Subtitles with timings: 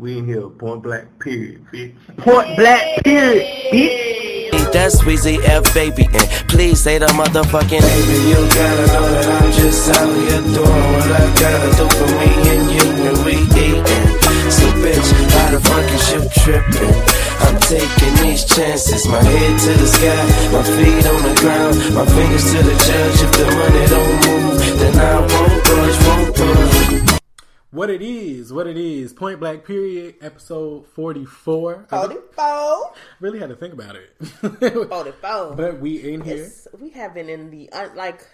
[0.00, 1.94] We in here, point black, period, bitch.
[2.16, 4.72] Point black, period, bitch.
[4.72, 8.18] That's Weezy F baby, and please say the motherfucking baby.
[8.26, 12.26] You gotta know that I'm just out here doing what I gotta do for me
[12.58, 14.18] and you when we eatin'.
[14.50, 16.98] So bitch, why the fuck is you trippin'?
[17.46, 22.04] I'm taking these chances, my head to the sky, my feet on the ground, my
[22.18, 23.18] fingers to the judge.
[23.22, 26.77] If the money don't move, then I won't budge, won't budge.
[27.70, 29.12] What it is, what it is.
[29.12, 31.86] Point Black Period, episode 44.
[31.90, 32.92] 44.
[33.20, 34.16] really had to think about it.
[34.88, 35.54] 44.
[35.54, 36.36] but we in here.
[36.36, 38.26] Yes, we have been in the, uh, like,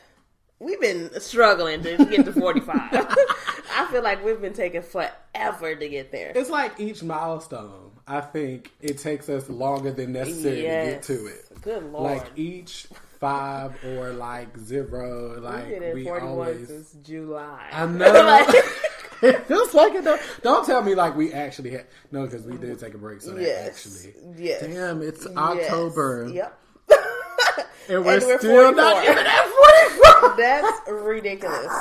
[0.61, 2.79] we've been struggling to get to 45.
[2.93, 6.31] I feel like we've been taking forever to get there.
[6.33, 11.27] It's like each milestone, I think it takes us longer than necessary to get to
[11.27, 11.61] it.
[11.61, 12.05] Good lord.
[12.05, 12.87] Like each
[13.19, 16.69] five or like zero, like been we always.
[16.69, 17.69] since July.
[17.73, 18.13] I know.
[18.13, 18.65] Like-
[19.25, 20.05] it feels like it.
[20.05, 20.19] Though.
[20.43, 23.21] Don't tell me like we actually had no, because we did take a break.
[23.23, 23.67] So that yes.
[23.69, 24.61] actually, Yes.
[24.63, 25.37] damn, it's Yes.
[25.37, 26.59] October, Yep.
[26.91, 26.99] and
[27.89, 28.73] we're And we're still 44.
[28.73, 30.37] not even at forty-four.
[30.37, 31.73] That's ridiculous.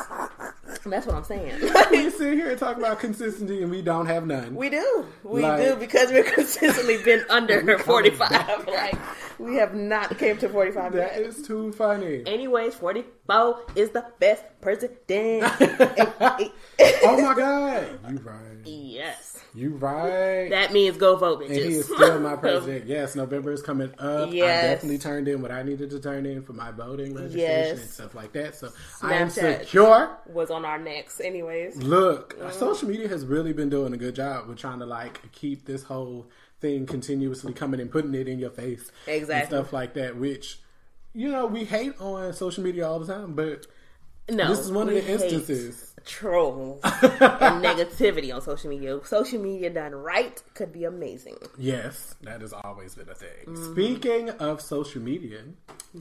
[0.86, 1.60] That's what I'm saying.
[1.92, 4.56] we sit here and talk about consistency, and we don't have none.
[4.56, 5.06] We do.
[5.24, 8.68] We Like- do because we've consistently been under 45.
[8.68, 8.96] like,
[9.40, 11.22] we have not came to 45 that yet.
[11.22, 12.24] is too funny.
[12.26, 15.44] Anyways, 44 is the best president.
[15.60, 18.53] oh my god, you right.
[18.66, 19.40] Yes.
[19.54, 20.50] You right.
[20.50, 21.48] That means go vote, bitches.
[21.48, 22.88] and he is still my president.
[22.88, 24.32] Yes, November is coming up.
[24.32, 24.64] Yes.
[24.64, 27.90] I definitely turned in what I needed to turn in for my voting registration and
[27.90, 28.56] stuff like that.
[28.56, 28.70] So
[29.02, 30.18] I am secure.
[30.28, 31.78] Was on our necks, anyways.
[31.78, 32.60] Look, uh, mm-hmm.
[32.60, 35.84] social media has really been doing a good job with trying to like keep this
[35.84, 36.28] whole
[36.60, 38.92] thing continuously coming and putting it in your face.
[39.06, 39.56] And Exactly.
[39.56, 40.60] stuff like that, which
[41.14, 43.68] you know, we hate on social media all the time, but
[44.30, 45.93] No, this is one of the hate instances.
[46.06, 49.00] Trolls and negativity on social media.
[49.06, 51.38] Social media done right could be amazing.
[51.58, 53.30] Yes, that has always been a thing.
[53.46, 53.72] Mm-hmm.
[53.72, 55.42] Speaking of social media,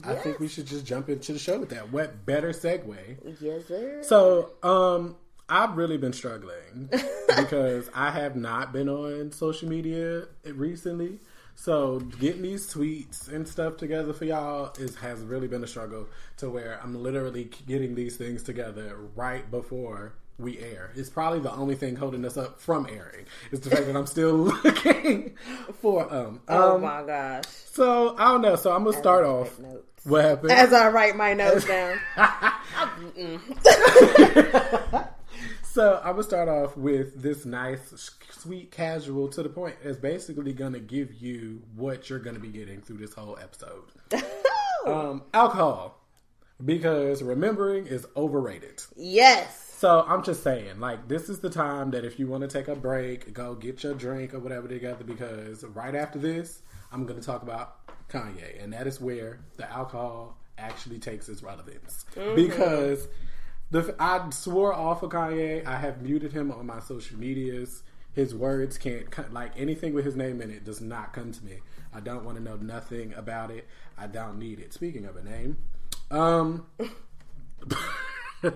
[0.03, 1.91] I think we should just jump into the show with that.
[1.91, 3.39] What better segue?
[3.39, 4.01] Yes, sir.
[4.03, 5.15] So, um,
[5.49, 6.89] I've really been struggling
[7.37, 11.19] because I have not been on social media recently.
[11.63, 16.09] So getting these tweets and stuff together for y'all is has really been a struggle
[16.35, 20.91] to where I'm literally getting these things together right before we air.
[20.93, 23.27] It's probably the only thing holding us up from airing.
[23.51, 24.35] Is the fact that I'm still
[24.65, 25.37] looking
[25.79, 26.41] for um.
[26.49, 27.45] oh um, my gosh.
[27.47, 28.57] So I don't know.
[28.57, 29.57] So I'm gonna start off.
[29.57, 29.85] Notes.
[30.03, 30.51] What happened?
[30.51, 31.97] As I write my notes down.
[35.73, 37.79] So I'm gonna start off with this nice,
[38.29, 39.75] sweet, casual, to the point.
[39.83, 43.85] It's basically gonna give you what you're gonna be getting through this whole episode.
[44.85, 45.99] um, alcohol,
[46.63, 48.83] because remembering is overrated.
[48.95, 49.61] yes.
[49.79, 52.67] So I'm just saying, like, this is the time that if you want to take
[52.67, 55.03] a break, go get your drink or whatever together.
[55.03, 56.61] Because right after this,
[56.91, 57.79] I'm gonna talk about
[58.09, 62.05] Kanye, and that is where the alcohol actually takes its relevance.
[62.35, 63.07] Because
[63.73, 65.65] the I swore off of Kanye.
[65.65, 67.81] I have muted him on my social medias.
[68.13, 71.57] His words can't like anything with his name in it does not come to me.
[71.91, 73.67] I don't want to know nothing about it.
[73.97, 74.73] I don't need it.
[74.73, 75.57] Speaking of a name,
[76.11, 76.67] um.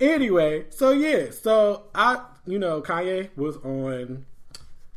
[0.00, 4.26] anyway, so yeah, so I, you know, Kanye was on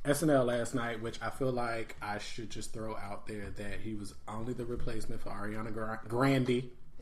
[0.06, 3.96] SNL last night, which I feel like I should just throw out there that he
[3.96, 6.02] was only the replacement for Ariana Gra-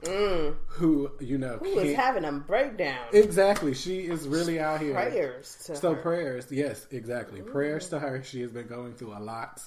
[0.03, 2.97] Grande, who you know Who was can't- having a breakdown?
[3.13, 3.73] exactly.
[3.73, 4.93] She is really out here.
[4.93, 6.01] Prayers to So her.
[6.01, 7.41] prayers, yes, exactly.
[7.41, 8.23] Prayers to her.
[8.23, 9.61] She has been going through a lot,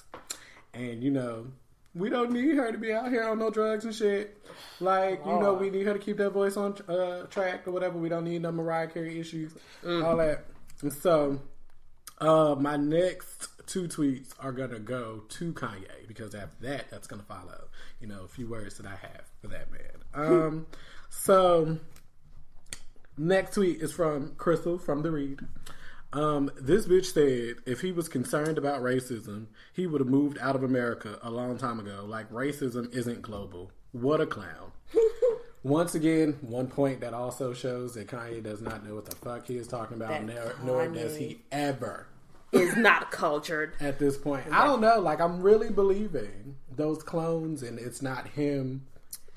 [0.73, 1.47] and you know,
[1.93, 4.37] we don't need her to be out here on no drugs and shit.
[4.79, 7.97] Like you know, we need her to keep that voice on uh, track or whatever.
[7.97, 9.53] We don't need no Mariah Carey issues,
[9.85, 10.45] all that.
[10.81, 11.39] And so,
[12.19, 17.23] uh, my next two tweets are gonna go to Kanye because after that, that's gonna
[17.23, 17.65] follow.
[17.99, 20.03] You know, a few words that I have for that man.
[20.13, 20.67] Um,
[21.09, 21.79] so
[23.17, 25.39] Next tweet is from Crissle from the Read.
[26.11, 30.55] Um, this bitch said if he was concerned about racism, he would have moved out
[30.55, 32.05] of America a long time ago.
[32.07, 33.71] Like racism isn't global.
[33.93, 34.71] What a clown.
[35.63, 39.47] Once again, one point that also shows that Kanye does not know what the fuck
[39.47, 42.07] he is talking about, nor, nor does he ever
[42.55, 43.73] Is not cultured.
[43.79, 44.45] at this point.
[44.51, 44.99] I don't know.
[44.99, 48.85] Like I'm really believing those clones, and it's not him.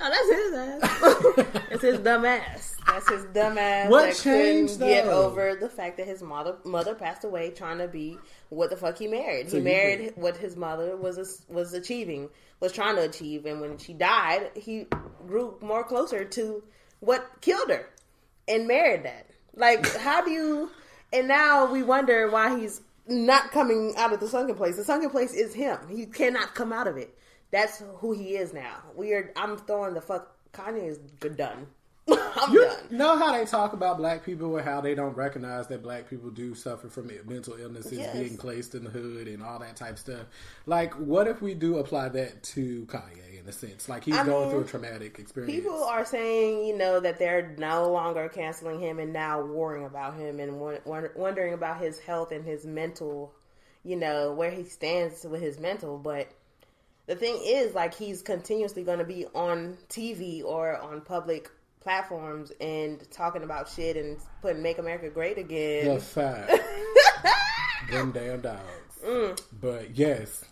[0.00, 1.62] No, that's his ass.
[1.70, 2.76] it's his dumb ass.
[2.86, 3.90] That's his dumb ass.
[3.90, 7.88] What that changed, Get over the fact that his mother mother passed away trying to
[7.88, 8.16] be
[8.48, 9.50] what the fuck he married.
[9.50, 12.28] So he married what his mother was was achieving,
[12.60, 14.86] was trying to achieve, and when she died, he
[15.26, 16.62] grew more closer to
[17.00, 17.88] what killed her,
[18.46, 19.26] and married that.
[19.54, 20.70] Like, how do you?
[21.12, 24.76] And now we wonder why he's not coming out of the sunken place.
[24.76, 25.78] The sunken place is him.
[25.88, 27.16] He cannot come out of it.
[27.50, 28.76] That's who he is now.
[28.94, 29.32] We are.
[29.36, 30.34] I'm throwing the fuck.
[30.52, 30.98] Kanye is
[31.36, 31.66] done.
[32.10, 32.76] I'm You done.
[32.90, 36.30] know how they talk about black people and how they don't recognize that black people
[36.30, 38.16] do suffer from mental illnesses, Yes.
[38.16, 40.26] being placed in the hood, and all that type stuff.
[40.66, 43.88] Like, what if we do apply that to Kanye in a sense?
[43.88, 45.54] Like he's I going mean, through a traumatic experience.
[45.54, 50.14] People are saying, you know, that they're no longer canceling him and now worrying about
[50.14, 53.34] him and won- won- wondering about his health and his mental,
[53.84, 55.98] you know, where he stands with his mental.
[55.98, 56.28] But
[57.06, 61.50] the thing is, like, he's continuously going to be on TV or on public
[61.80, 65.86] platforms and talking about shit and putting "Make America Great Again."
[67.90, 68.98] them damn dogs.
[69.02, 69.40] Mm.
[69.58, 70.44] But yes,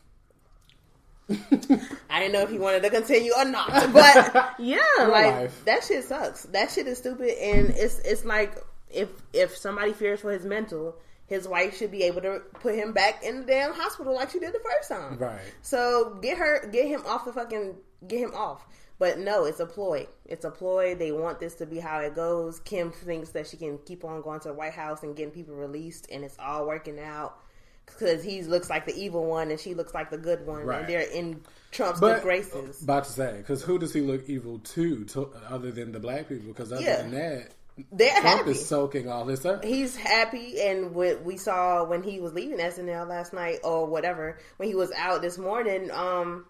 [2.11, 5.65] I didn't know if he wanted to continue or not, but yeah, like life.
[5.65, 6.45] that shit sucks.
[6.45, 8.57] That shit is stupid, and it's it's like
[8.91, 10.97] if if somebody fears for his mental,
[11.27, 14.39] his wife should be able to put him back in the damn hospital like she
[14.39, 15.19] did the first time.
[15.19, 15.41] Right.
[15.63, 17.75] So get her, get him off the fucking,
[18.07, 18.65] get him off.
[18.99, 20.07] But no, it's a ploy.
[20.25, 20.95] It's a ploy.
[20.95, 22.61] They want this to be how it goes.
[22.61, 25.55] Kim thinks that she can keep on going to the White House and getting people
[25.55, 27.37] released, and it's all working out
[27.87, 30.81] because he looks like the evil one and she looks like the good one, Right.
[30.81, 31.41] and they're in
[31.71, 32.83] Trump's but good graces.
[32.83, 36.29] about to say, because who does he look evil to, to other than the black
[36.29, 36.49] people?
[36.49, 37.03] Because other Yeah.
[37.03, 37.51] than that,
[37.93, 38.51] They're Trump happy.
[38.53, 39.63] is soaking all this up.
[39.65, 44.39] He's happy, and what we saw when he was leaving SNL last night or whatever,
[44.57, 46.47] when he was out this morning, um,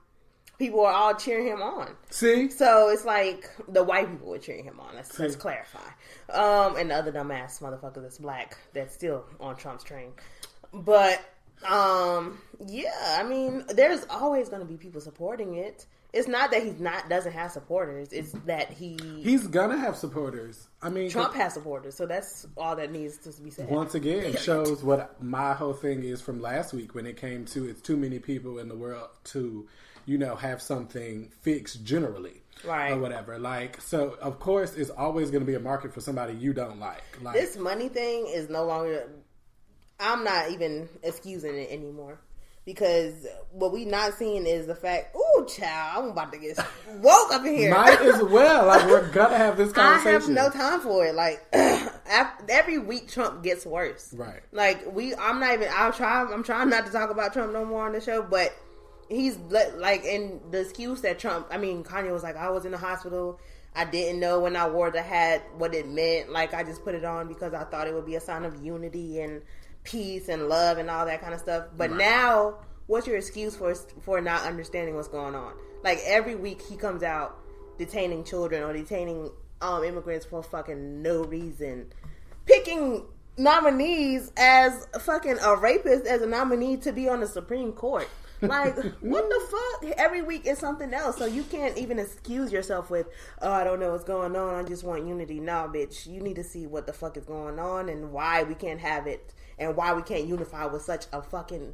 [0.59, 1.97] people are all cheering him on.
[2.11, 4.95] See, So it's like the white people were cheering him on.
[4.95, 5.81] Let's, let's clarify.
[6.33, 10.13] Um, and the other dumbass motherfucker that's black that's still on Trump's train.
[10.85, 11.21] But
[11.69, 15.87] um, yeah, I mean, there's always going to be people supporting it.
[16.13, 18.11] It's not that he's not doesn't have supporters.
[18.13, 20.67] It's that he he's gonna have supporters.
[20.81, 21.95] I mean, Trump has supporters.
[21.95, 23.69] So that's all that needs to be said.
[23.69, 27.69] once again shows what my whole thing is from last week when it came to
[27.69, 29.69] it's too many people in the world to
[30.07, 32.93] you know have something fixed generally Right.
[32.93, 36.33] or whatever like so of course it's always going to be a market for somebody
[36.33, 39.11] you don't like like this money thing is no longer
[40.01, 42.19] i'm not even excusing it anymore
[42.65, 46.59] because what we not seeing is the fact ooh child i'm about to get
[46.99, 50.09] woke up in here might as well like we're gonna have this conversation.
[50.09, 51.15] I have no time for it.
[51.15, 51.41] Like
[52.49, 54.13] every week, Trump gets worse.
[54.17, 54.41] Right.
[54.53, 55.69] Like we, I'm not even.
[55.73, 56.23] I'll try.
[56.23, 58.55] I'm trying not to talk about Trump no more on the show, but
[59.09, 61.47] he's like, in the excuse that Trump.
[61.51, 63.41] I mean, Kanye was like, I was in the hospital.
[63.75, 66.31] I didn't know when I wore the hat what it meant.
[66.31, 68.65] Like I just put it on because I thought it would be a sign of
[68.65, 69.43] unity and
[69.87, 71.67] peace and love and all that kind of stuff.
[71.77, 72.57] But now,
[72.87, 75.55] what's your excuse for for not understanding what's going on?
[75.83, 77.39] Like every week he comes out
[77.79, 79.31] detaining children or detaining
[79.63, 81.87] um, immigrants for fucking no reason,
[82.45, 83.05] picking
[83.39, 88.09] nominees as fucking a rapist as a nominee to be on the Supreme Court.
[88.43, 89.93] Like, what the fuck?
[89.97, 91.17] Every week is something else.
[91.19, 93.07] So you can't even excuse yourself with,
[93.41, 94.55] oh, I don't know what's going on.
[94.55, 95.41] I just want unity.
[95.41, 96.07] Nah, bitch.
[96.07, 99.07] You need to see what the fuck is going on and why we can't have
[99.07, 101.73] it and why we can't unify with such a fucking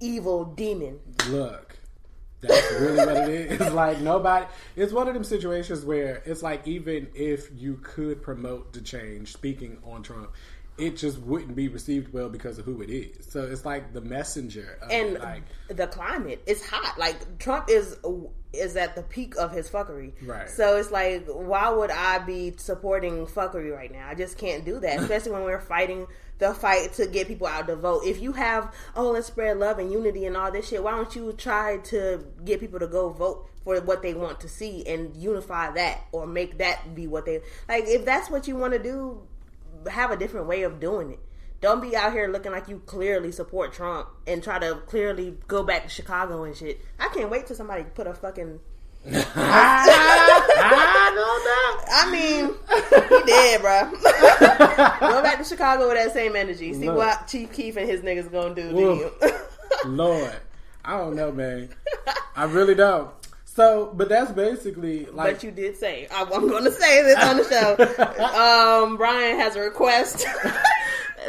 [0.00, 1.00] evil demon.
[1.28, 1.76] look
[2.40, 4.46] that's really what it is it's like nobody
[4.76, 9.32] it's one of them situations where it's like even if you could promote the change
[9.32, 10.30] speaking on trump
[10.76, 14.00] it just wouldn't be received well because of who it is so it's like the
[14.00, 16.98] messenger of and like the climate It's hot.
[16.98, 17.96] Like Trump is
[18.52, 20.12] is at the peak of his fuckery.
[20.26, 20.48] Right.
[20.48, 24.08] So it's like, why would I be supporting fuckery right now?
[24.08, 26.06] I just can't do that, especially when we're fighting
[26.38, 28.02] the fight to get people out to vote.
[28.04, 31.14] If you have, oh, let's spread love and unity and all this shit, why don't
[31.14, 35.16] you try to get people to go vote for what they want to see and
[35.16, 37.84] unify that or make that be what they like?
[37.86, 39.22] If that's what you want to do,
[39.90, 41.20] have a different way of doing it.
[41.60, 45.64] Don't be out here looking like you clearly support Trump and try to clearly go
[45.64, 46.80] back to Chicago and shit.
[47.00, 48.60] I can't wait till somebody put a fucking.
[51.90, 53.90] I mean, he dead, bro.
[55.10, 56.72] go back to Chicago with that same energy.
[56.74, 56.96] See Look.
[56.96, 59.12] what Chief Keef and his niggas gonna do to Woof.
[59.22, 59.32] you.
[59.90, 60.34] lord
[60.84, 61.68] i don't know man
[62.34, 63.10] i really don't
[63.44, 67.18] so but that's basically like but you did say I, I'm going to say this
[67.22, 67.76] on the show.
[68.84, 70.26] um, Brian has a request.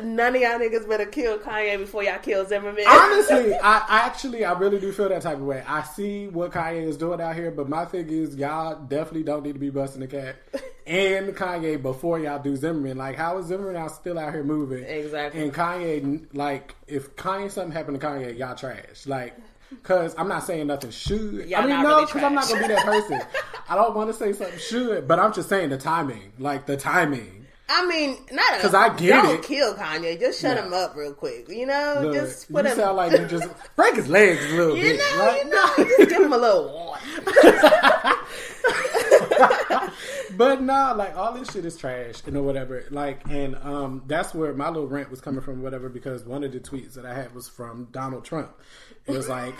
[0.04, 2.86] None of y'all niggas better kill Kanye before y'all kill Zimmerman.
[2.88, 5.64] Honestly, I, I actually I really do feel that type of way.
[5.68, 9.44] I see what Kanye is doing out here, but my thing is y'all definitely don't
[9.44, 10.38] need to be busting the cat
[10.86, 12.98] and Kanye before y'all do Zimmerman.
[12.98, 14.84] Like how is Zimmerman out still out here moving?
[14.84, 15.42] Exactly.
[15.42, 19.06] And Kanye like if Kanye something happened to Kanye, y'all trash.
[19.06, 19.36] Like
[19.84, 21.48] Cause I'm not saying nothing should.
[21.48, 23.22] Y'all I mean, no, really because I'm not gonna be that person.
[23.70, 26.76] I don't want to say something should, but I'm just saying the timing, like the
[26.76, 27.39] timing.
[27.72, 29.44] I mean, not because I get don't it.
[29.44, 30.20] kill Kanye.
[30.20, 30.66] Just shut Yeah.
[30.66, 31.48] him up real quick.
[31.50, 32.78] You know, Look, just put you him.
[32.78, 34.98] sound like you just break his legs a little you bit.
[35.00, 35.44] know, right?
[35.46, 36.98] you know, just give him a little.
[40.38, 42.86] But no, like all this shit is trash and or whatever.
[42.92, 45.90] Like, and um, that's where my little rant was coming from, whatever.
[45.90, 48.50] Because one of the tweets that I had was from Donald Trump.
[49.06, 49.54] It was like,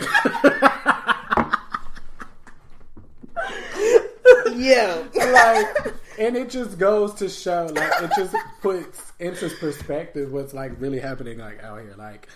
[4.56, 10.52] Yeah, like, and it just goes to show, like, it just puts into perspective what's
[10.54, 11.94] like really happening, like out here.
[11.96, 12.28] Like,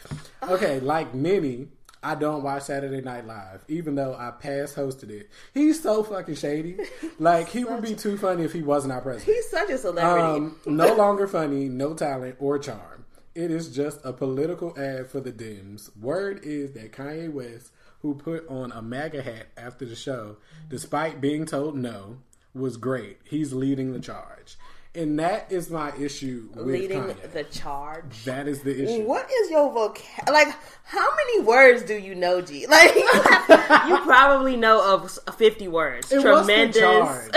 [0.49, 1.69] okay, like many.
[2.03, 5.31] I don't watch Saturday Night Live, even though I past hosted it.
[5.55, 6.77] He's so fucking shady.
[7.19, 9.35] Like he would be too funny if he wasn't our president.
[9.35, 10.23] he's such a celebrity.
[10.23, 13.07] Um, no longer funny, no talent or charm.
[13.35, 15.91] It is just a political ad for the Dems.
[15.97, 17.73] Word is that Kanye West,
[18.05, 20.37] who put on a MAGA hat after the show,
[20.69, 22.19] despite being told no,
[22.55, 23.17] was great.
[23.25, 24.59] He's leading the charge.
[24.95, 27.33] And that is my issue with leading Kanye.
[27.33, 28.25] the charge.
[28.27, 29.05] that is the issue.
[29.05, 30.31] What is your vocab?
[30.31, 32.67] Like, how many words do you know, G?
[32.75, 36.13] Like, you probably know of fifty words.
[36.13, 37.33] And what's the Tremendous, charge?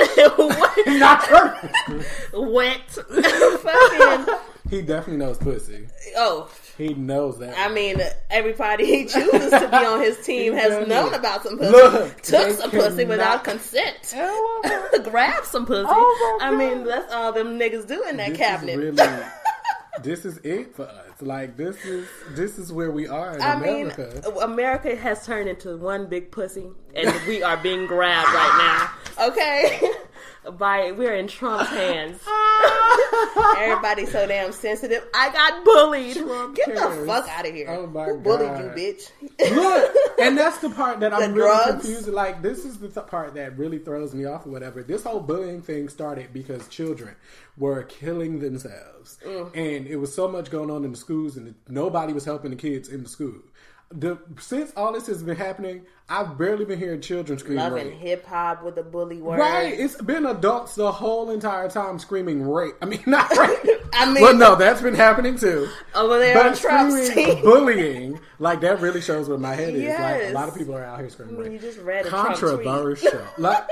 [0.99, 2.03] Not true.
[2.53, 4.35] wet, fucking.
[4.69, 5.87] he definitely knows pussy.
[6.17, 7.57] Oh, He knows that.
[7.57, 11.17] I mean, everybody he chooses to be on his team has known it.
[11.17, 14.13] about some pussy, Look, took some pussy without consent,
[15.03, 15.87] grabbed some pussy.
[15.89, 18.77] Oh, I mean, that's all them niggas do in that this cabinet.
[18.77, 19.23] Really,
[20.03, 21.03] this is it for us.
[21.19, 24.21] Like this is this is where we are in I mean, America.
[24.27, 29.27] Uh, America has turned into one big pussy, and we are being grabbed right now.
[29.29, 29.81] Okay,
[30.59, 32.21] by we're in Trump's hands.
[33.57, 35.05] Everybody's so damn sensitive.
[35.13, 36.17] I got bullied.
[36.17, 37.67] Trump Get the fuck out of here.
[37.69, 38.77] Oh my Who bullied God.
[38.77, 38.93] you,
[39.39, 39.55] bitch?
[39.55, 42.07] Look, and that's the part that I'm The really confused.
[42.07, 44.83] Like, this is the th- part that really throws me off or whatever.
[44.83, 47.15] This whole bullying thing started because children
[47.57, 49.51] were killing themselves, Mm.
[49.55, 52.57] and it was so much going on in the schools, and nobody was helping the
[52.57, 53.35] kids in the school.
[53.89, 58.25] The since all this has been happening, I've barely been hearing children scream Loving hip
[58.25, 59.39] hop with a bully word.
[59.39, 62.75] Right, it's been adults the whole entire time screaming rape.
[62.81, 63.59] I mean, not rape.
[63.93, 65.67] I mean- well, no, that's been happening too.
[65.93, 67.41] Over there on But Trump's team.
[67.43, 69.81] bullying, like that really shows what my head is.
[69.83, 70.31] Like Yes.
[70.31, 71.61] a lot of people are out here screaming I mean, rape.
[71.61, 72.09] you just read a.
[72.09, 73.19] Controversial.
[73.37, 73.67] like,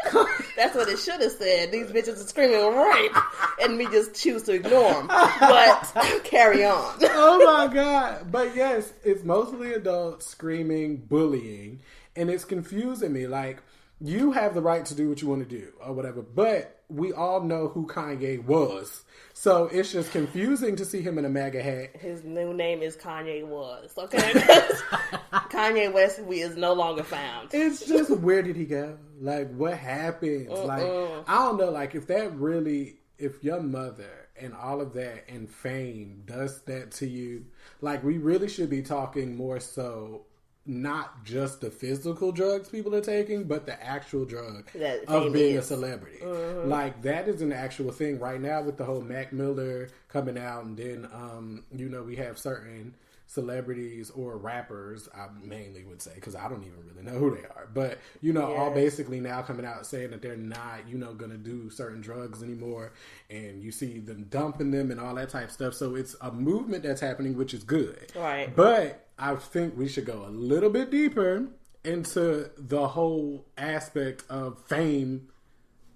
[0.57, 1.71] That's what it should have said.
[1.71, 3.15] These bitches are screaming rape,
[3.61, 5.07] and we just choose to ignore them.
[5.07, 6.95] But carry on.
[7.01, 8.29] oh my god!
[8.29, 11.79] But yes, it's mostly adults screaming bullying,
[12.15, 13.27] and it's confusing me.
[13.27, 13.61] Like
[14.01, 17.13] you have the right to do what you want to do or whatever, but we
[17.13, 19.03] all know who Kanye was,
[19.33, 21.95] so it's just confusing to see him in a MAGA hat.
[21.95, 23.93] His new name is Kanye Was.
[23.97, 24.17] Okay,
[25.49, 27.49] Kanye West we is no longer found.
[27.53, 28.97] It's just where did he go?
[29.19, 30.49] Like what happens?
[30.49, 30.83] Like
[31.27, 31.71] I don't know.
[31.71, 36.91] Like if that really, if your mother and all of that and fame does that
[36.91, 37.45] to you,
[37.81, 40.25] like we really should be talking more so.
[40.67, 45.57] Not just the physical drugs people are taking, but the actual drug That of being
[45.57, 45.67] a is.
[45.67, 46.25] celebrity.
[46.25, 50.65] Like that is an actual thing right now with the whole Mac Miller coming out,
[50.65, 52.95] and then um, you know we have certain
[53.27, 55.09] celebrities or rappers.
[55.15, 58.33] I mainly would say because I don't even really know who they are, but you
[58.33, 61.69] know, all basically now coming out saying that they're not you know going to do
[61.69, 62.93] certain drugs anymore,
[63.29, 65.73] and you see them dumping them and all that type of stuff.
[65.73, 68.55] So it's a movement that's happening, which is good, Right.
[68.55, 71.47] But I think we should go a little bit deeper
[71.83, 75.29] into the whole aspect of fame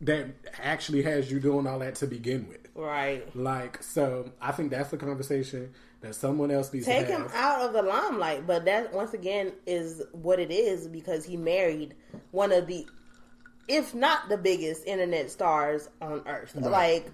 [0.01, 0.27] that
[0.61, 2.67] actually has you doing all that to begin with.
[2.75, 3.35] Right.
[3.35, 7.61] Like, so I think that's the conversation that someone else needs Take to him out
[7.61, 11.95] of the limelight, but that once again is what it is because he married
[12.31, 12.87] one of the,
[13.67, 16.55] if not the biggest internet stars on earth.
[16.55, 17.11] Like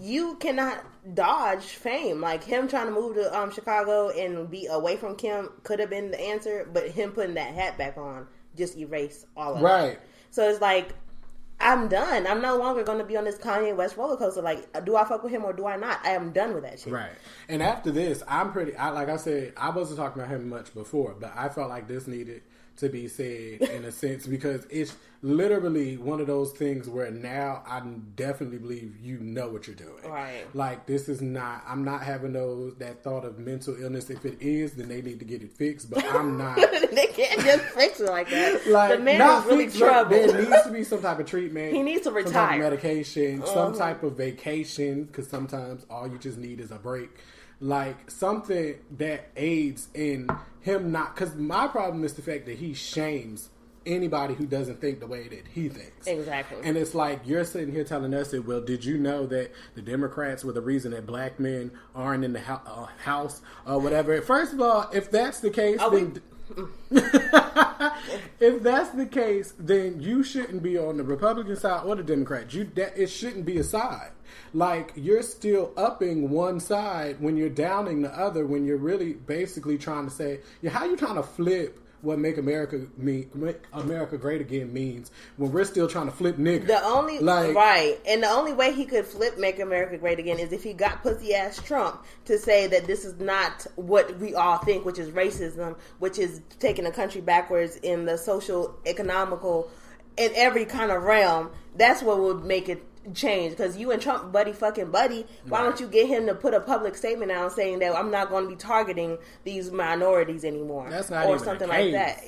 [0.00, 2.20] you cannot dodge fame.
[2.20, 5.90] Like him trying to move to um, Chicago and be away from Kim could have
[5.90, 8.26] been the answer, but him putting that hat back on
[8.56, 9.64] just erased all of that.
[9.64, 10.00] Right.
[10.30, 10.94] So it's like
[11.60, 12.26] I'm done.
[12.26, 14.42] I'm no longer going to be on this Kanye West roller coaster.
[14.42, 16.00] Like, do I fuck with him or do I not?
[16.04, 16.92] I am done with that shit.
[16.92, 17.12] Right.
[17.48, 20.74] And after this, I'm pretty, I, like I said, I wasn't talking about him much
[20.74, 22.42] before, but I felt like this needed
[22.76, 27.62] to be said in a sense because it's literally one of those things where now
[27.66, 27.80] I
[28.14, 30.04] definitely believe you know what you're doing.
[30.06, 30.44] Right.
[30.54, 31.64] Like this is not.
[31.66, 34.10] I'm not having those that thought of mental illness.
[34.10, 35.90] If it is, then they need to get it fixed.
[35.90, 36.56] But I'm not.
[36.92, 38.66] they can't just fix it like that.
[38.66, 40.12] Like the man not is really fixed, troubled.
[40.12, 41.72] There needs to be some type of treatment.
[41.74, 42.60] He needs to Some retire.
[42.60, 42.70] Uh-huh.
[42.70, 43.44] medication.
[43.46, 47.10] Some type of vacation because sometimes all you just need is a break.
[47.60, 50.28] Like something that aids in
[50.60, 51.14] him not.
[51.14, 53.50] Because my problem is the fact that he shames
[53.86, 56.06] anybody who doesn't think the way that he thinks.
[56.06, 56.58] Exactly.
[56.64, 58.46] And it's like you're sitting here telling us that.
[58.46, 62.32] Well, did you know that the Democrats were the reason that black men aren't in
[62.32, 64.20] the ho- uh, house or whatever?
[64.22, 66.22] First of all, if that's the case, Are we- then.
[68.40, 72.52] If that's the case, then you shouldn't be on the Republican side or the Democrat.
[72.52, 74.10] You that it shouldn't be a side.
[74.52, 78.46] Like you're still upping one side when you're downing the other.
[78.46, 82.36] When you're really basically trying to say, yeah, how you trying to flip what make
[82.38, 86.66] America mean, make America great again means when we're still trying to flip nigga.
[86.66, 90.38] The only like right, and the only way he could flip "Make America Great Again"
[90.38, 94.34] is if he got pussy ass Trump to say that this is not what we
[94.34, 99.70] all think, which is racism, which is taking a country backwards in the social, economical,
[100.16, 101.50] in every kind of realm.
[101.76, 103.50] That's what would make it change.
[103.56, 105.26] Because you and Trump, buddy, fucking buddy.
[105.48, 108.30] Why don't you get him to put a public statement out saying that I'm not
[108.30, 112.22] going to be targeting these minorities anymore, That's not or even something like that?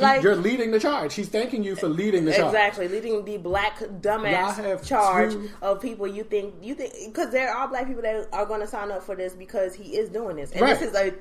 [0.00, 1.14] Like, he- you're leading the charge.
[1.14, 2.46] He's thanking you for leading the charge.
[2.46, 7.50] Exactly, leading the black dumbass charge two- of people you think you think because there
[7.54, 10.36] are black people that are going to sign up for this because he is doing
[10.36, 10.78] this, and Right.
[10.78, 11.12] this is a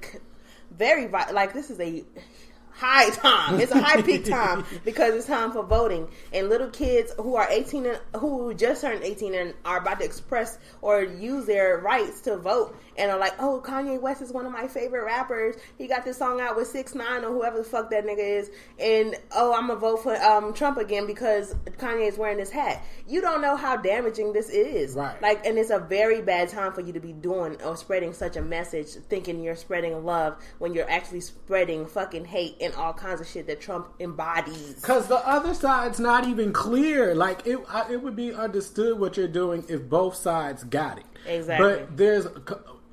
[0.72, 2.04] very like this is a
[2.78, 3.60] high time.
[3.60, 7.48] It's a high peak time because it's time for voting, and little kids who are
[7.50, 12.22] eighteen and who just turned eighteen and are about to express or use their rights
[12.22, 12.78] to vote.
[12.98, 15.56] And are like, oh, Kanye West is one of my favorite rappers.
[15.78, 18.50] He got this song out with Six Nine or whoever the fuck that nigga is.
[18.80, 22.84] And oh, I'm gonna vote for um, Trump again because Kanye is wearing this hat.
[23.08, 24.96] You don't know how damaging this is.
[24.96, 25.22] Right.
[25.22, 28.36] Like, and it's a very bad time for you to be doing or spreading such
[28.36, 33.20] a message, thinking you're spreading love when you're actually spreading fucking hate and all kinds
[33.20, 34.76] of shit that Trump embodies.
[34.76, 37.16] Because the other side's not even clear.
[37.16, 41.06] Like it, I, it would be understood what you're doing if both sides got it.
[41.26, 41.68] Exactly.
[41.68, 42.28] But there's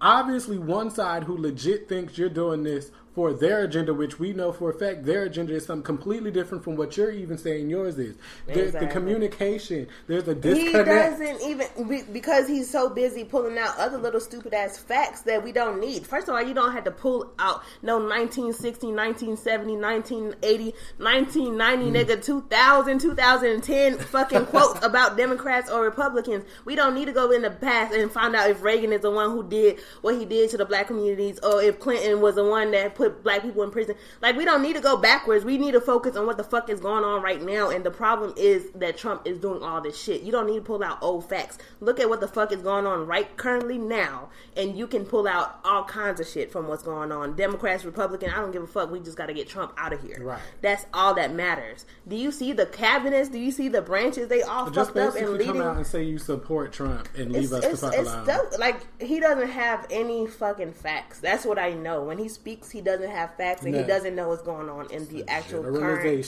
[0.01, 4.53] obviously one side who legit thinks you're doing this for their agenda, which we know
[4.53, 7.99] for a fact their agenda is something completely different from what you're even saying yours
[7.99, 8.17] is.
[8.47, 9.87] There's the communication.
[10.07, 11.21] There's a disconnect.
[11.21, 15.43] He doesn't even because he's so busy pulling out other little stupid ass facts that
[15.45, 16.07] we don't need.
[16.07, 21.93] First of all, you don't have to pull out no 1960, 1970, 1980, 1990, Mm.
[22.07, 26.45] nigga, 2000, 2010 fucking quotes about Democrats or Republicans.
[26.65, 29.11] We don't need to go in the past and find out if Reagan is the
[29.11, 32.45] one who did what he did to the black communities or if Clinton was the
[32.45, 33.95] one that put black people in prison.
[34.23, 35.45] Like, we don't need to go backwards.
[35.45, 37.71] We need to focus on what the fuck is going on right now.
[37.71, 40.23] And the problem is that Trump is doing all this shit.
[40.23, 41.59] You don't need to pull out old facts.
[41.81, 45.27] Look at what the fuck is going on right currently now, and you can pull
[45.29, 47.35] out all kinds of shit from what's going on.
[47.37, 48.91] Democrats, Republican, I don't give a fuck.
[48.91, 50.19] We just got to get Trump out of here.
[50.21, 50.41] Right.
[50.63, 51.87] That's all that matters.
[52.09, 53.29] Do you see the cabinets?
[53.29, 54.29] Do you see the branches?
[54.29, 55.47] They all Just fucked up and leading.
[55.49, 58.27] come out and say you support Trump and leave It's, us it's, the fuck alone.
[58.27, 58.59] dope.
[58.59, 61.21] like he doesn't have any fucking facts.
[61.21, 62.03] That's what I know.
[62.03, 65.07] When he speaks, he doesn't have facts, and he doesn't know what's going on in
[65.09, 66.27] the actual current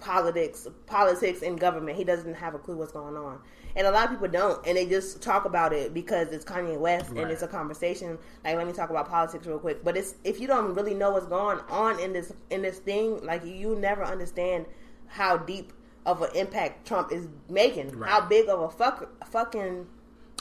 [0.00, 1.96] politics, politics and government.
[1.96, 3.38] He doesn't have a clue what's going on,
[3.76, 6.78] and a lot of people don't, and they just talk about it because it's Kanye
[6.78, 7.22] West Right.
[7.22, 8.18] and it's a conversation.
[8.44, 9.82] Like, let me talk about politics real quick.
[9.84, 13.24] But it's if you don't really know what's going on in this in this thing,
[13.24, 14.66] like you never understand
[15.06, 15.72] how deep
[16.06, 18.10] of an impact Trump is making, Right.
[18.10, 19.86] how big of a fuck fucking.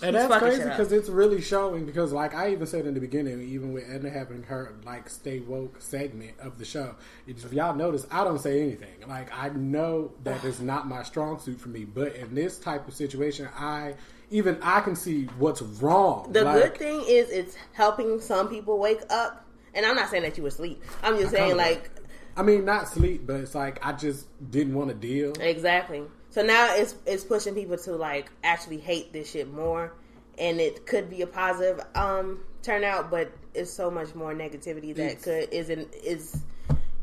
[0.01, 1.85] And He's that's crazy because it's really showing.
[1.85, 5.39] Because like I even said in the beginning, even with Edna having her like "Stay
[5.39, 6.95] Woke" segment of the show,
[7.27, 9.07] if y'all notice, I don't say anything.
[9.07, 12.87] Like I know that is not my strong suit for me, but in this type
[12.87, 13.95] of situation, I
[14.31, 16.31] even I can see what's wrong.
[16.31, 20.23] The Like, good thing is it's helping some people wake up, and I'm not saying
[20.23, 20.83] that you were asleep.
[21.03, 21.91] I'm just saying kinda like
[22.35, 25.33] I mean, not sleep, but it's like I just didn't want to deal.
[25.39, 26.03] Exactly.
[26.33, 29.93] So now it's it's pushing people to like actually hate this shit more,
[30.39, 35.11] and it could be a positive um turnout, but it's so much more negativity that
[35.11, 36.35] It's- could isn't is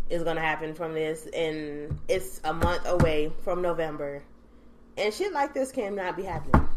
[0.08, 4.24] is gonna happen from this, and it's a month away from November,
[4.98, 6.68] and shit like this cannot be happening.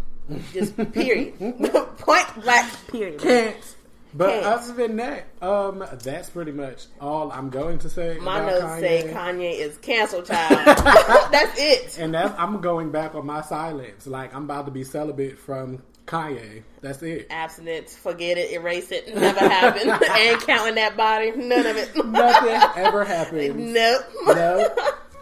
[0.53, 1.33] Just period.
[1.97, 2.71] Point blank.
[2.91, 3.19] Period.
[3.19, 3.72] Can't.
[4.15, 4.45] But Can't.
[4.45, 8.17] other than that, um, that's pretty much all I'm going to say.
[8.19, 9.13] My notes say Kanye.
[9.13, 10.65] Kanye is cancel child.
[11.31, 11.97] That's it.
[11.99, 14.05] And that's I'm going back on my silence.
[14.05, 16.63] Like I'm about to be celibate from Kanye.
[16.81, 17.27] That's it.
[17.29, 19.89] Abstinence, forget it, erase it, never happened.
[20.17, 22.05] Ain't counting that body, none of it.
[22.05, 23.73] Nothing ever happened.
[23.73, 24.01] Nope.
[24.27, 24.69] No.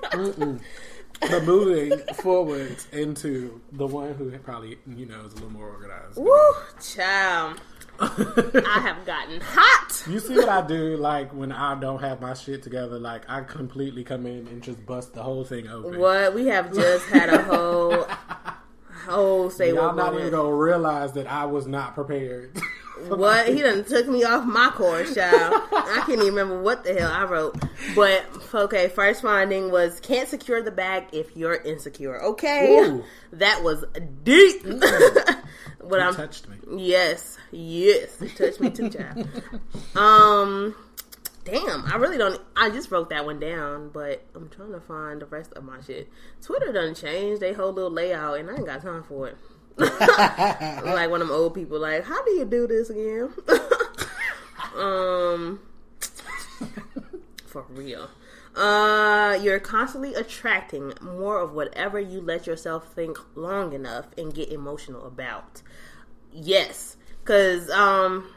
[0.04, 0.60] Mm-mm.
[1.21, 6.17] But moving forward into the one who probably you know is a little more organized.
[6.17, 7.62] Woo, child.
[8.01, 10.03] I have gotten hot.
[10.07, 13.41] You see what I do, like when I don't have my shit together, like I
[13.41, 15.99] completely come in and just bust the whole thing open.
[15.99, 16.33] What?
[16.33, 18.07] We have just had a whole,
[19.05, 22.59] whole say Y'all what not even gonna realize that I was not prepared.
[23.07, 25.53] What he done took me off my course, child.
[25.71, 27.57] I can't even remember what the hell I wrote.
[27.95, 32.21] But okay, first finding was can't secure the bag if you're insecure.
[32.21, 33.03] Okay, Ooh.
[33.33, 33.83] that was
[34.23, 34.63] deep.
[34.63, 35.39] Mm-hmm.
[35.84, 36.58] what You I'm touched me.
[36.78, 39.28] Yes, yes, you touched me too, child.
[39.96, 40.76] um,
[41.44, 42.41] damn, I really don't.
[42.56, 45.82] I just wrote that one down, but I'm trying to find the rest of my
[45.82, 46.10] shit.
[46.41, 49.38] Twitter done changed they whole little layout, and I ain't got time for it.
[49.78, 53.32] like one of them old people, like, how do you do this again?
[54.76, 55.60] um,
[57.46, 58.10] for real.
[58.55, 64.51] Uh, you're constantly attracting more of whatever you let yourself think long enough and get
[64.51, 65.61] emotional about.
[66.33, 68.29] Yes, because um,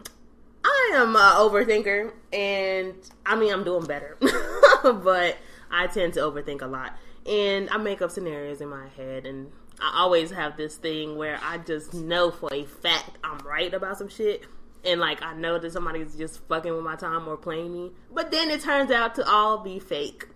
[0.64, 2.94] I am a overthinker, and
[3.26, 4.16] I mean I'm doing better,
[4.82, 5.36] but
[5.70, 6.96] I tend to overthink a lot,
[7.26, 9.50] and I make up scenarios in my head, and
[9.80, 13.98] I always have this thing where I just know for a fact I'm right about
[13.98, 14.44] some shit.
[14.84, 18.30] And like I know that somebody's just fucking with my time or playing me, but
[18.30, 20.26] then it turns out to all be fake,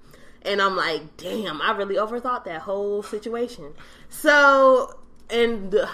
[0.42, 3.74] and I'm like, damn, I really overthought that whole situation.
[4.08, 5.88] So, and the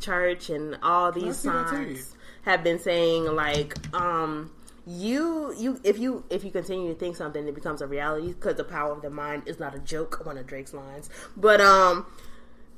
[0.00, 4.50] church and all these signs have been saying like um
[4.86, 8.56] you you if you if you continue to think something it becomes a reality because
[8.56, 11.08] the power of the mind is not a joke one of drake's lines.
[11.36, 12.06] But um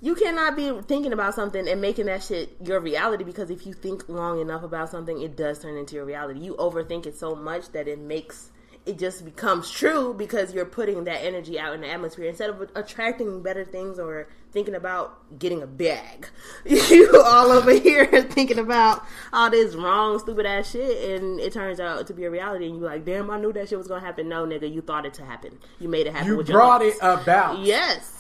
[0.05, 3.73] you cannot be thinking about something and making that shit your reality because if you
[3.73, 7.35] think long enough about something it does turn into your reality you overthink it so
[7.35, 8.51] much that it makes
[8.85, 12.71] it just becomes true because you're putting that energy out in the atmosphere instead of
[12.75, 16.29] attracting better things or thinking about getting a bag.
[16.67, 21.81] You all over here thinking about all this wrong, stupid ass shit, and it turns
[21.81, 24.05] out to be a reality, and you're like, "Damn, I knew that shit was gonna
[24.05, 25.59] happen." No, nigga, you thought it to happen.
[25.81, 26.29] You made it happen.
[26.29, 27.61] You with your brought it about.
[27.61, 28.14] Yes.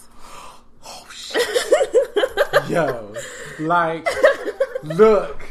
[2.68, 3.14] Yo,
[3.60, 4.06] like,
[4.82, 5.42] look,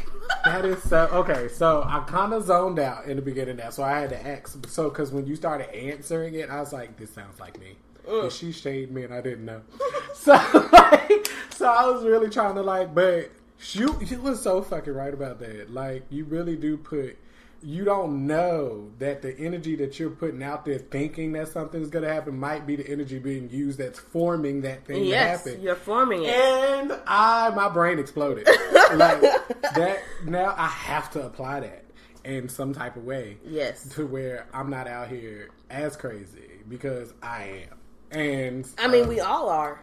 [0.44, 1.48] that is so okay.
[1.48, 4.66] So I kind of zoned out in the beginning there, so I had to ask.
[4.68, 8.32] So because when you started answering it, I was like, "This sounds like me." And
[8.32, 9.62] she shaded me, and I didn't know.
[10.14, 10.32] So,
[10.72, 13.30] like, so I was really trying to like, but
[13.72, 15.70] you, you was so fucking right about that.
[15.70, 17.18] Like, you really do put.
[17.64, 22.12] You don't know that the energy that you're putting out there, thinking that something's gonna
[22.12, 25.62] happen, might be the energy being used that's forming that thing Yes, to happen.
[25.64, 26.34] you're forming it.
[26.34, 28.46] And I, my brain exploded.
[28.94, 30.02] like that.
[30.26, 31.84] Now I have to apply that
[32.24, 33.38] in some type of way.
[33.44, 33.88] Yes.
[33.94, 37.78] To where I'm not out here as crazy because I am.
[38.18, 39.82] And I mean, um, we all are,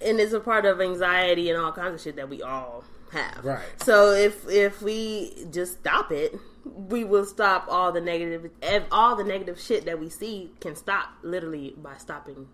[0.00, 3.44] and it's a part of anxiety and all kinds of shit that we all have.
[3.44, 3.82] Right.
[3.82, 8.50] So if if we just stop it, we will stop all the negative.
[8.90, 12.48] All the negative shit that we see can stop literally by stopping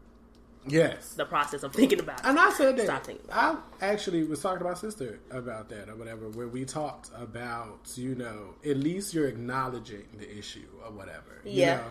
[0.66, 1.14] yes.
[1.14, 2.20] the process of thinking about.
[2.20, 2.26] it.
[2.26, 3.26] And I said that Stop thinking.
[3.32, 7.92] I actually was talking to my sister about that or whatever, where we talked about,
[7.94, 11.40] you know, at least you're acknowledging the issue or whatever.
[11.44, 11.76] you Yeah.
[11.76, 11.84] know?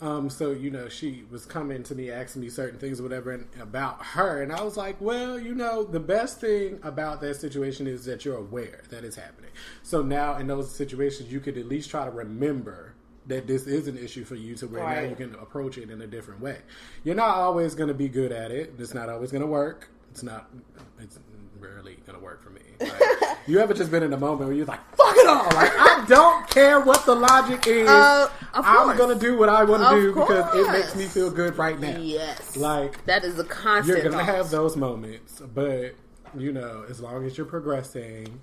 [0.00, 3.32] Um, so you know, she was coming to me asking me certain things or whatever
[3.32, 7.36] and, about her, and I was like, well, you know, the best thing about that
[7.36, 9.50] situation is that you're aware that it's happening.
[9.82, 12.94] So now in those situations, you could at least try to remember
[13.26, 16.02] that this is an issue for you to where now you can approach it in
[16.02, 16.58] a different way.
[17.04, 18.74] You're not always going to be good at it.
[18.78, 19.88] It's not always going to work.
[20.10, 20.50] It's not.
[20.98, 21.18] It's
[21.60, 22.60] rarely going to work for me.
[22.80, 25.72] Like, you ever just been in a moment where you're like, "Fuck it all!" Like
[25.76, 27.88] I don't care what the logic is.
[27.88, 31.30] Uh, I'm going to do what I want to do because it makes me feel
[31.30, 31.98] good right now.
[31.98, 32.56] Yes.
[32.56, 33.86] Like that is a constant.
[33.98, 34.36] you're going to thought.
[34.36, 35.94] have those moments, but
[36.36, 38.40] you know, as long as you're progressing.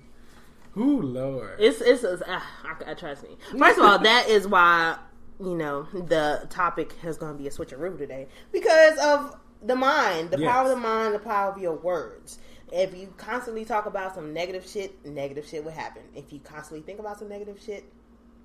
[0.76, 1.56] Ooh, Lord.
[1.58, 3.30] It's it's, it's uh, I, I trust me.
[3.58, 4.96] First of all, that is why
[5.40, 10.30] you know the topic is going to be a switcheroo today because of the mind,
[10.30, 10.52] the Yes.
[10.52, 12.38] power of the mind, the power of your words.
[12.72, 16.02] If you constantly talk about some negative shit, negative shit will happen.
[16.14, 17.84] If you constantly think about some negative shit,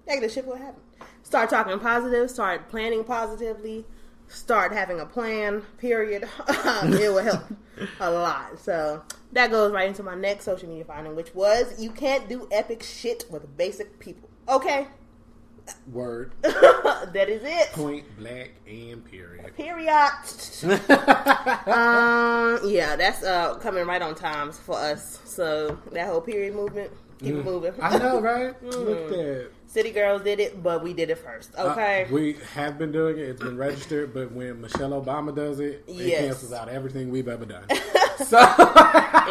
[0.07, 0.81] negative shit will happen.
[1.23, 2.29] Start talking positive.
[2.29, 3.85] Start planning positively.
[4.27, 5.61] Start having a plan.
[5.77, 6.27] Period.
[6.65, 7.43] Um, it will help
[7.99, 8.57] a lot.
[8.57, 12.47] So that goes right into my next social media finding, which was you can't do
[12.51, 14.29] epic shit with basic people.
[14.47, 14.87] Okay,
[15.91, 16.31] Word.
[16.41, 17.71] that is it.
[17.71, 19.55] Point blank and period.
[19.55, 19.89] Period.
[21.67, 25.19] um, yeah, that's uh coming right on times for us.
[25.25, 26.91] So that whole period movement,
[27.23, 27.71] keep it moving.
[27.73, 27.83] Mm.
[27.83, 28.63] I know, right?
[28.63, 29.47] Look at that.
[29.67, 31.51] City girls did it, but we did it first.
[31.57, 32.07] Uh, Okay.
[32.11, 33.23] we have been doing it.
[33.23, 36.19] It's been registered, but when Michelle Obama does it, it Yes.
[36.21, 37.63] cancels out everything we've ever done.
[38.23, 38.37] so,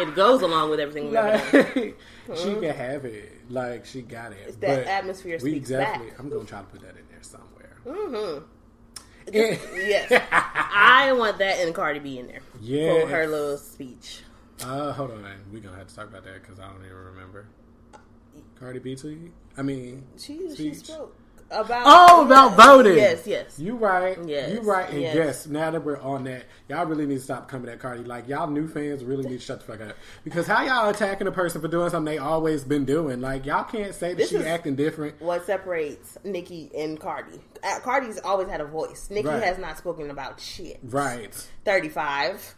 [0.01, 1.93] it goes along with everything we've ever done.
[2.27, 3.31] like, she can have it.
[3.49, 4.39] Like she got it.
[4.47, 6.09] It's that But atmosphere We speaks exactly.
[6.09, 6.19] back.
[6.19, 7.77] I'm gonna try to put that in there somewhere.
[7.85, 8.43] Mm-hmm.
[9.31, 13.01] Yes, I want that and Cardi B in there Yeah.
[13.03, 14.21] for her little speech.
[14.61, 15.23] Uh, hold on.
[15.51, 17.47] We're gonna have to talk about that because I don't even remember.
[18.63, 19.31] Cardi B tweet?
[19.57, 21.13] I mean, She she spoke
[21.51, 22.95] about Oh, about voting.
[22.95, 23.59] Yes, yes.
[23.59, 24.17] You right.
[24.25, 24.89] Yes, You right.
[24.89, 25.15] And yes.
[25.15, 25.47] yes.
[25.47, 28.05] now that we're on that, y'all really need to stop coming at Cardi.
[28.05, 29.97] Like y'all new fans really need to shut the fuck up.
[30.23, 33.19] Because how y'all attacking a person for doing something they always been doing?
[33.19, 35.21] Like y'all can't say that This she is- acting different.
[35.21, 37.41] what separates Nicki and Cardi.
[37.61, 39.09] Uh, Cardi's always had a voice.
[39.11, 39.43] Nicki Right.
[39.43, 40.79] has not spoken about shit.
[40.83, 41.33] Right.
[41.65, 42.55] 35.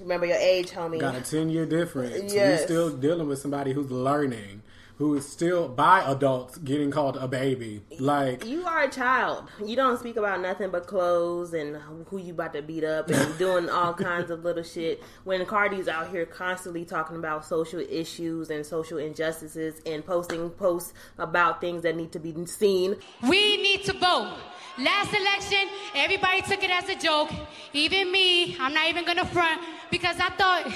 [0.00, 1.00] Remember your age, homie.
[1.00, 2.32] Got a ten year difference.
[2.32, 2.60] Yes.
[2.60, 4.62] We still dealing with somebody who's learning,
[4.98, 7.82] who is still by adults getting called a baby.
[7.98, 9.48] Like You are a child.
[9.64, 13.38] You don't speak about nothing but clothes and who you about to beat up and
[13.38, 15.02] doing all kinds of little shit.
[15.24, 20.92] When Cardi's out here constantly talking about social issues and social injustices and posting posts
[21.16, 22.96] about things that need to be seen.
[23.22, 24.36] We need to vote.
[24.78, 27.30] Last election, everybody took it as a joke.
[27.72, 30.72] Even me, I'm not even gonna front because I thought,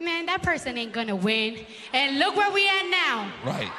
[0.00, 1.58] man, that person ain't gonna win.
[1.92, 3.32] And look where we at now.
[3.44, 3.70] Right.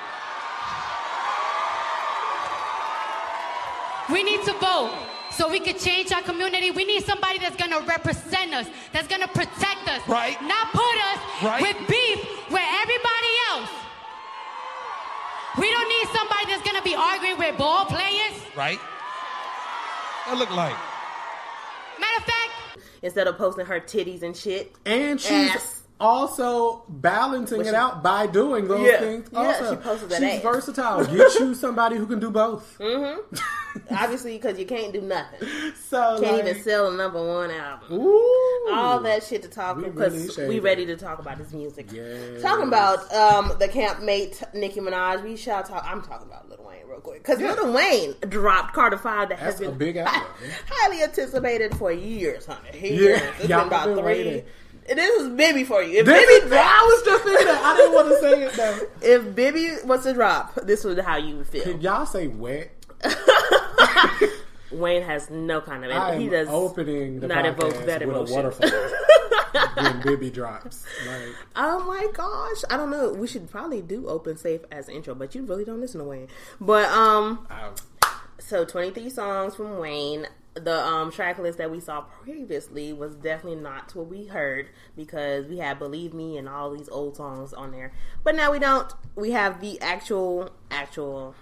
[4.12, 4.92] We need to vote
[5.32, 6.72] so we can change our community.
[6.72, 10.42] We need somebody that's gonna represent us, that's gonna protect us, Right.
[10.42, 11.62] Not put us Right.
[11.62, 13.70] with beef with everybody else.
[15.58, 18.34] We don't need somebody that's gonna be arguing with ball players.
[18.56, 18.80] Right.
[20.28, 20.76] That look like.
[22.00, 22.36] Matter of fact,
[23.02, 24.76] Instead of posting her titties and shit.
[24.86, 25.79] And she's Ass.
[26.00, 29.00] Also balancing But it out by doing those Yeah.
[29.00, 29.28] things.
[29.32, 30.42] Yeah, Also, she posted that she's ass.
[30.42, 31.06] versatile.
[31.06, 32.80] Get you somebody who can do both.
[33.92, 35.48] Obviously, because you can't do nothing.
[35.90, 38.00] So Can't like, even sell a number one album.
[38.00, 40.60] Ooh, all that shit to talk We because we shady.
[40.60, 41.92] ready to talk about this music.
[41.92, 42.42] Yes.
[42.42, 45.84] Talking about um, the campmate Nicki Minaj, we shall talk.
[45.88, 49.60] I'm talking about Lil Wayne real quick because Lil Wayne dropped Carter Five that has
[49.60, 50.06] That's a been
[50.70, 52.70] highly anticipated for years, honey.
[52.74, 54.04] Yeah, It's been about been three.
[54.04, 54.46] waiting.
[54.96, 56.00] This is Bibby for you.
[56.00, 57.64] If This Bibby is- I was just thinking that.
[57.64, 58.80] I didn't want to say it though.
[59.08, 61.64] if Bibby was to drop, this was how you would feel.
[61.64, 62.72] Can y'all say wet?
[64.72, 68.36] Wayne has no kind of I he does opening the not evoke that with emotion.
[68.36, 68.70] waterfall
[69.84, 70.86] when Bibby drops.
[71.08, 72.64] Like, Oh my gosh.
[72.70, 73.12] I don't know.
[73.12, 76.28] We should probably do open safe as intro, but you really don't listen to Wayne.
[76.62, 77.72] But um I,
[78.38, 80.28] so 23 songs from Wayne.
[80.64, 85.48] The um track list that we saw previously was definitely not what we heard because
[85.48, 87.92] we had Believe Me and all these old songs on there.
[88.24, 88.92] But now we don't.
[89.16, 91.36] We have the actual actual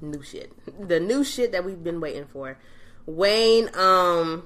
[0.00, 0.52] new shit.
[0.88, 2.58] The new shit that we've been waiting for.
[3.06, 4.44] Wayne um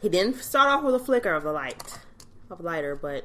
[0.00, 1.98] he didn't start off with a flicker of the light
[2.50, 3.24] of lighter, but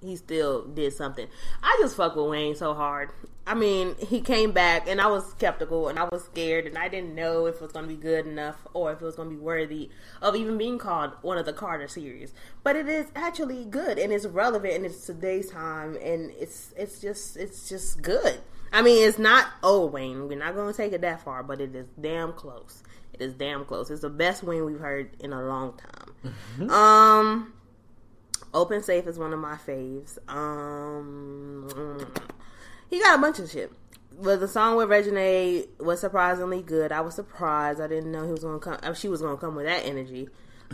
[0.00, 1.26] he still did something.
[1.62, 3.10] I just fuck with Wayne so hard.
[3.46, 6.88] I mean, he came back and I was skeptical and I was scared and I
[6.88, 9.28] didn't know if it was going to be good enough or if it was going
[9.28, 9.90] to be worthy
[10.22, 12.32] of even being called one of the Carter series.
[12.62, 17.00] But it is actually good and it's relevant and it's today's time and it's it's
[17.00, 18.40] just it's just good.
[18.72, 20.26] I mean, it's not old Wayne.
[20.26, 22.82] We're not going to take it that far, but it is damn close.
[23.12, 23.90] It is damn close.
[23.90, 26.70] It's the best Wayne we've heard in a long time.
[26.70, 27.52] Um
[28.54, 30.16] Open Safe is one of my faves.
[30.28, 32.06] Um,
[32.94, 33.72] he got a bunch of shit.
[34.20, 36.92] But the song with Reginae was surprisingly good.
[36.92, 37.80] I was surprised.
[37.80, 38.78] I didn't know he was gonna come.
[38.82, 40.28] uh, She was gonna come with that energy.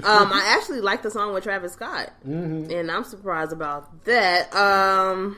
[0.05, 4.55] Um, I actually like the song with Travis Scott, and I'm surprised about that.
[4.55, 5.37] Um,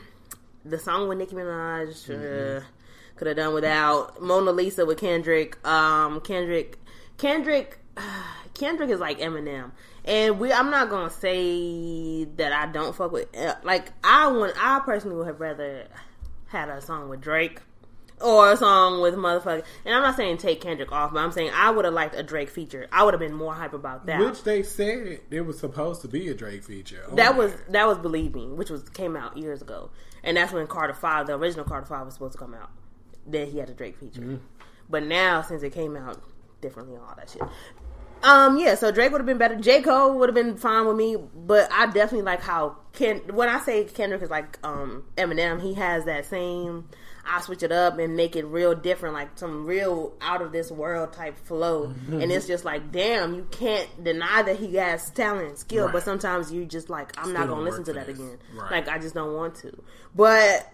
[0.64, 2.62] the song with Nicki Minaj uh,
[3.16, 5.64] could have done without Mona Lisa with Kendrick.
[5.66, 6.78] Um, Kendrick,
[7.18, 7.78] Kendrick,
[8.54, 9.70] Kendrick is like Eminem,
[10.04, 10.52] and we.
[10.52, 13.34] I'm not gonna say that I don't fuck with.
[13.36, 14.54] uh, Like I want.
[14.60, 15.86] I personally would have rather
[16.52, 17.60] had a song with Drake.
[18.20, 21.50] Or a song with motherfucker, and I'm not saying take Kendrick off, but I'm saying
[21.52, 22.86] I would have liked a Drake feature.
[22.92, 24.20] I would have been more hype about that.
[24.20, 27.04] which they said it was supposed to be a Drake feature.
[27.10, 27.64] on That was there.
[27.70, 29.90] that was Believe Me, which was came out years ago,
[30.22, 32.70] and that's when Carter Five, the original Carter Five, was supposed to come out.
[33.26, 34.36] Then he had a Drake feature, mm-hmm.
[34.88, 36.22] but now since it came out
[36.60, 37.42] differently, and all that shit.
[38.22, 39.56] Um, yeah, so Drake would have been better.
[39.56, 43.18] J Cole would have been fine with me, but I definitely like how Ken.
[43.32, 46.88] When I say Kendrick is like um Eminem, he has that same.
[47.24, 50.72] I switch it up and make it real different, like some real out of this
[50.72, 51.94] world type flow.
[52.08, 56.02] And it's just like, damn, you can't deny that he has talent and skill, but
[56.02, 58.18] sometimes you just like, I'm Still not gonna listen to that this.
[58.18, 58.38] again.
[58.54, 58.70] Right.
[58.72, 59.72] Like I just don't want to.
[60.16, 60.68] But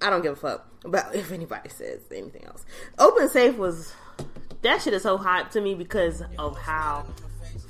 [0.00, 2.64] I don't give a fuck about if anybody says anything else.
[2.98, 3.92] Open Safe was
[4.62, 7.06] that shit is so hot to me because of how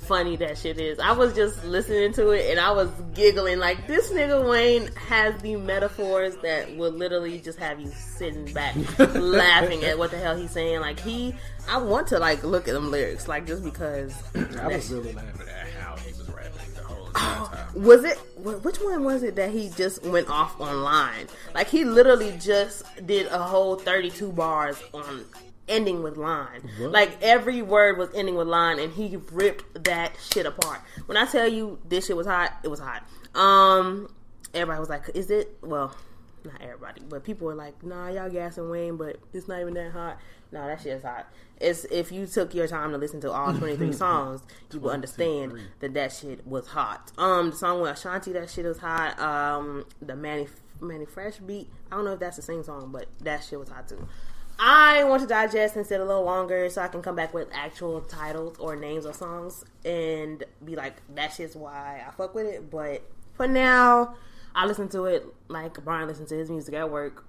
[0.01, 0.99] funny that shit is.
[0.99, 5.39] I was just listening to it and I was giggling like this nigga Wayne has
[5.41, 8.75] the metaphors that will literally just have you sitting back
[9.13, 10.81] laughing at what the hell he's saying.
[10.81, 11.33] Like he
[11.69, 14.13] I want to like look at them lyrics like just because
[14.59, 17.73] I was really laughing at how he was rapping the whole oh, time.
[17.73, 17.83] time.
[17.83, 18.17] Was it?
[18.37, 21.27] Which one was it that he just went off online?
[21.53, 25.23] Like he literally just did a whole thirty-two bars on
[25.67, 26.69] ending with line.
[26.79, 26.91] What?
[26.91, 30.79] Like every word was ending with line, and he ripped that shit apart.
[31.05, 33.03] When I tell you this shit was hot, it was hot.
[33.35, 34.13] Um,
[34.53, 35.95] everybody was like, "Is it?" Well,
[36.43, 39.91] not everybody, but people were like, "Nah, y'all gassing Wayne, but it's not even that
[39.91, 40.17] hot."
[40.51, 41.27] No, that shit is hot.
[41.59, 44.41] It's if you took your time to listen to all twenty three songs,
[44.73, 47.11] you would understand that that shit was hot.
[47.17, 49.19] Um, the song with Ashanti, that shit was hot.
[49.19, 50.47] Um, the Mannie
[50.81, 53.69] Mannie Fresh beat, I don't know if that's the same song, but that shit was
[53.69, 54.07] hot too.
[54.63, 57.47] I want to digest and sit a little longer so I can come back with
[57.51, 62.45] actual titles or names of songs and be like, that shit's why I fuck with
[62.45, 62.69] it.
[62.69, 63.01] But
[63.33, 64.15] for now,
[64.53, 67.25] I listen to it like Brian listens to his music at work,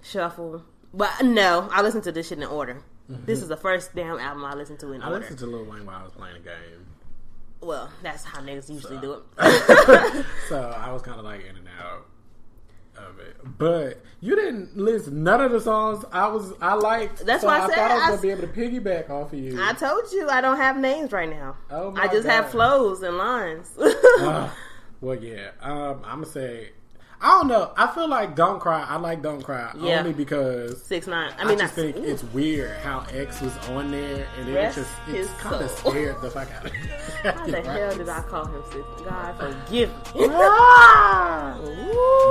[0.00, 0.64] shuffle.
[0.94, 2.84] But no, I listen to this shit in order.
[3.10, 3.24] Mm-hmm.
[3.26, 5.16] This is the first damn album I listened to in I order.
[5.16, 6.86] I listened to Lil Wayne while I was playing a game,
[7.60, 10.24] Well, that's how niggas usually do it.
[10.48, 12.05] so I was kind of like in and out.
[13.58, 17.24] But you didn't list none of the songs I was I liked.
[17.24, 19.10] That's so why I I said thought I was I gonna be able to piggyback
[19.10, 19.62] off of you.
[19.62, 21.56] I told you I don't have names right now.
[21.70, 23.70] Oh I just have flows and lines.
[23.78, 24.50] Uh,
[25.00, 25.50] well, yeah.
[25.60, 26.70] Um, I'm gonna say.
[27.20, 27.72] I don't know.
[27.76, 28.82] I feel like Don't Cry.
[28.86, 30.00] I like Don't Cry Yeah.
[30.00, 31.32] only because Six nine.
[31.38, 34.54] I I, mean, just not- think it's weird how X was on there, and it
[34.54, 36.78] Rest just his it's kind of scared the fuck out of me.
[37.22, 38.84] How the hell did I call him six?
[39.08, 40.26] God forgive me.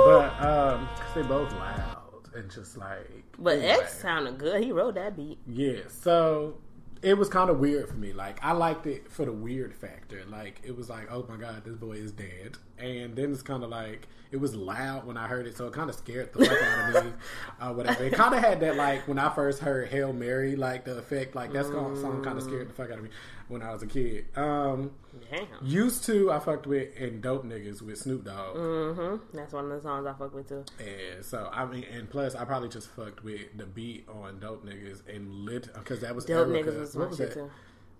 [0.06, 3.24] But um, cause they both loud and just like.
[3.38, 3.68] But anyway.
[3.82, 4.62] X sounded good.
[4.62, 5.38] He wrote that beat.
[5.46, 6.54] Yeah, so
[7.02, 8.12] it was kind of weird for me.
[8.12, 10.22] Like I liked it for the weird factor.
[10.28, 12.56] Like it was like, oh my god, this boy is dead.
[12.78, 15.72] And then it's kind of like it was loud when I heard it, so it
[15.72, 17.14] kind of scared the fuck out of me, or
[17.68, 18.04] uh, whatever.
[18.04, 21.34] It kind of had that like when I first heard Hail Mary, like the effect,
[21.34, 23.10] like that song, song kind of scared the fuck out of me
[23.48, 24.26] when I was a kid.
[24.36, 24.90] Um,
[25.30, 25.46] Damn.
[25.62, 28.56] used to I fucked with and Dope Niggas with Snoop Dogg.
[28.56, 29.36] Mm-hmm.
[29.36, 30.64] That's one of the songs I fuck with too.
[30.78, 34.64] And so I mean, and plus I probably just fucked with the beat on Dope
[34.66, 36.64] Niggas and lit because that was Dope Erykah.
[36.64, 37.34] Niggas was What was that?
[37.34, 37.50] too.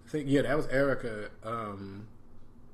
[0.06, 1.28] I think yeah, that was Erykah.
[1.44, 2.08] Um,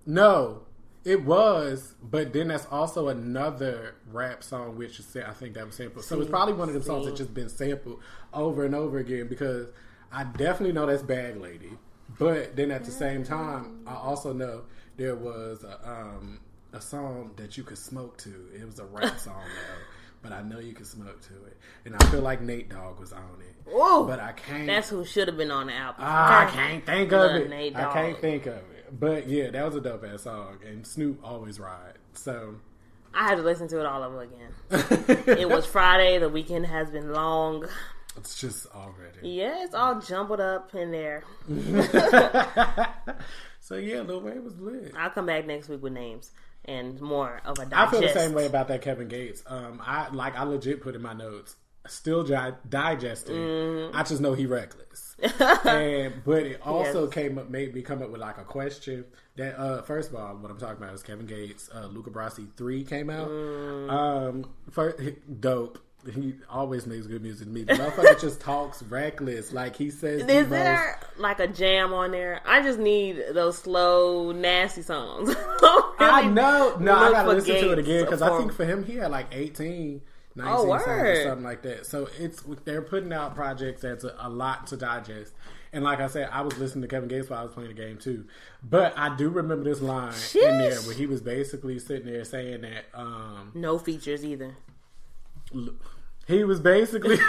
[0.05, 0.63] no,
[1.05, 5.75] it was, but then that's also another rap song which is I think that was
[5.77, 6.05] sampled.
[6.05, 8.01] So it's probably one of them songs that just been sampled
[8.33, 9.69] over and over again because
[10.13, 11.71] I definitely know that's Bag Lady,
[12.23, 14.63] but then at the same time I also know
[14.97, 16.41] there was a, um,
[16.73, 18.49] a song that you could smoke to.
[18.55, 19.85] It was a rap song though.
[20.23, 23.13] But I know you could smoke to it, and I feel like Nate Dogg was
[23.13, 23.69] on it.
[23.69, 24.69] Ooh, but I can't.
[24.69, 25.97] That's who should have been on the album.
[25.99, 27.51] Ah, I can't think of it.
[27.51, 29.01] Nate I can't think of it.
[29.01, 31.95] But yeah, that was a dope ass song, and Snoop always ride.
[32.15, 32.55] So
[33.15, 34.53] I had to listen to it all over again.
[35.39, 36.19] It was Friday.
[36.19, 37.67] The weekend has been long.
[38.17, 39.29] It's just already.
[39.29, 41.25] Yeah, it's all jumbled up in there.
[43.61, 44.93] so yeah, Lil Wayne was lit.
[44.97, 46.31] I'll come back next week with names
[46.65, 47.75] and more of a digest.
[47.75, 49.43] I feel the same way about that Kevin Gates.
[49.47, 51.57] Um, I like I legit put in my notes.
[51.89, 53.35] Still gi- digesting.
[53.35, 53.97] Mm-hmm.
[53.97, 55.17] I just know he reckless.
[55.65, 57.13] and but it also Yes.
[57.15, 59.05] came up, made me come up with like a question.
[59.37, 61.69] That uh, first of all, what I'm talking about is Kevin Gates.
[61.75, 63.29] Uh, Luca Brasi three came out.
[63.29, 63.91] Mm.
[63.91, 64.99] Um, first,
[65.41, 65.81] dope.
[66.11, 67.63] He always makes good music to me.
[67.63, 69.53] The motherfucker just talks reckless.
[69.53, 70.51] Like he says Is most.
[70.51, 72.41] there like a jam on there?
[72.45, 75.35] I just need those slow, nasty songs.
[76.01, 76.77] I know.
[76.81, 79.27] No, I gotta listen to it again because I think for him he had like
[79.33, 80.01] 18,
[80.35, 81.87] 19 Oh, songs or something like that.
[81.87, 85.33] So it's they're putting out projects that's a, a lot to digest.
[85.75, 87.75] And like I said, I was listening to Kevin Gates while I was playing the
[87.75, 88.27] game too.
[88.63, 92.61] But I do remember this line in there where he was basically sitting there saying
[92.63, 94.57] that um, no features either.
[96.27, 97.19] He was basically.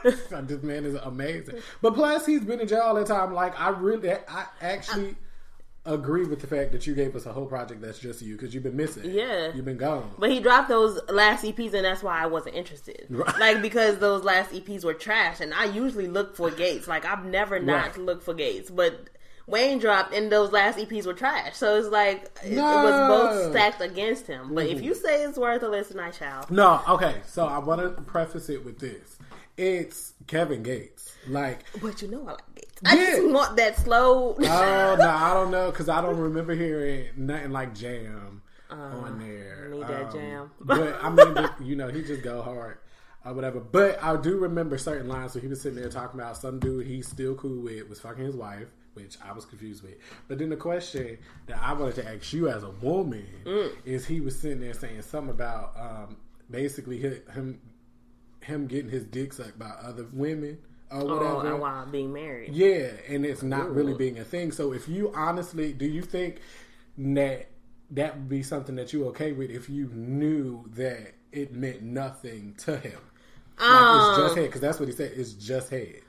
[0.04, 1.56] this man is amazing.
[1.82, 3.34] But plus, he's been in jail all the time.
[3.34, 5.16] Like I really, I actually.
[5.86, 8.52] Agree with the fact that you gave us a whole project that's just you because
[8.52, 9.10] you've been missing.
[9.10, 9.54] Yeah.
[9.54, 10.10] you've been gone.
[10.18, 13.06] But he dropped those last EPs, and that's why I wasn't interested.
[13.08, 13.38] Right.
[13.38, 16.88] Like because those last EPs were trash, and I usually look for Gates.
[16.88, 17.98] Like I've never not Right.
[18.04, 19.08] looked for Gates, but
[19.48, 21.56] Wayne dropped, and those last EPs were trash.
[21.56, 22.62] So it's like it, it No.
[22.62, 22.84] Mm-hmm.
[22.84, 23.08] was
[23.44, 24.54] both stacked against him.
[24.54, 26.46] But if you say it's worth a listen, I shall.
[26.50, 27.16] No, okay.
[27.26, 29.18] So I want to preface it with this:
[29.56, 31.14] it's Kevin Gates.
[31.26, 32.80] Like, But you know I like Gates.
[32.86, 33.06] I Yeah.
[33.16, 34.34] just want that slow.
[34.38, 39.70] oh no, I don't know because I don't remember hearing nothing like Jam on there.
[39.72, 40.50] Uh, need that Jam.
[40.60, 42.78] but I mean, you know, he just go hard.
[43.24, 45.32] Or whatever, but I do remember certain lines.
[45.32, 48.24] So he was sitting there talking about some dude he's still cool with was fucking
[48.24, 48.68] his wife,
[49.02, 49.94] which I was confused with.
[50.28, 53.70] But then the question that I wanted to ask you as a woman Mm.
[53.84, 56.16] is, he was sitting there saying something about um,
[56.50, 57.60] basically him
[58.42, 60.58] him getting his dick sucked by other women
[60.90, 61.50] or Oh, whatever.
[61.52, 62.52] and while being married.
[62.54, 64.52] Yeah, and it's not really being a thing.
[64.52, 66.40] So if you honestly, do you think
[66.96, 67.48] that
[67.90, 72.54] that would be something that you okay with if you knew that it meant nothing
[72.58, 72.98] to him.
[73.60, 75.12] Like Um, it's just head because that's what he said.
[75.16, 76.00] It's just head.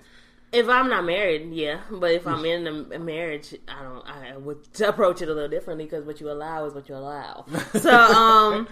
[0.52, 1.82] If I'm not married, yeah.
[1.92, 4.06] But if I'm in a, a marriage, I don't.
[4.08, 7.46] I would approach it a little differently because what you allow is what you allow.
[7.80, 8.68] So, um,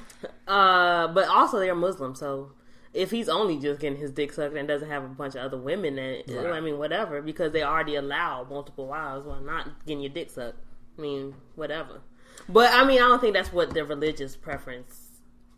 [0.48, 2.52] uh, but also they're Muslim, so
[2.94, 5.58] if he's only just getting his dick sucked and doesn't have a bunch of other
[5.58, 6.54] women, then Right.
[6.54, 10.58] I mean, whatever, because they already allow multiple wives while not getting your dick sucked.
[10.98, 12.02] I mean, whatever.
[12.50, 15.07] But I mean, I don't think that's what their religious preference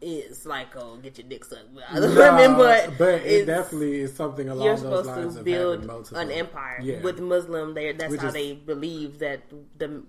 [0.02, 0.46] is.
[0.46, 4.14] Like, oh, get your dick sucked by other No, women, but but it definitely is
[4.16, 7.02] something along you're those supposed lines to of build an empire Yeah.
[7.02, 7.74] with Muslim.
[7.74, 9.42] They that's Which how is- they believe that
[9.78, 10.04] the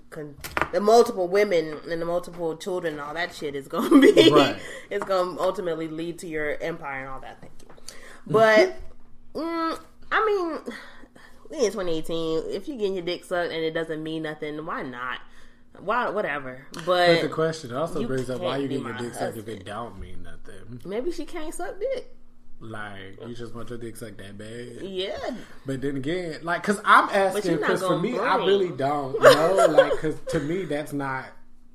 [0.72, 4.30] the multiple women and the multiple children and all that shit is going to be
[4.30, 4.56] Right.
[5.06, 7.40] going to ultimately lead to your empire and all that.
[7.40, 7.68] Thank you.
[8.26, 8.76] But
[9.34, 9.78] mm,
[10.12, 10.74] I mean,
[11.50, 12.44] we in 2018.
[12.50, 15.18] If you getting your dick sucked and it doesn't mean nothing, why not?
[15.82, 16.66] Why whatever.
[16.72, 19.64] But But, the question also brings up why you get your dick sucked if it
[19.64, 20.80] don't mean nothing.
[20.84, 22.16] maybe she can't suck dick.
[22.62, 24.82] Like you just want your dick sucked that bad.
[24.82, 25.16] Yeah,
[25.64, 29.98] But then again, like, cause I'm asking, cause for me, I really don't know, like,
[29.98, 31.24] cause to me, that's not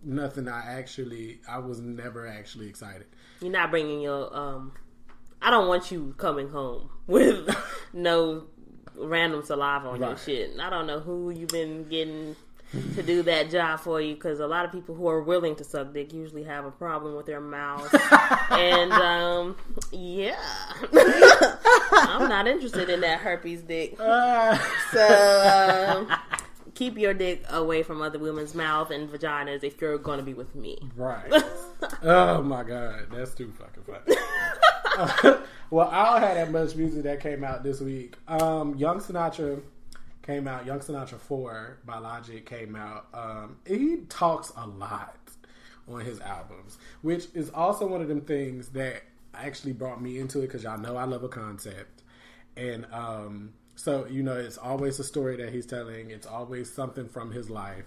[0.03, 0.47] nothing.
[0.47, 3.07] I actually, I was never actually excited.
[3.41, 4.73] You're not bringing your um.
[5.41, 7.49] I don't want you coming home with
[7.91, 8.45] no
[8.97, 10.19] random saliva on your Right.
[10.19, 10.51] shit.
[10.59, 12.35] I don't know who you've been getting
[12.95, 15.63] to do that job for you because a lot of people who are willing to
[15.63, 17.93] suck dick usually have a problem with their mouths.
[18.49, 19.55] and um,
[19.91, 20.39] yeah,
[21.91, 23.97] I'm not interested in that herpes dick.
[24.91, 26.17] So um,
[26.73, 30.34] keep your dick away from other women's mouth and vaginas if you're going to be
[30.34, 30.78] with me.
[30.95, 31.32] Right.
[32.03, 35.38] oh my god, that's too fucking funny.
[35.69, 38.15] well, I don't have that much music that came out this week.
[38.28, 39.61] Um, Young Sinatra
[40.26, 40.65] came out.
[40.65, 43.07] Young Sinatra Four by Logic came out.
[43.13, 45.17] Um, he talks a lot
[45.88, 49.03] on his albums, which is also one of them things that
[49.34, 52.03] actually brought me into it because y'all know I love a concept,
[52.57, 56.09] and um, so you know it's always a story that he's telling.
[56.09, 57.86] It's always something from his life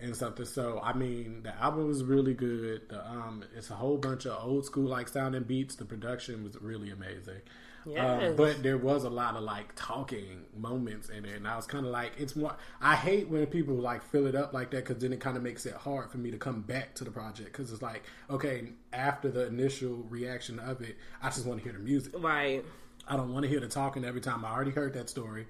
[0.00, 0.46] and something.
[0.46, 2.88] So I mean, the album was really good.
[2.88, 5.76] The, um, it's a whole bunch of old school like sounding beats.
[5.76, 7.42] The production was really amazing.
[7.86, 8.30] Yes.
[8.30, 11.66] Um, but there was a lot of like talking moments in it, and I was
[11.66, 12.56] kind of like, it's more.
[12.80, 15.42] I hate when people like fill it up like that because then it kind of
[15.42, 18.68] makes it hard for me to come back to the project because it's like, okay,
[18.92, 22.12] after the initial reaction of it, I just want to hear the music.
[22.18, 22.64] Right.
[23.08, 24.44] I don't want to hear the talking every time.
[24.44, 25.46] I already heard that story,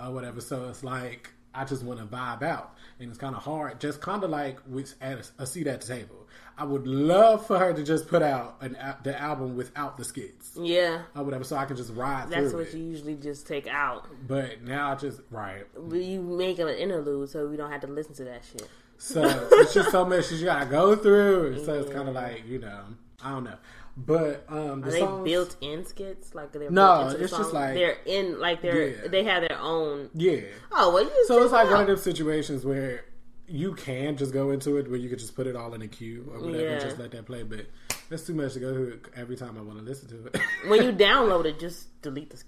[0.00, 0.40] or whatever.
[0.40, 3.80] So it's like I just want to vibe out, and it's kind of hard.
[3.80, 6.25] Just kind of like with at a, a seat at the table.
[6.58, 10.52] I would love for her to just put out an the album without the skits
[10.58, 11.02] Yeah.
[11.14, 12.74] or whatever, so I can just ride That's what it.
[12.74, 14.06] you usually just take out.
[14.26, 15.64] But now I just right.
[15.76, 18.68] But you make them an interlude so we don't have to listen to that shit.
[18.98, 21.62] So it's just so much you gotta go through.
[21.64, 22.80] So it's kind of like you know,
[23.22, 23.56] I don't know.
[23.98, 26.34] But um, the Are they songs, built in skits?
[26.34, 29.08] Like they're No, the it's just like- they're in like they're Yeah.
[29.08, 30.08] they have their own.
[30.14, 30.40] yeah.
[30.72, 33.04] Oh well, you So it's like one of those situations where
[33.48, 35.88] you can just go into it where you could just put it all in a
[35.88, 36.70] queue or whatever Yeah.
[36.72, 37.42] and just let that play.
[37.42, 37.66] But
[38.08, 40.40] that's too much to go through every time I want to listen to it.
[40.68, 42.42] when you download it, just delete the.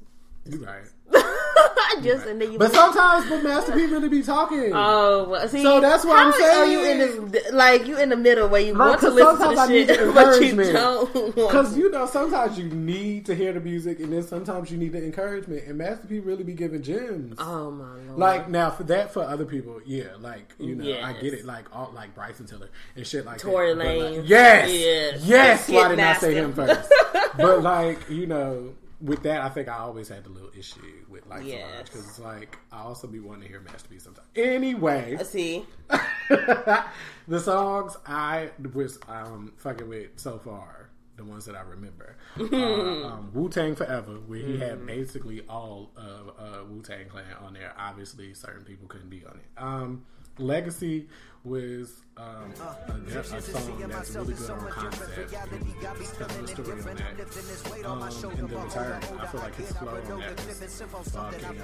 [0.51, 0.85] you right.
[2.03, 2.59] just and then you.
[2.59, 4.73] But sometimes the Master P really be talking.
[4.75, 8.09] Oh, well, see, So that's what how I'm Are you in this like you in
[8.09, 10.73] the middle where you Right, want to listen to I the need shit, but you
[10.73, 14.79] don't Because you know, sometimes you need to hear the music, and then sometimes you
[14.79, 15.65] need the encouragement.
[15.67, 17.37] And Master P really be giving gems.
[17.39, 18.19] Oh my lord!
[18.19, 21.45] Like now, for that for other people, yeah, like you know, I get it.
[21.45, 23.79] Like all like Bryson Tiller and shit like Tory that.
[23.79, 24.29] But, like, Lanez.
[24.29, 25.25] yes, Yes.
[25.27, 25.69] yes.
[25.69, 26.93] Why did I say him first?
[27.37, 31.27] but like you know, with that, I think I always had a little issue with
[31.27, 31.85] like Yes.
[31.85, 34.27] because it's like I also be wanting to hear masterpiece sometimes.
[34.37, 35.65] Anyway, I see,
[37.29, 42.45] the songs I was um fucking with so far, the ones that I remember, uh,
[43.07, 47.55] um, Wu Tang Forever, where he had basically all of uh, Wu Tang Clan on
[47.55, 47.73] there.
[47.79, 49.63] Obviously, certain people couldn't be on it.
[49.63, 50.05] Um,
[50.39, 51.09] Legacy
[51.45, 55.19] was um, a, a song that's really good on concept.
[55.19, 55.31] It
[55.99, 57.87] was telling the story on that.
[57.87, 60.37] Um, and the return, I feel like his flow on that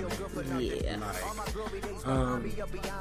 [0.02, 2.50] was fucking yeah, like, um,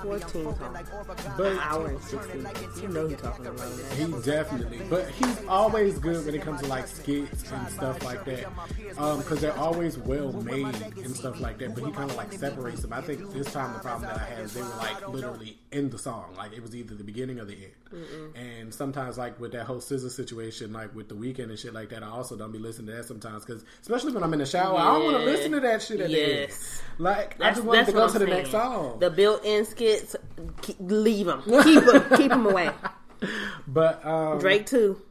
[0.02, 0.90] fourteen songs,
[1.38, 2.48] but an hour and sixteen.
[2.82, 3.94] You know he talking about that.
[3.94, 8.26] He definitely, but he's always good when it comes to like skits and stuff like
[8.26, 8.48] that,
[8.88, 11.76] because they're always well made and stuff like that.
[11.76, 12.94] But he kind of like separates them.
[12.94, 15.92] I think this time the problem that I had is they were like literally in
[15.92, 18.36] the song, like it was either the beginning or the end.
[18.36, 21.90] And sometimes, like with that whole scissor situation, like with the weekend and shit like
[21.90, 24.46] that, I also don't be listening to that sometimes because, especially when I'm in the
[24.46, 26.18] shower, I don't want to listen to that shit at the.
[26.18, 26.82] Yes.
[26.98, 29.00] Like I just want to go to the next song.
[29.00, 30.16] The built-in skits,
[30.62, 32.72] keep, leave them, keep them, keep them away.
[33.68, 35.02] but um, Drake too.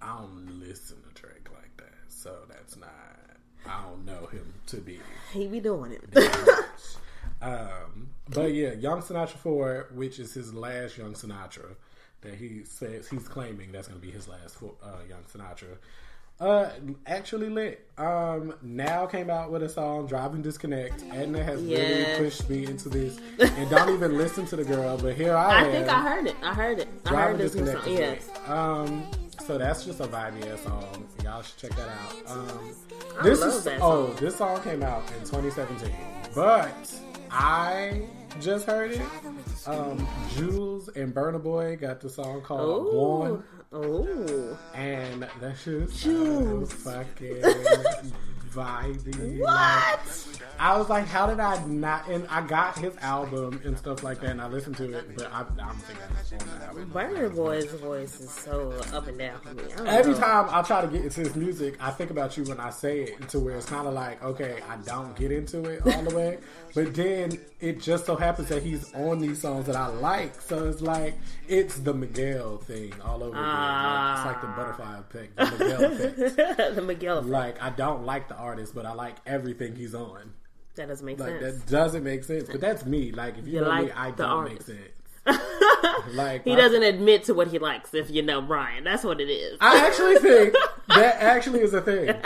[0.00, 2.90] I don't listen to Drake like that, so that's not.
[3.66, 5.00] I don't know him to be.
[5.32, 6.64] He be doing it.
[7.40, 7.87] Um,
[8.30, 11.74] but yeah, Young Sinatra Four, which is his last Young Sinatra,
[12.22, 15.76] that he says he's claiming that's going to be his last uh, Young Sinatra.
[16.40, 16.70] Uh,
[17.08, 17.84] actually lit.
[17.98, 21.80] Um, now came out with a song, "Driving Disconnect." Edna has Yes.
[22.18, 24.96] really pushed me into this, and don't even listen to the girl.
[24.96, 25.66] But here I, I am.
[25.68, 26.36] I think I heard it.
[26.40, 26.88] I heard it.
[27.06, 27.84] I heard Driving this Disconnect.
[27.84, 27.92] song.
[27.92, 28.28] Yes.
[28.46, 29.06] Um,
[29.44, 31.08] so that's just a vibey ass song.
[31.24, 32.30] Y'all should check that out.
[32.36, 32.74] Um,
[33.24, 35.90] this is that oh, this song came out in 2017,
[36.36, 36.70] but
[37.30, 38.06] I
[38.40, 39.00] just heard it.
[39.66, 40.06] Um,
[40.36, 42.92] Juls and Burna Boy got the song called.
[42.92, 44.56] "Gone," Ooh.
[44.74, 46.72] and that shit Jules.
[46.72, 47.42] fucking
[48.56, 49.46] What?
[49.46, 52.08] Like, I was like, how did I not?
[52.08, 55.32] And I got his album and stuff like that, and I listened to it, but
[55.32, 56.90] I, I don't think the album.
[56.92, 59.62] Burna Boy's voice is so up and down for me.
[59.86, 60.18] Every know.
[60.18, 63.02] time I try to get into his music, I think about you when I say
[63.02, 66.16] it to where it's kind of like, okay, I don't get into it all the
[66.16, 66.38] way,
[66.74, 70.40] but then it just so happens that he's on these songs that I like.
[70.40, 71.14] So it's like,
[71.46, 73.44] it's the Miguel thing all over again.
[73.44, 74.56] Like, it's like the ah.
[74.56, 76.74] butterfly effect, the Miguel effect.
[76.74, 77.18] the Miguel.
[77.18, 77.30] effect.
[77.30, 80.32] Like, I don't like the artist, but I like everything he's on.
[80.76, 81.62] that doesn't make Like, sense.
[81.62, 82.48] that doesn't make sense.
[82.50, 83.10] But that's me.
[83.12, 84.78] Like, if you, You know me, I don't make sense.
[86.14, 87.92] Like, he I- doesn't admit to what he likes.
[87.92, 89.58] If you know Brian, that's what it is.
[89.60, 90.54] I actually think
[90.88, 92.14] that actually is a thing.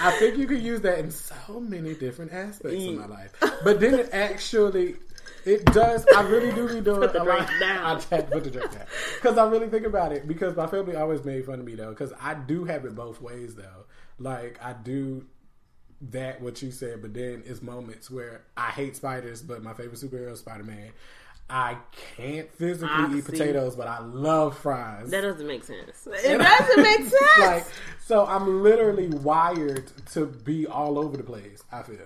[0.00, 3.10] I think you could use that in so many different aspects of my mm.
[3.10, 3.32] life.
[3.64, 4.96] But then it actually,
[5.44, 6.04] it does.
[6.14, 7.46] I really do be doing Put the lot.
[7.46, 7.84] drink down.
[7.84, 10.26] I had to put the drink down because I really think about it.
[10.26, 11.90] Because my family always made fun of me though.
[11.90, 13.84] Because I do have it both ways though.
[14.18, 15.26] Like I do
[16.10, 19.98] that what you said, but then it's moments where I hate spiders, but my favorite
[20.00, 20.90] superhero is Spider Man.
[21.50, 21.78] I
[22.16, 23.32] can't physically I eat see.
[23.32, 25.10] potatoes, but I love fries.
[25.10, 26.06] that doesn't make sense.
[26.24, 27.38] It doesn't make sense.
[27.38, 27.66] like
[28.04, 31.96] so I'm literally wired to be all over the place, I feel.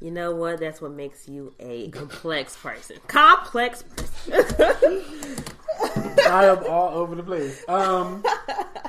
[0.00, 0.60] you know what?
[0.60, 2.98] That's what makes you a complex person.
[3.08, 5.02] Complex person.
[6.28, 7.64] I am all over the place.
[7.68, 8.22] Um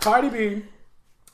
[0.01, 0.63] Cardi B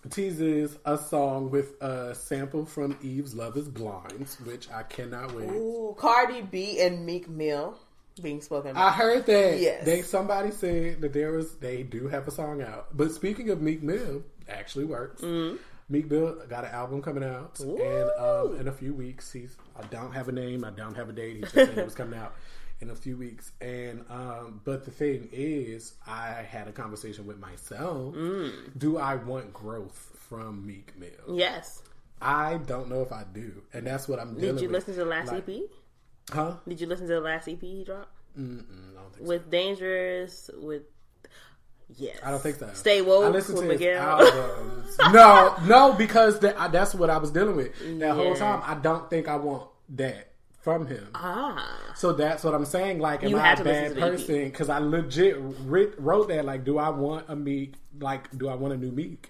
[0.10, 5.50] teases a song with a sample from Eve's Love is Blind, which I cannot wait.
[5.50, 7.78] Ooh, Cardi B and Meek Mill
[8.22, 8.88] being spoken about.
[8.88, 9.86] I heard that Yes.
[9.86, 12.96] they somebody said that there was they do have a song out.
[12.96, 15.22] But speaking of Meek Mill, actually works.
[15.22, 15.58] Mm-hmm.
[15.90, 19.58] Meek Mill got an album coming out, and um, in a few weeks, he's.
[19.78, 20.64] I don't have a name.
[20.64, 21.36] I don't have a date.
[21.36, 22.34] He just said it was coming out
[22.84, 23.52] in a few weeks.
[23.62, 28.14] And um, but the thing is, I had a conversation with myself.
[28.14, 28.78] Mm.
[28.78, 31.38] Do I want growth from Meek Mill?
[31.38, 31.82] yes.
[32.22, 34.76] I don't know if I do, and that's what I'm dealing Did you with.
[34.88, 35.62] listen to the last Like- EP?
[36.32, 36.56] Huh?
[36.66, 38.08] Did you listen to the last EP he dropped?
[38.40, 39.28] Mm-mm, I don't think so.
[39.28, 40.84] With Dangerous, with
[41.98, 42.70] yes, I don't think so.
[42.76, 44.20] Stay woke I listened with to Miguel.
[45.12, 48.62] no, no, because that, I, that's what I was dealing with that whole time.
[48.66, 50.33] I don't think I want that
[50.64, 51.08] from him.
[51.14, 53.00] ah, So that's what I'm saying.
[53.00, 54.12] Like, am You I a bad to the EP.
[54.12, 54.44] person?
[54.46, 55.36] Because I legit
[55.66, 56.46] writ, wrote that.
[56.46, 57.74] Like, do I want a Meek?
[58.00, 59.30] Like, do I want a new Meek?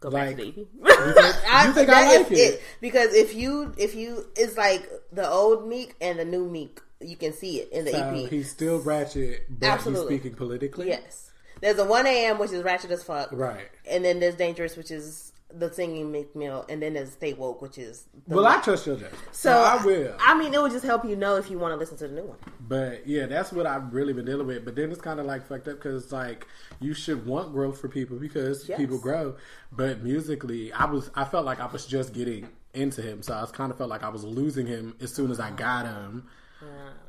[0.00, 0.56] go like, back to EP.
[0.56, 2.62] you think, I like is it?
[2.80, 7.16] because if you if you it's like the old Meek and the new Meek, you
[7.16, 8.30] can see it in the So EP.
[8.30, 10.14] he's still ratchet, but Absolutely.
[10.14, 10.86] he's speaking politically.
[10.88, 12.38] Yes, there's a one a.m.
[12.38, 13.68] which is ratchet as fuck, Right.
[13.90, 17.62] and then there's dangerous, which is the singing Meek Mill, and then there's stay woke,
[17.62, 19.14] which is Well, I trust your judgment.
[19.32, 20.14] so So I will.
[20.20, 22.14] I mean, it would just help you know if you want to listen to the
[22.14, 22.36] new one.
[22.60, 24.64] But yeah, that's what I've really been dealing with.
[24.64, 26.46] But then it's kind of like fucked up because like
[26.80, 28.78] you should want growth for people because Yes.
[28.78, 29.36] people grow.
[29.72, 33.40] But musically, I was I felt like I was just getting into him, so I
[33.40, 36.28] was kind of felt like I was losing him as soon as I got him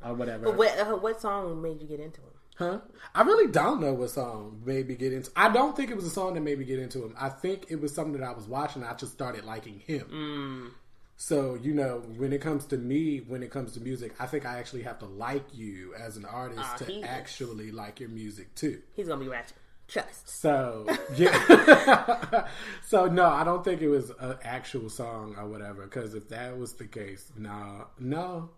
[0.05, 0.51] or whatever.
[0.51, 2.28] What, uh, what song made you get into him?
[2.59, 2.79] Huh?
[3.15, 5.31] I really don't know what song made me get into.
[5.35, 7.15] I don't think it was a song that made me get into him.
[7.17, 8.83] I think it was something that I was watching.
[8.83, 10.75] I just started liking him.
[11.15, 14.45] So you know, when it comes to me, when it comes to music, I think
[14.45, 17.05] I actually have to like you as an artist Ah, to he is.
[17.05, 18.81] actually like your music too.
[18.95, 19.55] He's gonna be ratchet.
[19.87, 20.29] Trust.
[20.29, 20.85] So
[21.15, 22.47] yeah.
[22.87, 25.83] so no, I don't think it was an actual song or whatever.
[25.83, 28.49] Because if that was the case, no, no,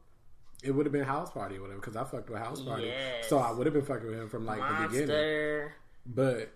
[0.64, 1.80] it would have been House Party or whatever.
[1.80, 3.28] Because I fucked with House Party, Yes.
[3.30, 5.08] so I would have been fucking with him from like the beginning.
[5.08, 5.74] Monster,
[6.06, 6.50] But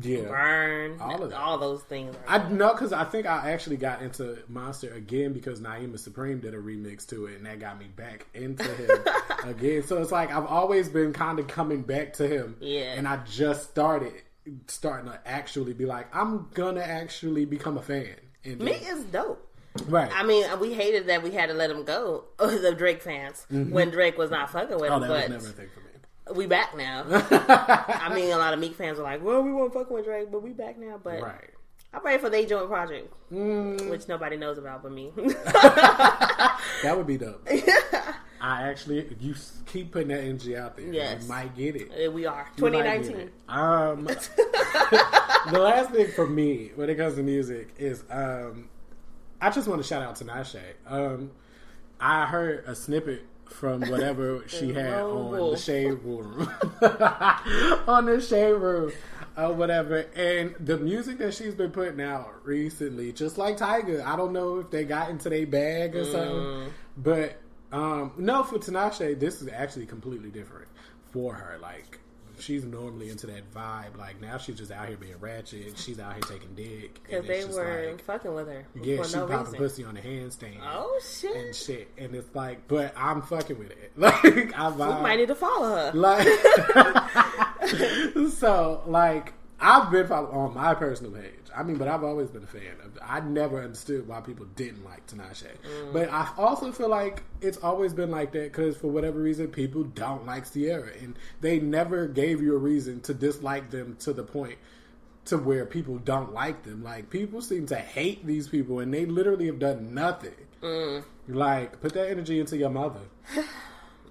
[0.00, 1.38] yeah, burn, All of that.
[1.38, 2.16] all those things.
[2.26, 6.54] I know because I think I actually got into Monster again because Naima Supreme did
[6.54, 8.90] a remix to it, and that got me back into him
[9.44, 9.82] again.
[9.82, 12.94] So it's like I've always been kind of coming back to him, Yeah.
[12.94, 14.14] And I just started
[14.66, 18.16] starting to actually be like, I'm gonna actually become a fan.
[18.44, 19.46] And Me is dope.
[19.86, 20.10] Right?
[20.14, 23.90] I mean, we hated that we had to let him go, the Drake fans, when
[23.90, 25.02] Drake was not fucking with oh, him.
[25.02, 26.34] that But was never a thing for me.
[26.36, 27.04] we back now.
[27.10, 30.30] I mean, a lot of Meek fans are like, "Well, we won't fuck with Drake,
[30.30, 31.50] but we back now." But right.
[31.94, 35.12] I'm ready for they joint project, Mm, which nobody knows about but me.
[35.16, 37.46] that would be dope.
[38.40, 39.34] I actually, you
[39.66, 40.92] keep putting that energy out there.
[40.92, 41.22] Yes.
[41.22, 42.12] You might get it.
[42.12, 43.30] We are You might get 2019.
[43.48, 48.68] Um, the last thing for me when it comes to music is um,
[49.42, 50.60] I just want to shout out to Nashe.
[50.86, 51.32] Um,
[51.98, 56.48] I heard a snippet from whatever she had on the shade room,
[57.88, 58.92] on the shade room,
[59.36, 60.06] or whatever.
[60.14, 64.60] And the music that she's been putting out recently, just like Tyga, I don't know
[64.60, 67.36] if they got into their bag or something, but
[67.72, 70.68] um, no, for Tinashe, this is actually completely different
[71.10, 71.58] for her.
[71.60, 71.91] Like
[72.42, 73.96] she's normally into that vibe.
[73.96, 75.78] Like now she's just out here being ratchet.
[75.78, 77.00] She's out here taking dick.
[77.04, 80.58] Because they were like, fucking with her yeah, she no popping pussy on the handstand.
[80.62, 81.36] Oh shit!
[81.36, 83.92] And shit, and it's like, but I'm fucking with it.
[84.02, 85.02] Like I vibe.
[85.02, 85.92] might need to follow her.
[85.94, 86.26] Like,
[88.32, 91.41] so like I've been following on my personal page.
[91.54, 92.76] I mean, but I've always been a fan.
[92.84, 95.48] of I never understood why people didn't like Tinashe,
[95.92, 99.84] but I also feel like it's always been like that because for whatever reason, people
[99.84, 104.22] don't like Ciara, and they never gave you a reason to dislike them to the
[104.22, 104.58] point
[105.26, 106.82] to where people don't like them.
[106.82, 110.34] Like people seem to hate these people, and they literally have done nothing.
[111.28, 113.00] Like, put that energy into your mother.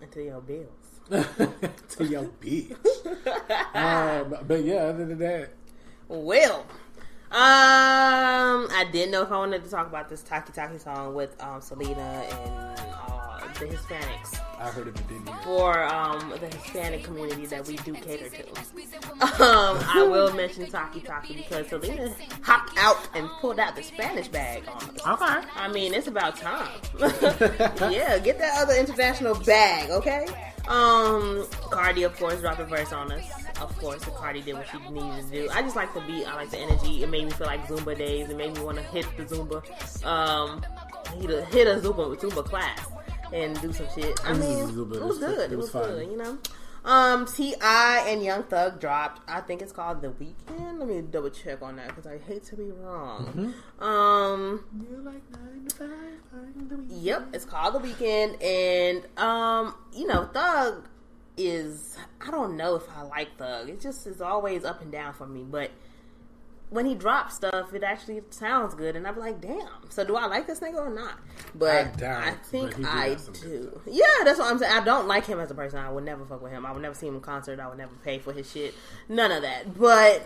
[0.01, 0.67] Into your bills.
[1.09, 2.71] to your bitch.
[3.75, 5.49] um, but yeah, other than that,
[6.07, 6.65] Well,
[7.34, 11.41] um, I didn't know if I wanted to talk about this Taki Taki song with
[11.41, 15.43] um Selena and uh, the Hispanics I heard it, didn't it.
[15.43, 18.49] for um the Hispanic community that we do cater to.
[19.21, 24.27] Um, I will mention Taki Taki because Selena hopped out and pulled out the Spanish
[24.27, 25.07] bag on us.
[25.07, 25.47] Okay.
[25.55, 26.69] I mean, it's about time.
[26.99, 30.25] yeah, get that other international bag, okay?
[30.67, 33.32] Um, Cardi, of course, dropped a verse on us.
[33.62, 35.49] Of course, the Cardi did what she needed to do.
[35.51, 36.26] I just like the beat.
[36.26, 37.03] I like the energy.
[37.03, 38.30] It made me feel like Zumba days.
[38.30, 40.05] It made me want to hit the Zumba.
[40.05, 40.64] Um,
[41.22, 42.88] hit a, hit a Zumba Zumba class
[43.34, 44.20] and do some shit.
[44.26, 44.95] I It was mean, Zumba.
[44.95, 45.39] it was good.
[45.39, 45.93] It It was, was fun.
[45.95, 46.07] good.
[46.12, 46.38] You know.
[46.84, 48.05] Um, T.I.
[48.07, 49.22] and Young Thug dropped.
[49.30, 50.80] I think it's called The Weekend.
[50.80, 53.53] Let me double check on that because I hate to be wrong.
[53.80, 53.84] Mm-hmm.
[53.84, 54.64] Um,
[56.89, 60.88] Yep, it's called The Weekend, and um, you know, Thug
[61.38, 63.69] is I don't know if I like Thug.
[63.69, 65.71] It just is always up and down for me, but
[66.71, 69.67] when he drops stuff, it actually sounds good, and I'm like, damn.
[69.89, 71.19] So do I like this nigga or not?
[71.53, 73.82] But I I, think but I have some good do.
[73.88, 74.71] Yeah, that's what I'm saying.
[74.71, 75.79] I don't like him as a person.
[75.79, 76.65] I would never fuck with him.
[76.65, 77.59] I would never see him in concert.
[77.59, 78.73] I would never pay for his shit.
[79.09, 79.77] None of that.
[79.77, 80.25] But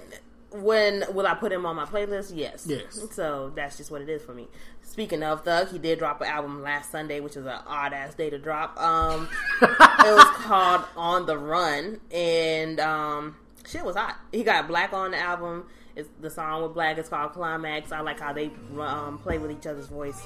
[0.63, 2.31] when will I put him on my playlist?
[2.35, 2.65] Yes.
[2.67, 2.99] Yes.
[3.11, 4.47] So that's just what it is for me.
[4.81, 8.13] Speaking of Thug, he did drop an album last Sunday, which is an odd ass
[8.15, 8.79] day to drop.
[8.79, 9.27] Um,
[9.61, 13.35] it was called On the Run, and um,
[13.67, 14.17] shit was hot.
[14.31, 15.65] He got 6lack on the album.
[15.95, 17.91] It's the song with 6lack is called Climax.
[17.91, 20.21] I like how they um, play with each other's voice.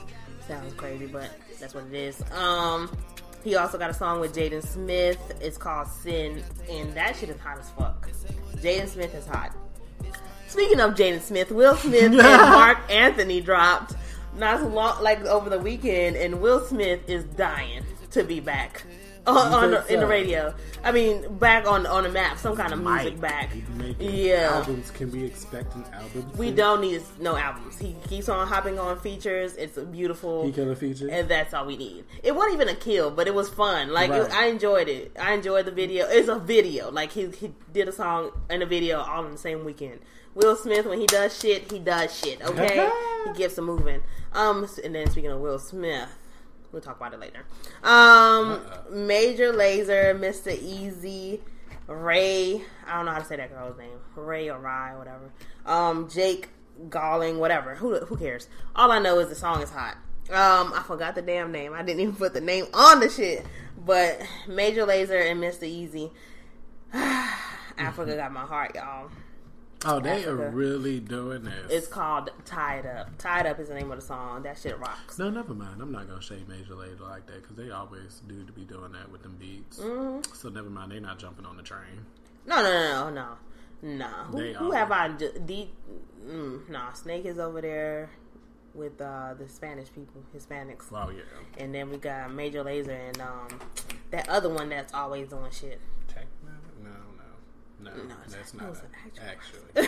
[0.47, 2.21] Sounds crazy, but that's what it is.
[2.31, 2.95] Um,
[3.43, 5.19] he also got a song with Jaden Smith.
[5.41, 8.09] It's called Sin, and that shit is hot as fuck.
[8.57, 9.55] Jaden Smith is hot.
[10.49, 13.93] Speaking of Jaden Smith, Will Smith and Marc Anthony dropped
[14.35, 18.83] not so long, like over the weekend, and Will Smith is dying to be back
[19.27, 20.53] on, on the, in the radio.
[20.83, 23.51] I mean, back on on the map, some kind of music Might back.
[23.99, 24.49] Yeah.
[24.53, 26.31] Albums can we expect an album?
[26.37, 26.55] We soon?
[26.55, 27.77] don't need no albums.
[27.77, 29.55] He keeps on hopping on features.
[29.55, 30.45] It's a beautiful.
[30.45, 31.09] He killer feature.
[31.11, 32.05] and that's all we need.
[32.23, 33.91] It wasn't even a kill, but it was fun.
[33.91, 34.21] Like Right.
[34.21, 35.15] it, I enjoyed it.
[35.19, 36.07] I enjoyed the video.
[36.07, 36.89] It's a video.
[36.89, 39.99] Like he he did a song and a video all in the same weekend.
[40.39, 42.41] Will Smith, when he does shit, he does shit.
[42.41, 42.89] Okay,
[43.27, 44.01] he gets some moving.
[44.31, 46.07] Um, and then speaking of Will Smith,
[46.71, 47.45] we'll talk about it later.
[47.83, 50.57] Um, Major Lazer, Mr.
[50.57, 51.41] Eazi,
[51.87, 52.61] Ray.
[52.87, 53.99] I don't know how to say that girl's name.
[54.15, 55.29] Ray or Rye, whatever.
[55.65, 56.47] Um, Jake
[56.89, 57.75] Galling, whatever.
[57.75, 58.47] Who who cares?
[58.77, 59.97] All I know is the song is hot.
[60.29, 61.73] Um, I forgot the damn name.
[61.73, 63.45] I didn't even put the name on the shit.
[63.85, 65.67] But Major Lazer and Mr.
[65.67, 66.11] Eazi.
[67.77, 69.09] Africa got my heart, y'all.
[69.85, 70.43] Oh, they Africa.
[70.43, 71.71] are really doing this.
[71.71, 73.17] It's called Tied Up.
[73.17, 74.43] Tied Up is the name of the song.
[74.43, 75.17] That shit rocks.
[75.17, 75.81] no, never mind.
[75.81, 78.91] I'm not gonna shade Major Lazer like that because they always do to be doing
[78.91, 79.79] that with them beats.
[79.79, 80.33] Mm-hmm.
[80.33, 80.91] So never mind.
[80.91, 82.05] They're not jumping on the train.
[82.45, 83.27] No, no, no, no, no.
[83.81, 84.07] No.
[84.31, 85.07] Who, who have I?
[85.07, 85.69] d- D,
[86.27, 88.09] mm, nah, Snake is over there
[88.73, 90.91] with uh, the Spanish people, Hispanics.
[90.91, 91.21] Wow, yeah.
[91.57, 93.47] And then we got Major Lazer and um,
[94.11, 95.79] that other one that's always doing shit.
[97.81, 97.91] No,
[98.27, 99.87] that's not- not it was a- an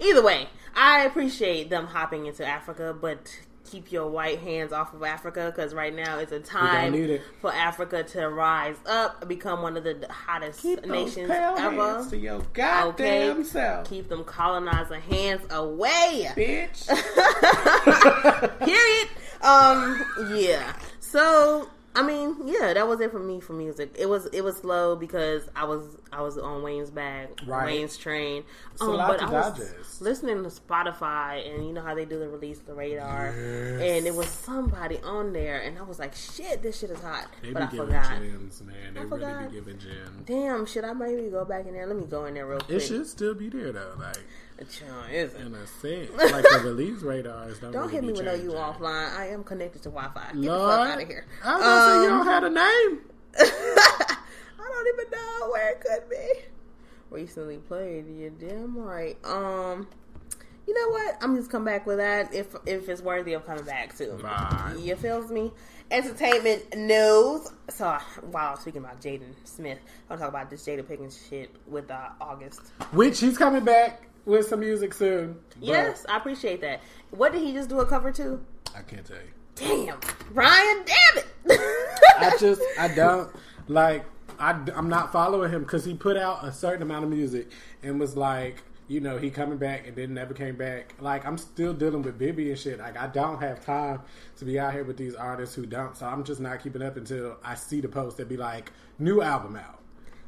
[0.08, 3.38] Either way, I appreciate them hopping into Africa, but
[3.68, 8.04] keep your white hands off of Africa because right now it's a time for Africa
[8.04, 12.06] to rise up, become one of the hottest nations ever.
[12.08, 16.30] to your goddamn Okay, self, keep them colonizer hands away.
[16.36, 16.86] bitch.
[18.60, 19.08] Period.
[19.42, 20.04] Um.
[20.36, 20.72] Yeah.
[21.00, 23.94] So I mean, yeah, that was it for me for music.
[23.98, 25.82] It was it was slow because I was
[26.12, 27.64] I was on Wayne's bag, Right.
[27.66, 28.44] Wayne's train.
[28.80, 30.02] lot Um, but I was digest.
[30.02, 34.14] listening to Spotify, and you know how they do the release the radar, and it
[34.14, 37.28] was somebody on there, and I was like, shit, this shit is hot.
[37.42, 38.18] They but be I giving forgot.
[38.20, 38.76] gems, man.
[38.94, 39.48] They I really forgot.
[39.50, 40.26] be giving gems.
[40.26, 41.86] Damn, should I maybe go back in there?
[41.86, 42.76] Let me go in there real quick.
[42.76, 44.18] It should still be there though, like
[44.70, 45.40] sure isn't.
[45.40, 46.10] in a sense.
[46.16, 47.72] Like the release radars don't.
[47.72, 49.14] Don't really hit me no you offline.
[49.16, 50.32] I am connected to Wi-Fi.
[50.32, 51.26] Get Lord, the fuck out of here.
[51.44, 53.00] I was gonna say you Um, don't have a name.
[53.38, 56.32] I don't even know where it could be.
[57.10, 59.16] Recently played, you damn right.
[59.24, 59.86] Um,
[60.66, 61.16] you know what?
[61.22, 64.10] I'm just come back with that if if it's worthy of coming back to.
[64.12, 64.74] Right.
[64.80, 65.52] You feels me?
[65.90, 67.48] Entertainment news.
[67.68, 67.96] So
[68.32, 69.78] while speaking about Jaden Smith,
[70.08, 72.60] I want to talk about this Jada Pinkett's shit with uh, August.
[72.92, 75.38] Which he's coming back with some music soon.
[75.58, 76.82] Yes, I appreciate that.
[77.10, 78.40] What did he just do a cover to?
[78.74, 79.32] I can't tell you.
[79.54, 79.98] Damn,
[80.32, 81.26] Ryan, damn it!
[82.18, 83.30] I just I don't
[83.68, 84.04] like
[84.38, 87.50] I I'm not following him because he put out a certain amount of music
[87.82, 90.94] and was like you know he coming back and then never came back.
[91.00, 92.78] Like I'm still dealing with Bibby and shit.
[92.80, 94.02] Like I don't have time
[94.36, 95.96] to be out here with these artists who don't.
[95.96, 99.22] So I'm just not keeping up until I see the post that be like new
[99.22, 99.80] album out.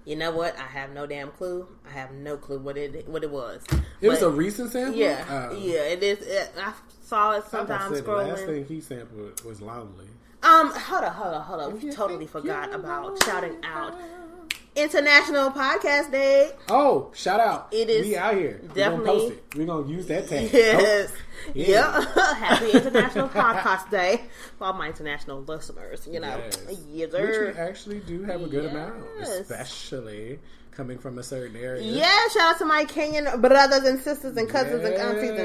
[0.09, 0.59] You know what?
[0.59, 1.69] I have no damn clue.
[1.87, 3.63] I have no clue what it what it was.
[4.01, 4.99] It was a recent sample.
[4.99, 5.55] yeah, Oh.
[5.55, 5.81] yeah.
[5.83, 6.21] It is.
[6.27, 10.07] It, I saw it sometimes said the last thing he sampled was lonely.
[10.43, 11.79] Um, hold on, hold on, hold on.
[11.79, 13.95] We totally forgot about shouting out
[14.83, 16.51] International Podcast Day.
[16.69, 17.69] Oh, shout out!
[17.73, 18.61] It is we out here.
[18.63, 19.57] We're gonna definitely- post it.
[19.59, 20.51] We're gonna use that tag.
[20.53, 21.13] Yes.
[21.13, 22.05] Oh, Yeah.
[22.17, 22.35] yeah.
[22.35, 24.23] Happy International Podcast Day
[24.59, 26.07] for all my international listeners.
[26.11, 26.59] You know, Yes.
[26.91, 30.39] yes, Which we actually do have a good amount, especially
[30.73, 31.83] coming from a certain area.
[31.83, 35.41] Yeah, shout out to my Kenyan brothers and sisters and cousins and aunties and,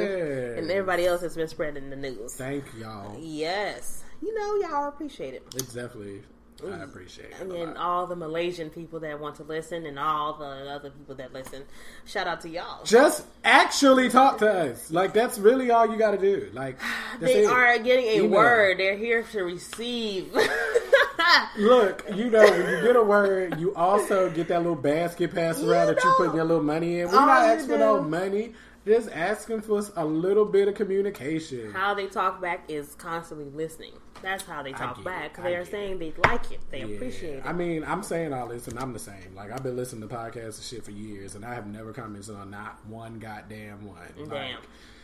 [0.60, 2.34] and everybody else that's been spreading the news.
[2.36, 3.16] Thank y'all.
[3.20, 4.04] Yes.
[4.22, 5.44] You know, y'all appreciate it.
[5.56, 6.22] It's definitely,
[6.66, 7.36] I appreciate it.
[7.42, 7.78] And a then lot.
[7.78, 11.64] all the Malaysian people that want to listen and all the other people that listen.
[12.06, 12.84] Shout out to y'all.
[12.84, 14.92] Just actually talk to us.
[14.92, 16.50] Like, that's really all you gotta do.
[16.54, 16.78] Like,
[17.20, 17.48] They it.
[17.52, 18.30] are getting a Email.
[18.32, 18.80] word.
[18.80, 20.34] They're here to receive.
[21.58, 25.62] Look, you know, when you get a word, you also get that little basket passed
[25.62, 27.10] You around that you put your little money in.
[27.10, 28.54] We're All not asking for no money.
[28.86, 31.72] Just asking for a little bit of communication.
[31.72, 33.94] how they talk back is constantly listening.
[34.24, 35.26] That's how they talk back.
[35.26, 35.34] it.
[35.34, 36.60] 'cause I They are saying they like it.
[36.72, 36.96] They Yeah.
[36.96, 37.46] appreciate it.
[37.46, 39.36] I mean, I'm saying all this, and I'm the same.
[39.36, 42.36] Like, I've been listening to podcasts and shit for years, and I have never commented
[42.36, 43.98] on not one goddamn one.
[44.18, 44.62] Like, Damn.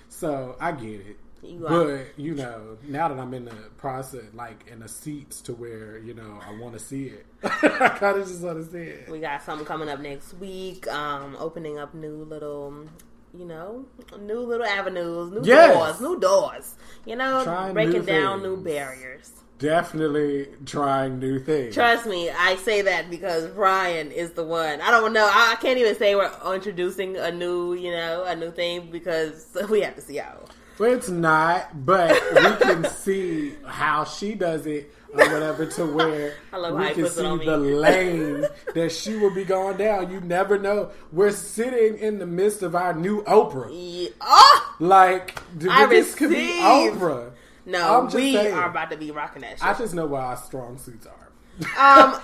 [0.08, 1.18] so I get it.
[1.42, 5.40] You are- but you know, now that I'm in the process, like in the seats
[5.44, 8.70] to where you know I want to see it, I kind of just want to
[8.70, 9.10] see it.
[9.10, 10.86] We got something coming up next week.
[10.90, 12.88] Um, opening up new little,
[13.34, 13.86] you know,
[14.20, 15.76] new little avenues, new Yes.
[15.76, 16.76] doors, new doors.
[17.06, 19.32] You know, Trying breaking new down new barriers.
[19.58, 21.76] Definitely trying new things.
[21.76, 24.80] Trust me, I say that because Ryan is the one.
[24.82, 25.26] I don't know.
[25.26, 29.56] I I can't even say we're introducing a new, you know, a new thing because
[29.70, 30.46] we have to see how.
[30.78, 36.36] Well, it's not, but we can see how she does it or whatever to where
[36.54, 40.12] we can see the lane that she will be going down.
[40.12, 40.92] You never know.
[41.12, 43.70] We're sitting in the midst of our new Oprah.
[43.72, 44.10] Yeah.
[44.22, 46.60] Oh Like, this could be.
[46.62, 47.32] Oprah.
[47.66, 48.54] no, we saying.
[48.54, 49.66] are about to be rocking that shit.
[49.66, 51.29] I just know where our strong suits are.
[51.60, 51.66] Um,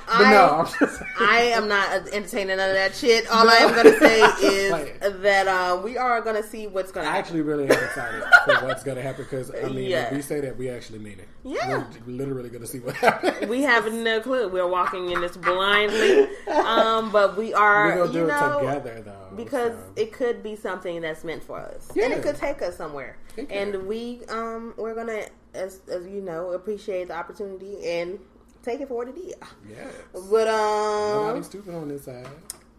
[0.08, 1.02] I, no, I'm just.
[1.20, 3.28] I am not entertaining none of that shit.
[3.30, 6.92] All I am going to say is that um, we are going to see what's
[6.92, 9.90] going to I actually really am excited for what's going to happen because, I mean,
[9.90, 10.06] Yeah.
[10.06, 11.28] if we say that, we actually mean it.
[11.44, 11.86] Yeah.
[12.06, 13.48] We're literally going to see what happens.
[13.50, 14.48] We have no clue.
[14.48, 17.88] We're walking in this blindly, um, but we are.
[17.88, 19.36] We're going to do know, it together, though.
[19.36, 19.92] because so.
[19.96, 23.18] it could be something that's meant for us, and it could take us somewhere.
[23.50, 28.20] And we, um, we're gonna, as as you know, appreciate the opportunity and
[28.66, 29.36] take it for what it is.
[29.70, 29.88] Yeah.
[30.30, 32.28] But um, Nobody's stupid on this side.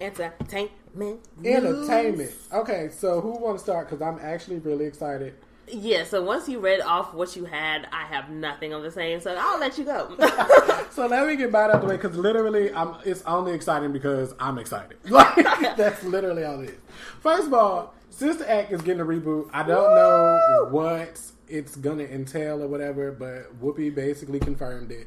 [0.01, 2.17] entertainment, Entertainment.
[2.19, 2.49] news.
[2.53, 3.89] Okay, so who want to start?
[3.89, 5.35] Because I'm actually really excited.
[5.69, 6.05] Yeah.
[6.05, 9.21] So once you read off what you had, I have nothing on the same.
[9.21, 10.15] So I'll let you go.
[10.93, 12.95] So let me get by out the way because literally, I'm.
[13.05, 14.97] It's only exciting because I'm excited.
[15.11, 15.35] Like
[15.77, 16.79] that's literally all it is.
[17.21, 19.51] First of all, Sister Act is getting a reboot.
[19.53, 25.07] I don't know what it's gonna entail or whatever, but Whoopi basically confirmed it.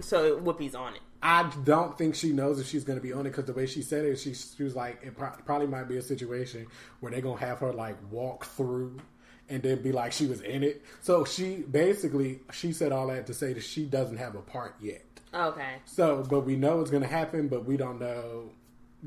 [0.00, 1.00] So Whoopi's on it.
[1.22, 3.66] I don't think she knows if she's going to be on it because the way
[3.66, 6.66] she said it, she, she was like, it pro- probably might be a situation
[7.00, 9.00] where they're going to have her like walk through
[9.48, 10.84] and then be like she was in it.
[11.00, 14.76] So she basically she said all that to say that she doesn't have a part
[14.80, 15.04] yet.
[15.32, 15.76] Okay.
[15.86, 18.50] So, but we know it's going to happen, but we don't know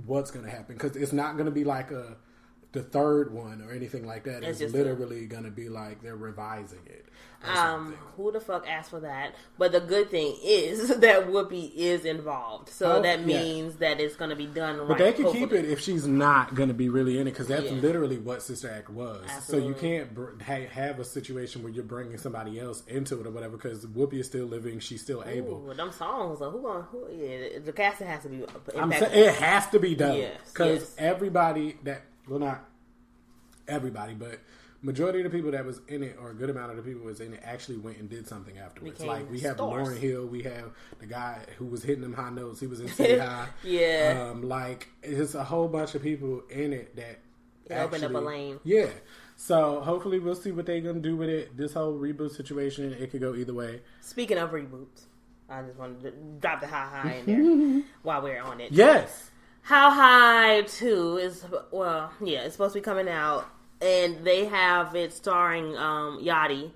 [0.05, 2.17] what's going to happen because it's not going to be like a
[2.73, 4.43] the third one or anything like that.
[4.43, 7.06] It's It's, literally going to be like they're revising it.
[7.45, 9.35] Um, who the fuck asked for that?
[9.59, 13.25] But the good thing is that Whoopi is involved, so Oh, that yeah.
[13.25, 14.87] means that it's going to be done right.
[14.87, 17.47] But they can keep it if she's not going to be really in it because
[17.47, 17.73] that's Yeah.
[17.73, 19.23] literally what Sister Act was.
[19.29, 19.61] Absolutely.
[19.61, 23.27] So you can't br- ha- have a situation where you're bringing somebody else into it
[23.27, 25.69] or whatever because Whoopi is still living, she's still able.
[25.69, 26.41] Ooh, them songs.
[26.41, 26.83] Are, who going?
[26.91, 27.07] Who?
[27.15, 28.43] Yeah, the casting has to be.
[28.75, 30.95] I'm saying it has to be done Yes, because yes.
[30.97, 32.65] everybody that well not
[33.67, 34.39] everybody but
[34.81, 37.03] majority of the people that was in it or a good amount of the people
[37.03, 38.99] was in it actually went and did something afterwards.
[38.99, 39.87] Became like we have stars.
[39.87, 42.59] Lauryn Hill, we have the guy who was hitting them high notes.
[42.59, 43.47] He was in City High.
[43.63, 44.29] Yeah.
[44.31, 47.19] um, like it's a whole bunch of people in it that
[47.69, 48.59] It opened up a lane.
[48.63, 48.89] Yeah.
[49.35, 51.55] So hopefully we'll see what they're gonna do with it.
[51.57, 53.81] This whole reboot situation, it could go either way.
[54.01, 55.05] Speaking of reboots,
[55.49, 58.71] I just wanted to drop the high high in there while we're on it.
[58.71, 59.31] Yes.
[59.61, 63.49] How High 2 is, well, yeah, it's supposed to be coming out,
[63.81, 66.71] and they have it starring um, Yachty,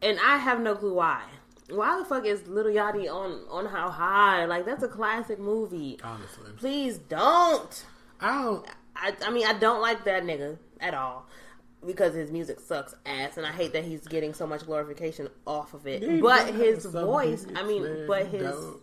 [0.00, 1.22] and I have no clue why.
[1.70, 4.44] Why the fuck is Lil Yachty on, on How High?
[4.44, 5.98] Like, that's a classic movie.
[6.02, 6.50] Honestly.
[6.58, 7.86] Please don't.
[8.20, 11.26] I don't I, I mean, I don't like that nigga at all.
[11.84, 15.74] Because his music sucks ass, and I hate that he's getting so much glorification off
[15.74, 16.22] of it.
[16.22, 18.04] But his voice, I mean, man.
[18.06, 18.76] but his does.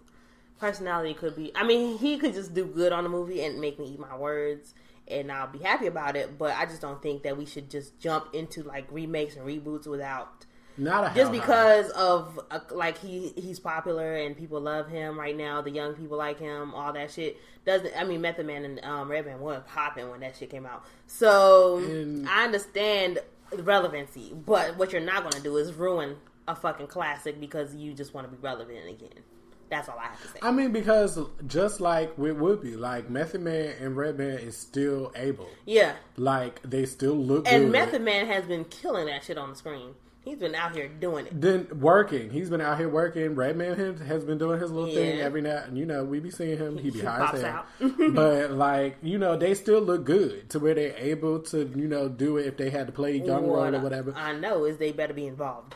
[0.59, 1.53] personality could be.
[1.55, 4.17] I mean, he could just do good on the movie and make me eat my
[4.17, 4.73] words,
[5.09, 6.37] and I'll be happy about it.
[6.37, 9.87] But I just don't think that we should just jump into like remakes and reboots
[9.87, 10.45] without
[10.77, 15.61] not just because of uh, like he he's popular and people love him right now.
[15.61, 16.73] The young people like him.
[16.73, 17.91] All that shit doesn't.
[17.97, 20.85] I mean, Method Man and um, Redman were popping when that shit came out.
[21.07, 23.19] So And- I understand
[23.51, 26.15] the relevancy, but what you're not to do is ruin
[26.47, 29.23] a fucking classic because you just want to be relevant again.
[29.69, 30.39] That's all I have to say.
[30.41, 35.47] I mean, because just like with Whoopi, like Method Man and Redman is still able.
[35.65, 37.53] yeah, Like they still look good.
[37.53, 37.71] and good.
[37.71, 39.93] Method Man has been killing that shit on the screen.
[40.25, 41.41] He's been out here doing it.
[41.41, 43.35] Then working, he's been out here working.
[43.35, 46.29] Redman has- has been doing his little thing every now, and you know we be
[46.29, 46.77] seeing him.
[46.77, 47.65] He be high as hell,
[48.13, 52.09] but like you know they still look good to where they're able to you know
[52.09, 54.13] do it if they had to play young role or whatever.
[54.15, 55.73] I know is they better be involved.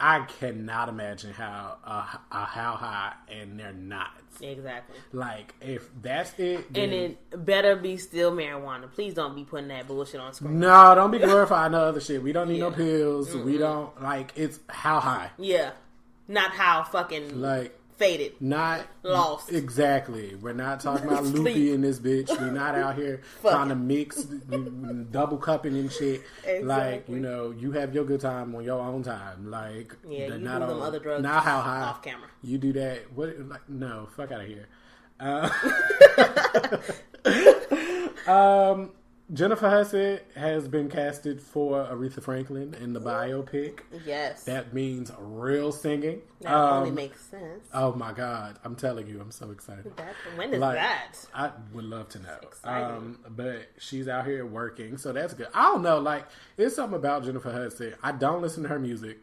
[0.00, 4.10] I cannot imagine how uh, uh, how high and they're not.
[4.40, 4.96] Exactly.
[5.12, 8.90] Like if that's it, then, And it better be still marijuana.
[8.90, 10.58] Please don't be putting that bullshit on screen.
[10.58, 12.22] no, don't be glorifying no other shit.
[12.22, 12.76] We don't need no Yeah.
[12.76, 13.34] pills.
[13.34, 15.30] We don't like it's how high.
[15.36, 15.72] Yeah.
[16.28, 18.32] Not how fucking Like faded.
[18.40, 19.52] not Lost.
[19.52, 20.34] Exactly.
[20.34, 22.30] We're not talking about loopy in this bitch.
[22.40, 26.22] We're not out here trying to mix double cupping and shit.
[26.62, 29.50] Like you know, you have your good time on your own time.
[29.50, 32.28] Like Yeah, you not do them on- other drugs Not how high off camera.
[32.42, 33.12] You do that.
[33.14, 33.38] What?
[33.38, 34.66] Like no, fuck out of here.
[35.20, 35.50] Uh,
[38.26, 38.90] um,
[39.32, 43.80] Jennifer Hudson has been casted for Aretha Franklin in the biopic.
[44.04, 44.42] Yes.
[44.44, 46.22] That, means real singing.
[46.40, 47.68] That only Um, makes sense.
[47.72, 48.58] Oh my god!
[48.64, 49.96] I'm telling you, I'm so excited.
[49.96, 51.14] That, when is like, that?
[51.32, 52.38] I would love to know.
[52.64, 55.48] Um, but she's out here working, so that's good.
[55.54, 56.26] I don't know, like
[56.56, 57.94] it's something about Jennifer Hudson.
[58.02, 59.18] I don't listen to her music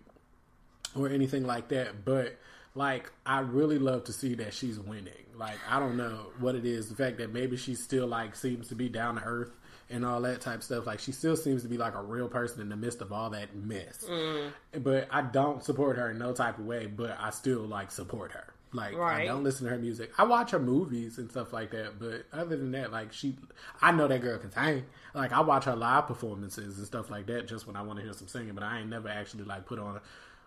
[0.96, 2.38] or anything like that, but
[2.76, 5.14] like I really love to see that she's winning.
[5.36, 6.90] Like I don't know what it is.
[6.90, 9.52] The fact that maybe she still like seems to be down to earth
[9.90, 10.86] and all that type of stuff.
[10.86, 13.30] Like she still seems to be like a real person in the midst of all
[13.32, 14.06] that mess.
[14.10, 14.52] Mm.
[14.84, 16.86] But I don't support her in no type of way.
[16.88, 18.54] But I still like support her.
[18.74, 20.12] Like I don't listen to her music.
[20.18, 22.00] I watch her movies and stuff like that.
[22.00, 23.36] But other than that, like she,
[23.82, 24.86] I know that girl can sing.
[25.14, 28.04] Like I watch her live performances and stuff like that just when I want to
[28.04, 28.54] hear some singing.
[28.54, 30.00] But I ain't never actually like put on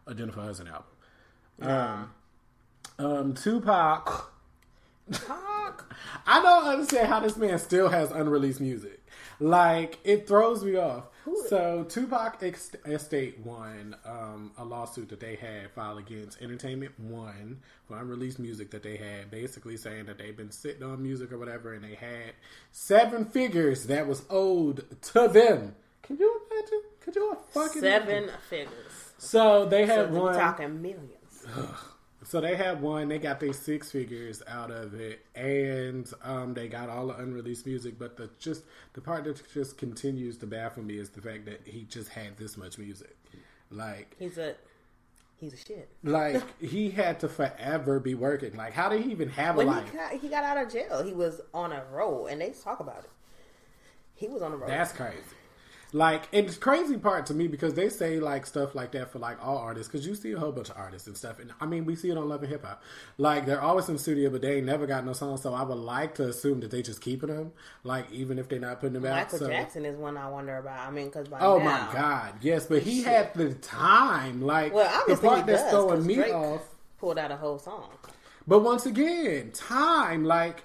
[0.06, 2.10] a, a Jennifer Hudson album.
[2.98, 4.30] Um, um, Tupac.
[5.12, 5.94] Talk.
[6.26, 8.99] I don't understand how this man still has unreleased music.
[9.40, 11.04] Like it throws me off.
[11.48, 12.42] So Tupac
[12.86, 18.70] Estate won um, a lawsuit that they had filed against Entertainment One for unreleased music
[18.72, 21.94] that they had, basically saying that they've been sitting on music or whatever, and they
[21.94, 22.32] had
[22.72, 25.74] seven figures that was owed to them.
[26.02, 26.80] Can you imagine?
[27.00, 28.34] Could you fucking Seven imagine?
[28.48, 29.12] figures.
[29.18, 30.34] So they had we're one.
[30.34, 31.46] talking millions.
[32.22, 33.08] So they had one.
[33.08, 37.64] They got their six figures out of it, and um, they got all the unreleased
[37.66, 37.98] music.
[37.98, 41.62] But the just the part that just continues to baffle me is the fact that
[41.64, 43.16] he just had this much music.
[43.70, 44.54] Like, He's a
[45.38, 45.88] he's a shit.
[46.04, 48.54] like he had to forever be working.
[48.54, 49.90] Like, how did he even have a life?
[49.90, 52.80] he got, he got out of jail, he was on a roll, and they talk
[52.80, 53.10] about it.
[54.14, 54.68] He was on a roll.
[54.68, 55.16] That's crazy.
[55.92, 59.18] Like, and it's crazy part to me because they say like stuff like that for
[59.18, 61.40] like all artists because you see a whole bunch of artists and stuff.
[61.40, 62.80] And I mean, we see it on Love and Hip Hop.
[63.18, 65.42] Like, they're always in the studio, but they ain't never got no songs.
[65.42, 68.60] So I would like to assume that they just keeping them, like even if they're
[68.60, 69.16] not putting them out.
[69.16, 70.78] Michael So, Jackson is one I wonder about.
[70.86, 74.42] I mean, because by oh now, my god, yes, but he had the time.
[74.42, 76.62] Like Well, the part he that's does, throwing me Drake off.
[76.98, 77.90] pulled out a whole song.
[78.46, 80.24] But once again, time.
[80.24, 80.62] Like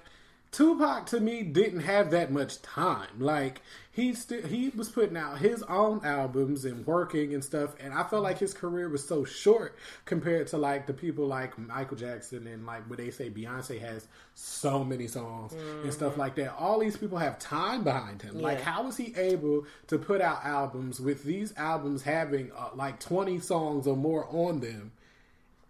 [0.56, 3.10] Tupac to me didn't have that much time.
[3.18, 3.60] Like
[3.92, 8.04] he still he was putting out his own albums and working and stuff, and I
[8.04, 9.76] felt like his career was so short
[10.06, 14.06] compared to like the people like Michael Jackson and like what they say Beyonce has
[14.34, 15.52] so many songs
[15.82, 16.54] and stuff like that.
[16.58, 18.40] All these people have time behind him.
[18.40, 22.98] Like how was he able to put out albums with these albums having uh, like
[22.98, 24.92] twenty songs or more on them?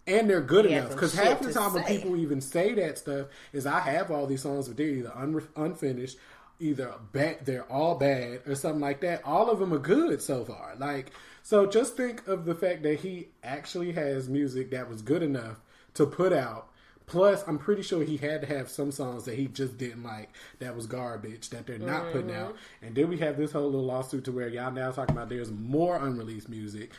[0.07, 1.97] And they're good enough because half the time when say.
[1.99, 5.49] people even say that stuff is I have all these songs but they're either un-
[5.57, 6.17] unfinished,
[6.61, 9.23] either bad, they're all bad or something like that.
[9.25, 10.75] All of them are good so far.
[10.79, 11.11] Like
[11.43, 15.61] so, just think of the fact that he actually has music that was good enough
[15.95, 16.69] to put out.
[17.07, 20.31] Plus, I'm pretty sure he had to have some songs that he just didn't like
[20.59, 22.41] that was garbage that they're not putting Mm-hmm.
[22.47, 22.57] out.
[22.83, 25.53] And then we have this whole little lawsuit to where y'all now talking about there's
[25.53, 26.91] more unreleased music.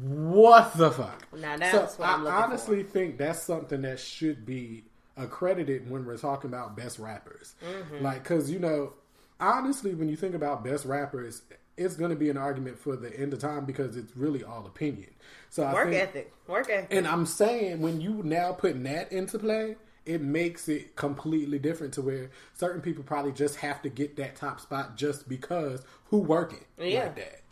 [0.00, 1.26] What the fuck?
[1.36, 4.84] Now that's what I I'm looking honestly think that's something that should be
[5.16, 7.54] accredited when we're talking about best rappers.
[7.64, 8.04] Mm-hmm.
[8.04, 8.94] Like, because you know,
[9.38, 11.42] honestly, when you think about best rappers,
[11.76, 14.66] it's going to be an argument for the end of time because it's really all
[14.66, 15.10] opinion.
[15.50, 16.88] So I Work think, ethic, work ethic.
[16.90, 21.94] and I'm saying when you now putting that into play, it makes it completely different
[21.94, 26.18] to where certain people probably just have to get that top spot just because who
[26.18, 27.04] working Yeah.
[27.04, 27.42] like that.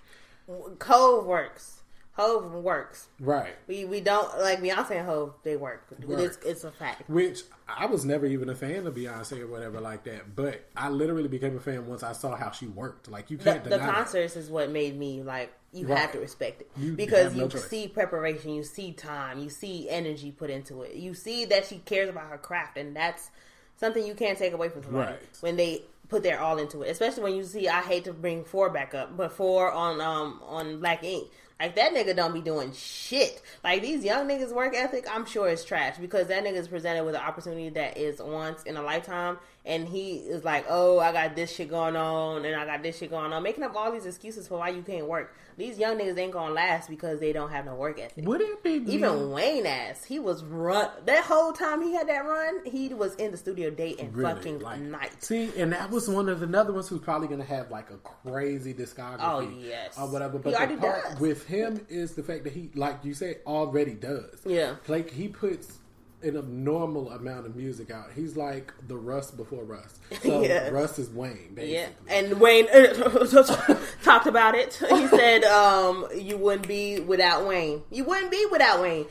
[0.85, 1.80] Hove works.
[2.16, 3.08] Hove works.
[3.18, 3.54] Right.
[3.66, 5.34] We we don't like Beyonce and Hove.
[5.42, 5.84] They work.
[5.98, 6.38] It's, Work.
[6.46, 7.08] it's a fact.
[7.10, 10.90] Which I was never even a fan of Beyonce or whatever like that, but I
[10.90, 13.10] literally became a fan once I saw how she worked.
[13.10, 13.94] Like you can't the deny that.
[13.94, 15.52] concerts is what made me like.
[15.72, 15.98] You Right.
[15.98, 17.66] have to respect it You because no you choice.
[17.68, 20.94] see preparation, you see time, you see energy put into it.
[20.94, 23.28] You see that she cares about her craft, and that's
[23.76, 25.20] something you can't take away from somebody Right.
[25.40, 26.90] when they put their all into it.
[26.90, 30.40] Especially when you see, I hate to bring four back up, but four on um
[30.46, 31.28] on Black Ink.
[31.61, 33.40] Like that nigga don't be doing shit.
[33.62, 37.05] Like these young niggas' work ethic, I'm sure is trash because that nigga is presented
[37.05, 41.12] with an opportunity that is once in a lifetime, and he is like, "Oh, I
[41.12, 43.92] got this shit going on, and I got this shit going on," making up all
[43.92, 45.32] these excuses for why you can't work.
[45.57, 48.26] These young niggas ain't gonna last because they don't have no work ethic.
[48.26, 48.94] Would it be me?
[48.94, 52.64] Even Wayne ass, he was run that whole time he had that run.
[52.64, 55.22] He was in the studio day and Really, fucking like, night.
[55.22, 57.96] See, and that was one of the another ones who's probably to have like a
[57.98, 59.18] crazy discography.
[59.20, 59.98] Oh, yes.
[59.98, 60.38] or whatever.
[60.38, 61.20] He But the already part does.
[61.20, 64.40] with him is the fact that he, like you said, already does.
[64.46, 64.76] Yeah.
[64.86, 65.78] like he puts
[66.24, 68.06] an abnormal amount of music out.
[68.14, 69.98] He's like the Russ before Russ.
[70.22, 70.72] So Yes.
[70.72, 71.74] Russ is Wayne, basically.
[71.74, 72.66] Yeah, and Wayne
[74.02, 74.74] talked about it.
[74.74, 77.82] He said, um, "You wouldn't be without Wayne.
[77.90, 79.06] You wouldn't be without Wayne.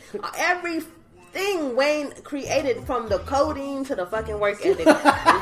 [1.36, 4.86] Everything Wayne created, from the coding to the fucking work ethic,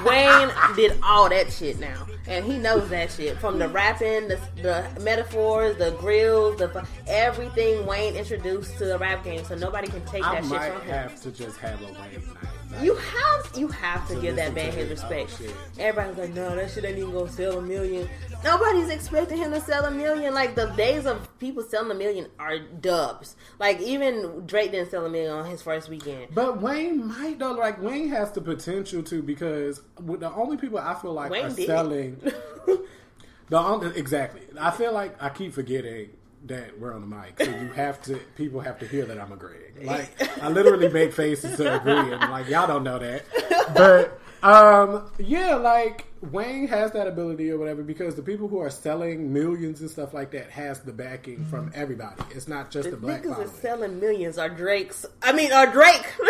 [0.06, 3.38] Wayne did all that shit now, and he knows that shit.
[3.39, 9.24] From the rapping, the, the metaphors, the grills, the everything Wayne introduced to the rap
[9.24, 10.92] game, so nobody can take I that shit might from him.
[10.92, 12.20] have to just have a Wayne night.
[12.80, 15.32] You have you have to give that man his respect.
[15.34, 15.55] Oh, shit.
[15.78, 18.07] Everybody's like, no, that shit ain't even gonna sell a million.
[18.43, 20.34] Nobody's expecting him to sell a million.
[20.34, 23.36] Like the days of people selling a million are dubs.
[23.59, 26.34] Like even Drake didn't sell a million on his first weekend.
[26.34, 27.51] But Wayne might though.
[27.51, 31.45] Like Wayne has the potential to because with the only people I feel like Wayne
[31.45, 31.67] are did.
[31.67, 32.15] selling.
[33.49, 34.41] the only, exactly.
[34.59, 36.09] I feel like I keep forgetting
[36.46, 38.16] that we're on the mic, so you have to.
[38.36, 39.86] People have to hear that I'm agreeing.
[39.86, 40.10] Like
[40.44, 43.26] I literally make faces to agree, and like y'all don't know that.
[43.74, 48.70] But um, yeah, like Wayne has that ability or whatever because the people who are
[48.70, 52.22] selling millions and stuff like that has the backing from everybody.
[52.32, 55.06] It's not just the, The black niggas that's selling millions are Drake's.
[55.22, 56.06] I mean, are Drake.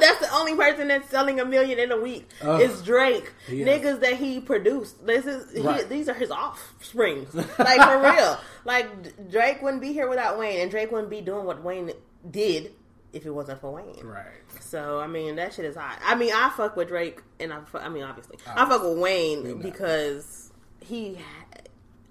[0.00, 2.28] that's the only person that's selling a million in a week.
[2.42, 3.32] Is Drake.
[3.48, 3.66] Is.
[3.66, 5.04] Niggas that he produced.
[5.06, 7.34] This is he, these are his offsprings.
[7.58, 8.38] Like for real.
[8.64, 11.92] Like Drake wouldn't be here without Wayne, and Drake wouldn't be doing what Wayne
[12.30, 12.72] did
[13.14, 14.04] if it wasn't for Wayne.
[14.04, 14.26] right.
[14.60, 15.98] So I mean, that shit is hot.
[16.04, 18.98] I mean, I fuck with Drake, and I, fuck, I mean, obviously, I fuck with
[18.98, 19.54] Wayne know.
[19.56, 21.18] because he.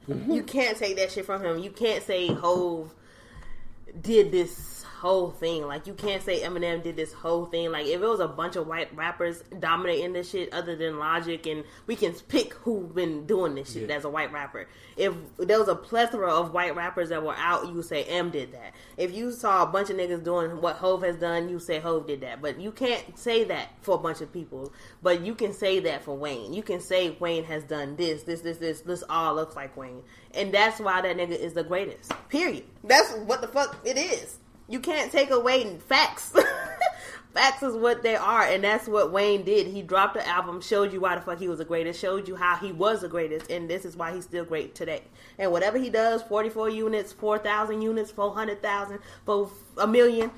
[0.10, 0.32] Mm-hmm.
[0.34, 1.60] You can't take that shit from him.
[1.60, 2.94] You can't say Hove
[4.02, 4.73] did this
[5.04, 5.68] whole thing.
[5.68, 7.74] Like you can't say Eminem did this whole thing.
[7.74, 11.46] Like if it was a bunch of white rappers dominating this shit, other than Logic,
[11.46, 13.98] and we can pick who been doing this shit Yeah.
[13.98, 14.66] as a white rapper.
[14.96, 18.30] If there was a plethora of white rappers that were out, you would say M
[18.30, 18.74] did that.
[18.96, 22.08] If you saw a bunch of niggas doing what Hove has done, you say Hove
[22.08, 22.42] did that.
[22.42, 24.72] But you can't say that for a bunch of people.
[25.02, 26.54] But you can say that for Wayne.
[26.54, 28.80] You can say Wayne has done this, this, this, this.
[28.80, 30.02] This all looks like Wayne,
[30.34, 32.14] and that's why that nigga is the greatest.
[32.30, 32.64] Period.
[32.86, 34.40] That's what the fuck it is.
[34.68, 36.34] You can't take away facts.
[37.34, 39.68] facts is what they are, and that's what Wayne did.
[39.68, 42.36] He dropped the album, showed you why the fuck he was the greatest, showed you
[42.36, 45.04] how he was the greatest, and this is why he's still great today.
[45.38, 49.88] And whatever he does, forty four units, four thousand units, four hundred thousand, for a
[49.88, 50.32] million,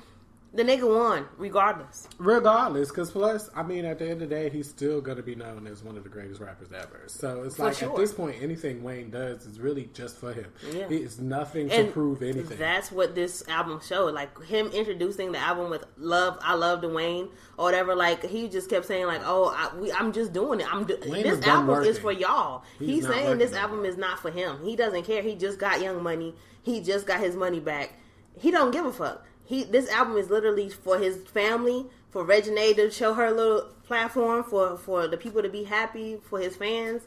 [0.54, 2.08] the nigga won regardless.
[2.18, 5.22] Regardless, because plus, I mean, at the end of the day, he's still going to
[5.22, 7.02] be known as one of the greatest rappers ever.
[7.08, 7.90] So it's For like sure.
[7.90, 10.46] at this point, anything Wayne does is really just for him.
[10.72, 10.86] Yeah.
[10.88, 12.58] It's nothing to prove anything.
[12.58, 14.14] That's what this album showed.
[14.14, 17.28] Like him introducing the album with "Love," I love Dwayne
[17.58, 17.94] or whatever.
[17.94, 20.72] Like he just kept saying, like, "Oh, I, we, I'm just doing it.
[20.72, 24.20] I'm do- this is album is for y'all." He's He's, saying this album is not
[24.20, 24.58] for him.
[24.64, 25.22] He doesn't care.
[25.22, 26.34] He just got Young Money.
[26.62, 27.92] He just got his money back.
[28.38, 29.25] He don't give a fuck.
[29.46, 34.44] He this album is literally for his family, for Reginae to show her little platform,
[34.44, 37.02] for for the people to be happy, for his fans,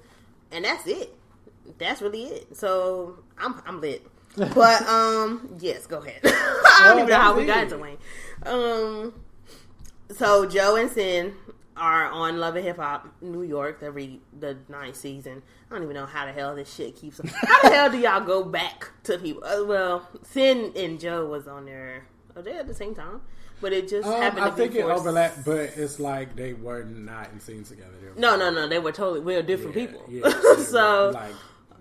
[0.52, 1.16] and that's it.
[1.78, 2.56] That's really it.
[2.58, 4.06] So I'm I'm lit.
[4.56, 6.22] But um, yes, go ahead.
[6.24, 7.64] I don't Oh, even know how we got it.
[7.64, 7.98] into Wayne.
[8.46, 9.14] Um,
[10.12, 11.34] so Joe and Cyn
[11.76, 15.42] are on Love and Hip Hop New York every the ninth season.
[15.70, 17.20] I don't even know how the hell this shit keeps.
[17.20, 19.44] How the hell do y'all go back to people?
[19.44, 22.06] Uh, well, Cyn and Joe was on there.
[22.40, 23.22] Are they at the same time?
[23.62, 24.46] But it just Um, happened.
[24.46, 27.90] I think it overlapped, but it's like they were not in scenes together.
[28.18, 28.68] No, no, no.
[28.68, 30.04] They were totally we're different Yeah, people.
[30.10, 31.34] yeah, so like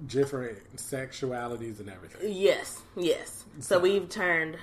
[0.07, 2.21] different sexualities and everything.
[2.33, 3.45] yes, yes.
[3.61, 4.57] So we've turned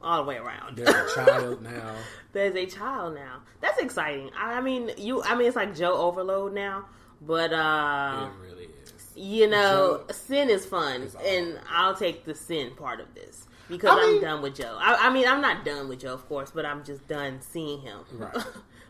[0.00, 0.76] all the way around.
[0.76, 1.94] There's a child now.
[2.32, 3.40] There's a child now.
[3.60, 4.30] That's exciting.
[4.36, 5.22] I mean, you.
[5.22, 6.86] I mean, it's like Joe overload now,
[7.20, 8.92] but uh, It really is.
[9.16, 13.90] you know, Joe sin is fun, and I'll take the sin part of this because
[13.90, 14.76] I I'm mean- done with Joe.
[14.80, 17.80] I, I mean, I'm not done with Joe, of course, but I'm just done seeing
[17.80, 18.00] him.
[18.12, 18.36] Right.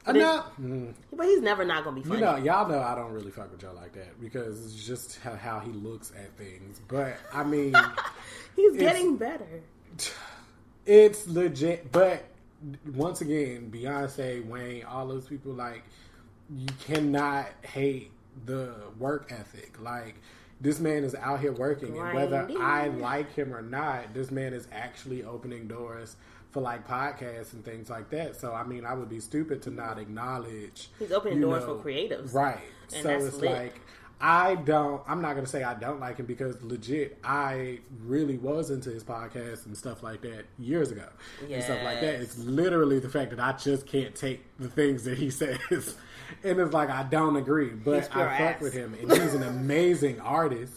[0.04, 0.60] But not.
[0.60, 2.22] mm, But he's never not gonna be You funny.
[2.22, 5.36] know, y'all know I don't really fuck with Joe like that because it's just how,
[5.36, 6.80] how he looks at things.
[6.88, 7.72] But I mean,
[8.56, 9.46] he's getting better.
[10.86, 11.92] it's legit.
[11.92, 12.24] But
[12.94, 15.84] once again, Beyonce, Wayne, all those people, like,
[16.50, 18.10] you cannot hate
[18.46, 19.80] the work ethic.
[19.80, 20.16] Like,
[20.62, 24.54] this man is out here working, and whether I like him or not, this man
[24.54, 26.16] is actually opening doors
[26.52, 28.36] for like podcasts and things like that.
[28.40, 31.88] So, I mean, I would be stupid to not acknowledge He's opening doors know, for
[31.88, 32.32] creatives.
[32.32, 32.60] right?
[32.94, 33.50] And so it's lit.
[33.50, 33.80] like.
[34.24, 35.02] I don't.
[35.08, 39.02] I'm not gonna say I don't like him because legit, I really was into his
[39.02, 41.08] podcast and stuff like that years ago
[41.50, 42.20] and stuff like that.
[42.20, 45.96] It's literally the fact that I just can't take the things that he says,
[46.44, 48.60] and it's like I don't agree, but I fuck ass.
[48.60, 50.74] with him, and he's an amazing artist.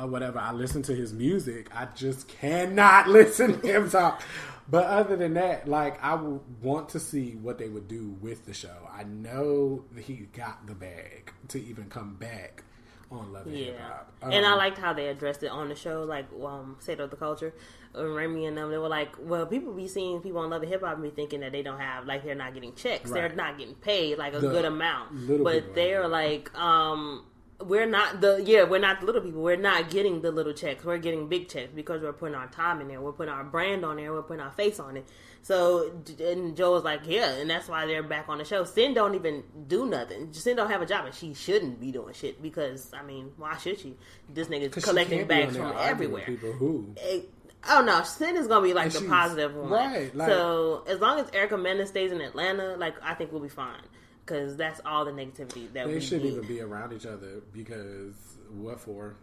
[0.00, 0.38] Or whatever.
[0.38, 1.70] I listen to his music.
[1.74, 4.22] I just cannot listen to him talk.
[4.70, 6.14] But other than that, like I
[6.62, 8.88] want to see what they would do with the show.
[8.92, 12.62] I know that he got the bag to even come back
[13.10, 14.12] on Love and Hip Yeah, Hop.
[14.22, 17.10] and I Um, liked how they addressed it on the show, like um, State of
[17.10, 17.52] the Culture.
[17.94, 20.82] Remy and them, they were like, "Well, people be seeing people on Love and Hip
[20.82, 23.58] Hop and be thinking that they don't have, like, they're not getting checks, they're not
[23.58, 27.24] getting paid like a The good amount, but they're like, um."
[27.60, 28.62] We're not the yeah.
[28.62, 29.42] We're not the little people.
[29.42, 30.84] We're not getting the little checks.
[30.84, 33.00] We're getting big checks because we're putting our time in there.
[33.00, 34.12] We're putting our brand on there.
[34.12, 35.08] We're putting our face on it.
[35.42, 38.62] So and Joe was like, yeah, and that's why they're back on the show.
[38.62, 40.28] Cyn don't even do nothing.
[40.28, 43.56] Cyn don't have a job, and she shouldn't be doing shit because I mean, why
[43.56, 43.96] should she?
[44.32, 46.26] This nigga's collecting can't be on bags from everywhere.
[46.26, 47.22] People who Eh,
[47.68, 51.00] Oh no, Cyn is gonna be like And the positive one, right, like- so as
[51.00, 53.82] long as Erica Mena stays in Atlanta, like I think we'll be fine
[54.24, 56.34] because that's all the negativity that they we shouldn't need.
[56.34, 58.14] even be around each other because
[58.52, 59.16] what for?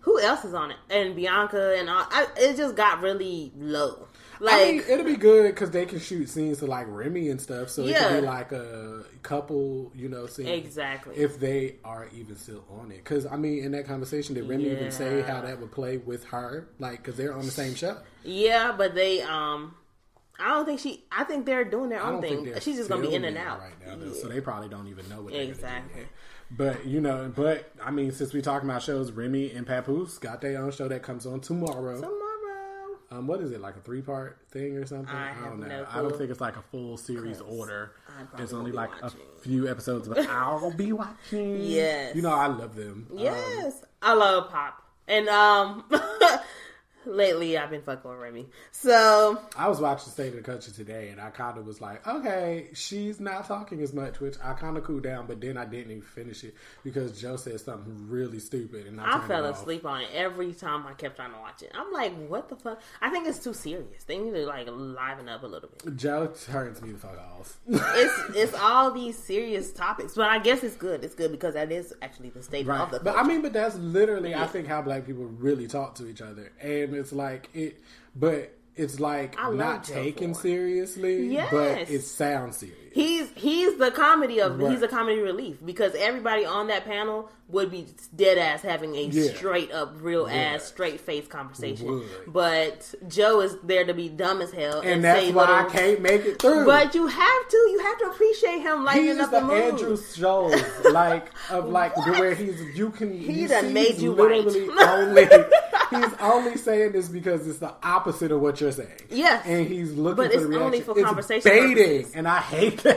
[0.00, 0.76] Who else is on it?
[0.90, 4.06] And Bianca and all, I, it just got really low.
[4.40, 7.40] Like I mean, it'll be good because they can shoot scenes to like Remy and
[7.40, 8.08] stuff, so it Yeah.
[8.08, 10.46] can be like a couple, you know, scene.
[10.46, 11.16] Exactly.
[11.16, 14.70] If they are even still on it, because I mean, in that conversation, did Remy
[14.70, 17.98] even say how that would play with her, like, because they're on the same show?
[18.22, 19.74] Yeah, but they um
[20.40, 22.52] I don't think she I think they're doing their own thing.
[22.60, 23.58] She's just gonna be in and out.
[23.60, 26.02] right now, though, so they probably don't even know what exactly.
[26.50, 30.40] But you know, but I mean, since we talking about shows, Remy and Papoose got
[30.40, 31.96] their own show that comes on tomorrow.
[31.96, 32.27] Tomorrow.
[33.10, 35.08] Um, what is it like a three part thing or something?
[35.14, 35.66] I don't have know.
[35.66, 37.92] no I don't think it's like a full series order.
[38.08, 39.20] I There's only like watching.
[39.36, 41.60] a few episodes, but I'll be watching.
[41.62, 42.14] Yes.
[42.14, 43.06] you know I love them.
[43.10, 43.82] Um, Yes.
[44.02, 44.82] I love pop.
[45.06, 45.84] And um
[47.06, 48.46] lately I've been fucking with Remy.
[48.72, 52.06] So I was watching State of the Country today, and I kind of was like,
[52.06, 55.64] okay, she's not talking as much, which I kind of cooled down, but then I
[55.64, 56.54] didn't even finish it
[56.84, 60.86] because Joe said something really stupid, and I, I fell asleep on it every time
[60.86, 61.72] I kept trying to watch it.
[61.74, 62.80] I'm like, what the fuck?
[63.00, 64.04] I think it's too serious.
[64.04, 65.96] They need to like liven up a little bit.
[65.96, 67.58] Joe turns me the fuck off.
[67.68, 71.04] It's it's all these serious topics, but I guess it's good.
[71.04, 72.80] It's good because that is actually the state Right.
[72.80, 72.98] of the.
[72.98, 73.16] Culture.
[73.16, 76.20] But I mean, but that's literally, I think, how black people really talk to each
[76.20, 76.52] other.
[76.60, 77.80] And it's like, it,
[78.16, 81.48] but it's like not taken seriously, Yes.
[81.50, 82.87] but it sounds serious.
[82.92, 84.70] He's he's the comedy of Right.
[84.72, 89.02] he's a comedy relief because everybody on that panel would be dead ass having a
[89.04, 89.32] Yeah.
[89.34, 91.86] straight up real ass straight face conversation.
[91.86, 92.04] Would.
[92.26, 96.00] But Joe is there to be dumb as hell and, and that's why I can't
[96.02, 96.66] make it through.
[96.66, 99.62] But you have to you have to appreciate him lightening He's up the the mood.
[99.62, 104.68] Andrew Scholes, like of like where he's you can He you done made you literally
[104.80, 105.24] only
[105.90, 108.88] he's only saying this because it's the opposite of what you're saying.
[109.10, 109.42] Yes.
[109.46, 112.14] and he's looking But for it's the only for it's conversation baiting, purposes.
[112.14, 112.87] and I hate that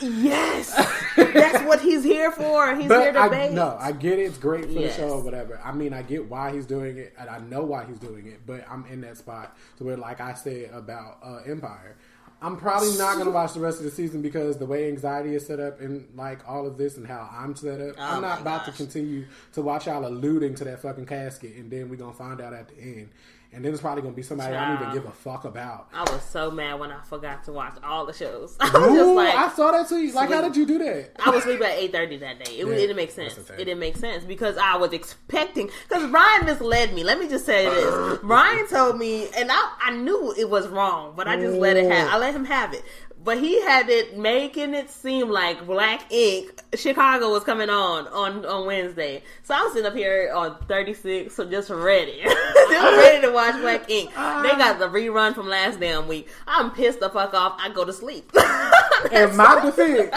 [0.00, 0.74] Yes,
[1.16, 2.74] that's what he's here for.
[2.76, 3.52] He's here to I bait.
[3.52, 4.22] no, I get it.
[4.22, 4.96] It's great for Yes.
[4.96, 5.60] the show or whatever.
[5.64, 8.40] I mean, I get why he's doing it, and I know why he's doing it.
[8.46, 11.96] But I'm in that spot to where, like I said about uh, Empire,
[12.40, 15.34] I'm probably not going to watch the rest of the season because the way anxiety
[15.34, 18.22] is set up and like all of this and how I'm set up, Oh I'm
[18.22, 18.76] not about gosh.
[18.76, 22.40] to continue to watch y'all alluding to that fucking casket, and then we're gonna find
[22.40, 23.08] out at the end,
[23.52, 25.88] and then it's probably gonna be somebody I don't even give a fuck about.
[25.92, 28.56] I was so mad when I forgot to watch all the shows.
[28.60, 30.10] I was just Ooh, like, I saw that too.
[30.12, 31.12] Like, how did you do that?
[31.18, 32.52] I was asleep at eight thirty that day.
[32.52, 33.38] It, Yeah, it didn't make sense.
[33.38, 35.70] It didn't make sense because I was expecting.
[35.88, 37.04] Because Ryan misled me.
[37.04, 41.14] Let me just say this: Ryan told me, and I, I knew it was wrong,
[41.16, 42.08] but I just let it have.
[42.08, 42.84] I let him have it.
[43.24, 48.44] But he had it making it seem like Black Ink Chicago was coming on on
[48.44, 49.22] on Wednesday.
[49.42, 53.32] So I was sitting up here on thirty six, so just ready, just ready to
[53.32, 54.10] watch Black Ink.
[54.10, 56.28] They got the rerun from last damn week.
[56.46, 57.56] I'm pissed the fuck off.
[57.58, 58.30] I go to sleep.
[59.12, 60.12] In my defense,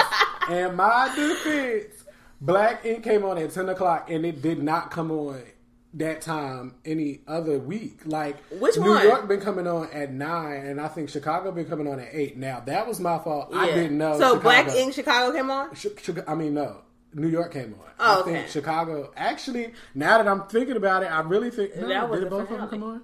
[0.50, 2.04] in my defense,
[2.42, 5.42] Black Ink came on at ten o'clock, and it did not come on
[5.96, 8.02] that time any other week.
[8.06, 9.04] Like Which New one?
[9.04, 12.38] York been coming on at nine, and I think Chicago been coming on at eight.
[12.38, 13.50] Now that was my fault.
[13.54, 14.14] I didn't know.
[14.14, 15.70] So Chicago- Black Ink Chicago came on.
[15.70, 16.78] Chi- Chica- I mean, no.
[17.14, 17.90] New York came on.
[18.00, 18.48] Oh, I think okay.
[18.50, 19.12] Chicago.
[19.18, 22.30] Actually, now that I'm thinking about it, I really think no, That was did the
[22.30, 23.04] both of them come on?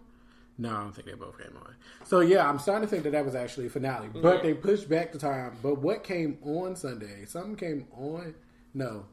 [0.57, 1.75] No, I don't think they both came on.
[2.05, 4.41] So yeah, I'm starting to think that that was actually a finale, but Yeah.
[4.43, 5.57] they pushed back the time.
[5.61, 7.25] But what came on Sunday?
[7.25, 8.33] Something came on.
[8.73, 9.05] No,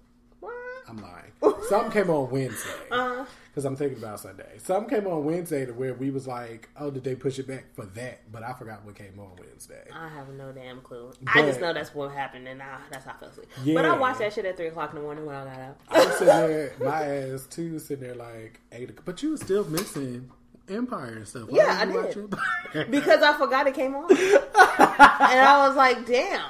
[0.89, 1.33] I'm lying.
[1.69, 3.25] Something came on Wednesday Uh-huh.
[3.49, 4.59] because I'm thinking about Sunday.
[4.59, 7.65] Something came on Wednesday to where we was like, "Oh, did they push it back
[7.75, 9.85] for that?" But I forgot what came on Wednesday.
[9.95, 11.13] I have no damn clue.
[11.33, 13.49] I just know that's what happened, and I, that's how I fell asleep.
[13.65, 13.75] Yeah.
[13.75, 15.81] But I watched that shit at three o'clock in the morning when I got up.
[15.91, 18.91] I'm sitting there, my ass too, sitting there like eight.
[18.91, 19.05] o'clock.
[19.07, 20.31] But you were still missing
[20.69, 21.49] Empire and stuff.
[21.51, 22.31] Why Yeah, I didn't
[22.73, 22.91] did.
[22.91, 26.43] because I forgot it came on, and I was like, "Damn."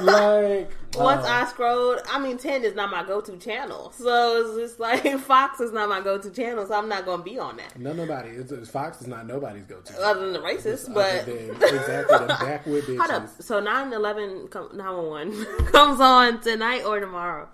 [0.00, 4.56] like Once uh, I scrolled, I mean, ten is not my go-to channel, so it's
[4.70, 7.78] just like Fox is not my go-to channel, so I'm not gonna be on that.
[7.78, 8.30] no nobody.
[8.30, 10.02] It's, it's Fox is not nobody's go to.
[10.02, 12.98] Other than the racists, but exactly the bitches.
[12.98, 13.28] hold up.
[13.42, 17.48] So 9-11, com- 911 comes on tonight or tomorrow?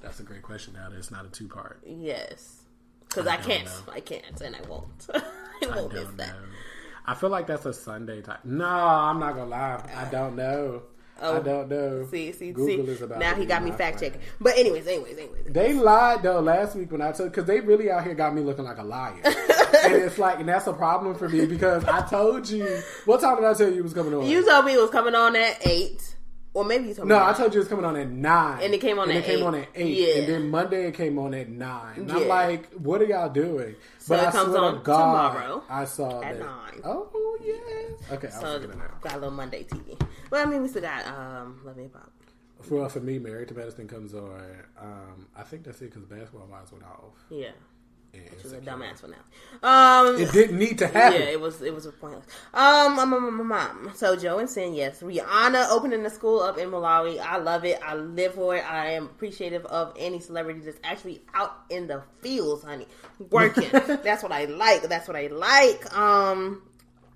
[0.00, 0.74] That's a great question.
[0.74, 1.80] Now that it's not a two part.
[1.86, 2.62] Yes,
[3.08, 3.64] because I I, can't.
[3.66, 3.92] know.
[3.92, 5.06] I can't, and I won't.
[5.14, 5.22] I
[5.70, 6.28] I won't miss don't that.
[6.28, 6.46] know.
[7.04, 8.44] I feel like that's a Sunday type.
[8.44, 9.84] No, I'm not gonna lie.
[9.96, 10.82] I don't know.
[11.22, 12.06] I Oh, don't know.
[12.10, 12.92] See, see, Google see.
[12.92, 14.20] is about now he got me fact checking.
[14.40, 15.44] But anyways, anyways, anyways.
[15.48, 18.42] They lied though last week when I told because they really out here got me
[18.42, 22.06] looking like a liar, and it's like and that's a problem for me because I
[22.08, 22.66] told you
[23.04, 24.26] what time did I tell you it was coming on?
[24.26, 26.11] You told me it was coming on at eight,
[26.54, 27.14] or maybe you told me.
[27.14, 29.18] no, I told you it was coming on at nine, And it came on and
[29.18, 29.44] at it came eight.
[29.44, 30.14] on at eight, Yeah.
[30.22, 31.94] and then Monday it came on at nine.
[31.96, 33.74] And I'm like, what are y'all doing?
[33.98, 36.44] So it I comes on God, tomorrow I saw at that.
[36.46, 36.80] nine.
[36.84, 38.12] Oh yes.
[38.12, 38.68] Okay, I'll So
[39.00, 40.00] got a little Monday TV.
[40.30, 42.10] Well, I mean, we still got um, Love Me Pop.
[42.62, 44.40] For for me, Married to Medicine comes on.
[44.80, 47.14] Um, I think that's it because Basketball Wives went off.
[47.28, 47.50] Yeah,
[48.12, 49.16] Which was a dumbass for now.
[49.62, 51.18] Um, It didn't need to happen.
[51.20, 52.26] yeah, it was it was pointless.
[52.52, 53.90] Um, um, um, um, mom.
[53.94, 57.18] so Joe and Cyn, yes, Rihanna opening the school up in Malawi.
[57.18, 57.80] I love it.
[57.82, 58.70] I live for it.
[58.70, 62.86] I am appreciative of any celebrity that's actually out in the fields, honey,
[63.30, 63.68] working.
[63.72, 64.82] that's what I like.
[64.82, 65.96] That's what I like.
[65.96, 66.62] Um,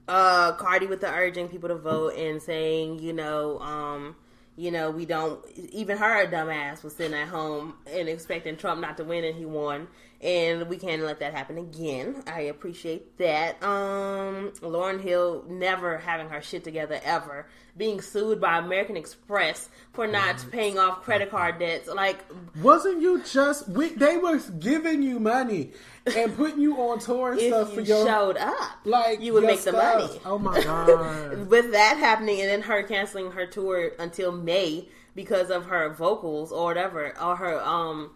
[0.09, 4.17] uh, Cardi with the urging people to vote and saying, you know, um,
[4.57, 5.45] you know, we don't.
[5.73, 9.45] Even her dumbass was sitting at home and expecting Trump not to win, and he
[9.45, 9.89] won.
[10.23, 12.23] And we can't let that happen again.
[12.27, 13.63] I appreciate that.
[13.63, 20.07] Um, Lauryn Hill never having her shit together ever, being sued by American Express for
[20.07, 21.89] not paying off credit card debts.
[21.89, 22.25] Like,
[22.63, 25.73] Wasn't you just we, they were giving you money
[26.07, 29.35] and putting you on tour and if stuff for you your showed up, like you
[29.35, 30.01] would make the stuff.
[30.09, 30.21] money.
[30.25, 31.47] Oh my god.
[31.49, 36.53] with that happening and then her canceling her tour until May because of her vocals
[36.53, 38.13] or whatever or her um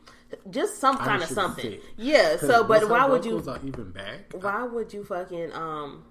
[0.51, 1.79] just some I kind of something.
[1.97, 2.37] Yeah.
[2.37, 4.33] So but why would you are even back?
[4.33, 6.05] why would you fucking um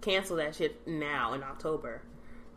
[0.00, 2.02] cancel that shit now in October?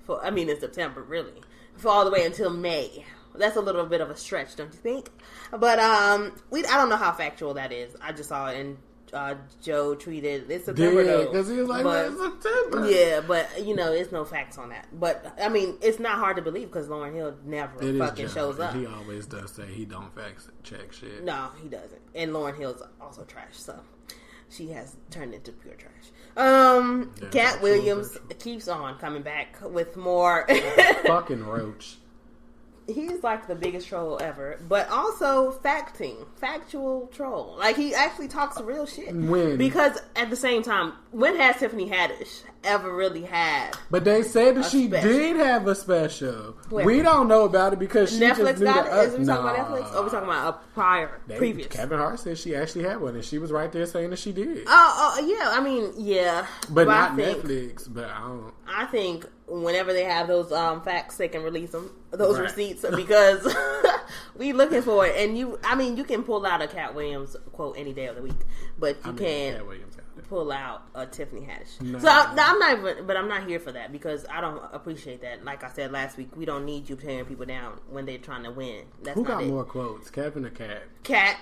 [0.06, 1.42] For I mean in September really.
[1.78, 3.06] For all the way until May.
[3.38, 5.10] That's a little bit of a stretch, don't you think?
[5.52, 7.96] But um we I don't know how factual that is.
[8.02, 8.78] I just saw it and
[9.16, 11.26] uh, Joe tweeted it's September Yeah, though.
[11.32, 14.58] because he was like, But- "Man, it's September." yeah, but you know, it's no facts
[14.58, 14.88] on that.
[14.94, 18.60] But I mean, it's not hard to believe because Lauryn Hill never It fucking shows
[18.60, 18.76] up.
[18.76, 21.24] He always does say he don't fact check shit.
[21.24, 22.02] No, he doesn't.
[22.14, 23.80] And Lauryn Hill's also trash, so
[24.50, 25.92] she has turned into pure trash.
[26.38, 30.46] Um, Yeah, Katt Williams keeps on coming back with more.
[31.06, 31.98] Fucking roach.
[32.88, 37.56] He's like the biggest troll ever, but also facting, factual troll.
[37.58, 39.14] Like he actually talks real shit.
[39.16, 39.58] When?
[39.58, 44.56] Because at the same time, when has Tiffany Haddish ever really had But they said
[44.58, 45.10] that she special.
[45.10, 46.56] did have a special.
[46.70, 46.86] Where?
[46.86, 48.92] We don't know about it because she Netflix just knew got it?
[48.92, 49.08] us.
[49.14, 49.78] Is we talking about Nah.
[49.78, 49.96] Netflix?
[49.96, 51.68] Or we talking about a prior, They- previous?
[51.68, 54.32] Kevin Hart said she actually had one, and she was right there saying that she
[54.32, 54.64] did.
[54.68, 55.50] Oh, oh, yeah.
[55.52, 57.92] I mean, yeah, but I not think, Netflix.
[57.94, 58.54] But I don't.
[58.68, 62.44] I think whenever they have those um, facts, they can release them, those Right.
[62.44, 63.48] receipts, because
[64.38, 65.16] we looking for it.
[65.18, 68.16] And you, I mean, you can pull out a Katt Williams quote any day of
[68.16, 68.34] the week,
[68.80, 70.28] but you I mean, can't Katt Williams got it.
[70.30, 71.80] pull out a Tiffany Haddish.
[71.82, 72.00] No.
[72.00, 75.22] So I, I'm not even, but I'm not here for that because I don't appreciate
[75.22, 75.46] that.
[75.46, 78.44] Like I said last week, we don't need you tearing people down when they're trying
[78.44, 78.86] to win.
[79.04, 79.48] That's Who not got it.
[79.50, 80.84] more quotes, Kevin or Katt?
[81.04, 81.38] Katt,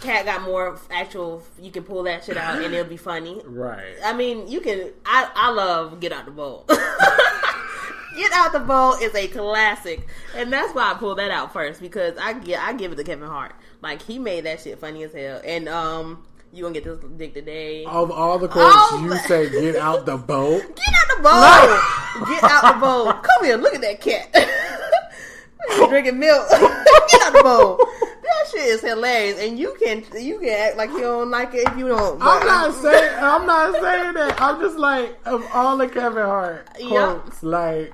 [0.00, 1.42] Katt got more actual.
[1.60, 3.40] You can pull that shit out and it'll be funny.
[3.44, 3.94] Right.
[4.04, 4.90] I mean, you can.
[5.04, 6.64] I I love Get Out the Bowl.
[8.16, 11.80] Get Out the Bowl is a classic, and that's why I pulled that out first
[11.80, 13.54] because I get I give it to Kevin Hart.
[13.80, 17.34] Like he made that shit funny as hell, and um, you gonna get this dick
[17.34, 17.84] today?
[17.84, 22.26] Of all the quotes, Oh, you say "Get out the boat." Get out the bowl!
[22.26, 23.12] Get out the bowl!
[23.12, 24.30] Come here, look at that cat.
[25.88, 26.48] Drinking milk.
[26.50, 27.80] Get out the bowl.
[28.52, 31.76] Shit is hilarious, and you can you can act like you don't like it if
[31.76, 32.20] you don't.
[32.20, 33.14] I'm not saying.
[33.20, 34.40] I'm not saying that.
[34.40, 37.92] I'm just like of all the Kevin Hart quotes, like.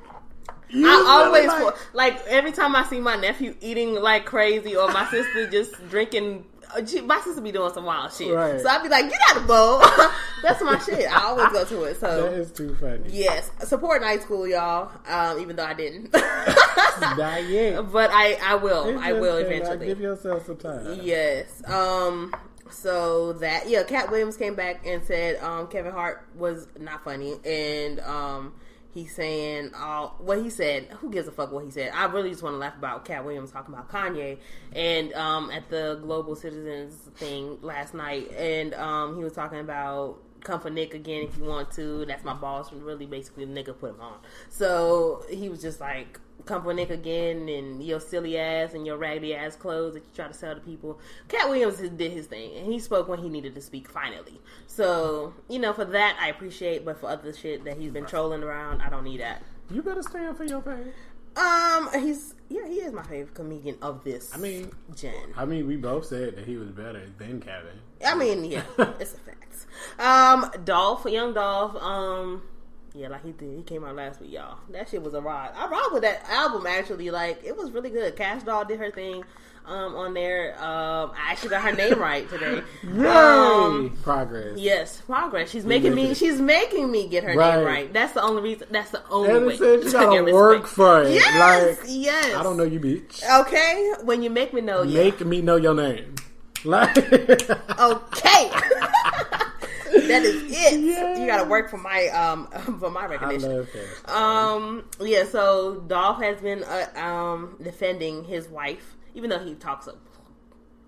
[0.70, 4.92] You I always like, like every time I see my nephew eating like crazy or
[4.92, 6.44] my sister just drinking.
[6.76, 8.60] Uh, My sister be doing some wild shit, Right.
[8.60, 9.78] so I'd be like, "Get out the bowl."
[10.42, 11.10] That's my shit.
[11.10, 11.98] I always go to it.
[12.00, 13.00] So that is too funny.
[13.08, 14.90] yes, support night school, y'all.
[15.08, 16.12] Um, even though I didn't,
[17.00, 17.90] Not yet.
[17.92, 18.88] but I I will.
[18.88, 19.86] It's I will eventually.
[19.86, 21.00] give yourself some time.
[21.02, 21.62] Yes.
[21.68, 22.34] Um.
[22.70, 27.36] So that yeah, Katt Williams came back and said um, Kevin Hart was not funny,
[27.44, 28.52] and um,
[28.94, 30.88] he's saying uh, what he said.
[31.00, 31.92] Who gives a fuck what he said?
[31.94, 34.38] I really just want to laugh about Katt Williams talking about Kanye
[34.72, 40.18] and um, at the Global Citizens thing last night, and um, he was talking about.
[40.44, 42.04] Come for Nick again if you want to.
[42.06, 42.72] That's my boss.
[42.72, 44.18] Really, basically, the nigga put him on.
[44.48, 48.96] So he was just like, come for Nick again and your silly ass and your
[48.96, 50.98] raggedy ass clothes that you try to sell to people.
[51.28, 54.40] Katt Williams did his thing and he spoke when he needed to speak finally.
[54.66, 58.42] So, you know, for that I appreciate, but for other shit that he's been trolling
[58.42, 59.42] around, I don't need that.
[59.70, 60.92] You better stand for your thing.
[61.36, 64.34] Um, he's yeah, he is my favorite comedian of this.
[64.34, 65.12] I mean, gen.
[65.36, 67.78] I mean, we both said that he was better than Kevin.
[68.04, 68.62] I mean, yeah,
[68.98, 69.66] it's a fact.
[69.98, 72.42] Um, Dolph, young Dolph, um,
[72.94, 73.56] yeah, like he did.
[73.56, 74.58] He came out last week, y'all.
[74.70, 75.50] That shit was a ride.
[75.56, 77.10] I rocked with that album actually.
[77.10, 78.16] Like it was really good.
[78.16, 79.24] Cash Doll did her thing
[79.66, 80.54] um on there.
[80.54, 82.62] Um, I actually got her name right today.
[82.84, 83.06] Yay!
[83.06, 84.58] Um, Progress.
[84.58, 85.50] Yes, progress.
[85.50, 86.04] She's making me.
[86.12, 86.16] it.
[86.16, 87.56] She's making me get her Right.
[87.56, 87.92] name right.
[87.92, 88.68] That's the only reason.
[88.70, 89.56] That's the only And way.
[89.58, 90.74] said you gotta work respect.
[90.74, 91.12] for it.
[91.14, 92.34] Yes, Like, yes.
[92.34, 93.22] I don't know you, bitch.
[93.42, 95.02] Okay, when you make me know, yeah.
[95.04, 96.14] Make me know your name.
[96.64, 96.96] Like,
[97.78, 98.50] Okay.
[99.92, 100.80] That is it.
[100.80, 101.18] Yeah.
[101.18, 102.46] You got to work for my um
[102.80, 103.66] for my recognition.
[104.06, 109.88] Um yeah, so Dolph has been uh, um defending his wife even though he talks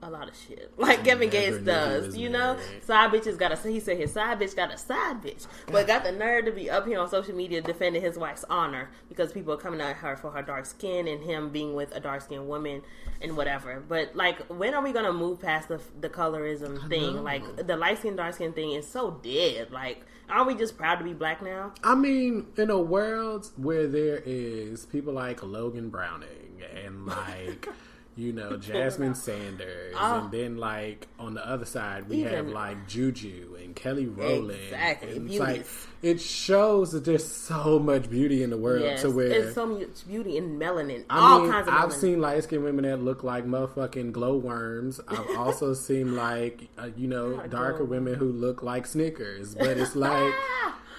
[0.03, 2.17] a lot of shit, like Kevin Gates does.
[2.17, 2.85] You know, married.
[2.85, 3.69] side bitches got a.
[3.69, 6.71] He said his side bitch got a side bitch, but got the nerve to be
[6.71, 10.17] up here on social media defending his wife's honor because people are coming at her
[10.17, 12.83] for her dark skin and him being with a dark skinned woman
[13.21, 13.83] and whatever.
[13.87, 17.23] But like, when are we gonna move past the the colorism thing?
[17.23, 19.71] Like the light skin dark skin thing is so dead.
[19.71, 21.73] Like, aren't we just proud to be black now?
[21.83, 27.69] I mean, in a world where there is people like Logan Browning and like,
[28.21, 30.21] you know, Jasmine Sanders, Oh.
[30.21, 34.59] and then like on the other side we have like Juju and Kelly Rowland.
[34.65, 35.67] Exactly, And it's like
[36.03, 39.67] it shows that there's so much beauty in the world Yes, to where there's so
[39.67, 41.05] much beauty in melanin.
[41.11, 45.01] I all mean, kinds of I've seen light skinned women that look like motherfucking glowworms.
[45.09, 49.55] I've also seen like uh, you know darker women who look like Snickers.
[49.55, 50.33] But it's like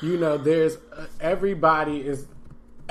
[0.02, 2.26] you know, there's uh, everybody is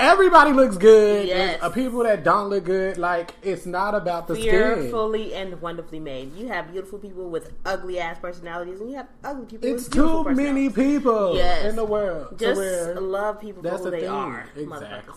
[0.00, 1.28] everybody looks good.
[1.28, 1.50] Yes.
[1.60, 4.50] There's, uh, people that don't look good, like it's not about the skin.
[4.50, 6.34] fearfully and wonderfully made.
[6.36, 9.68] You have beautiful people with ugly ass personalities, and you have ugly people.
[9.68, 11.66] It's with beautiful too many people Yes.
[11.66, 12.38] in the world.
[12.38, 12.60] Just
[13.00, 14.08] love people for That's who the they thing.
[14.10, 15.14] are, Exactly.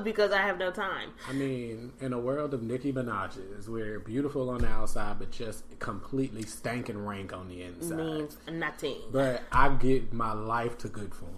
[0.02, 1.10] because I have no time.
[1.28, 5.64] I mean, in a world of Nicki Minaj's, we're beautiful on the outside, but just
[5.78, 7.96] completely stank and rank on the inside.
[7.96, 8.96] Means nothing.
[9.10, 11.30] But I get my life to good form.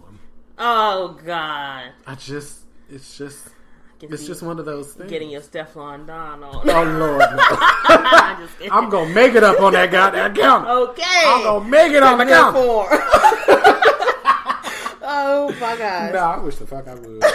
[0.58, 3.48] Oh God, I just, it's just,
[4.00, 5.10] it's just one of those things.
[5.10, 6.68] getting your Stefan Don on.
[6.68, 7.42] oh Lord, no.
[8.70, 8.88] I'm.
[8.90, 10.68] Gonna make it up on that goddamn counter.
[10.68, 11.22] okay.
[11.26, 12.58] I'm gonna make it on the counter.
[15.02, 16.12] oh my gosh.
[16.12, 17.24] No, I wish the fuck I would.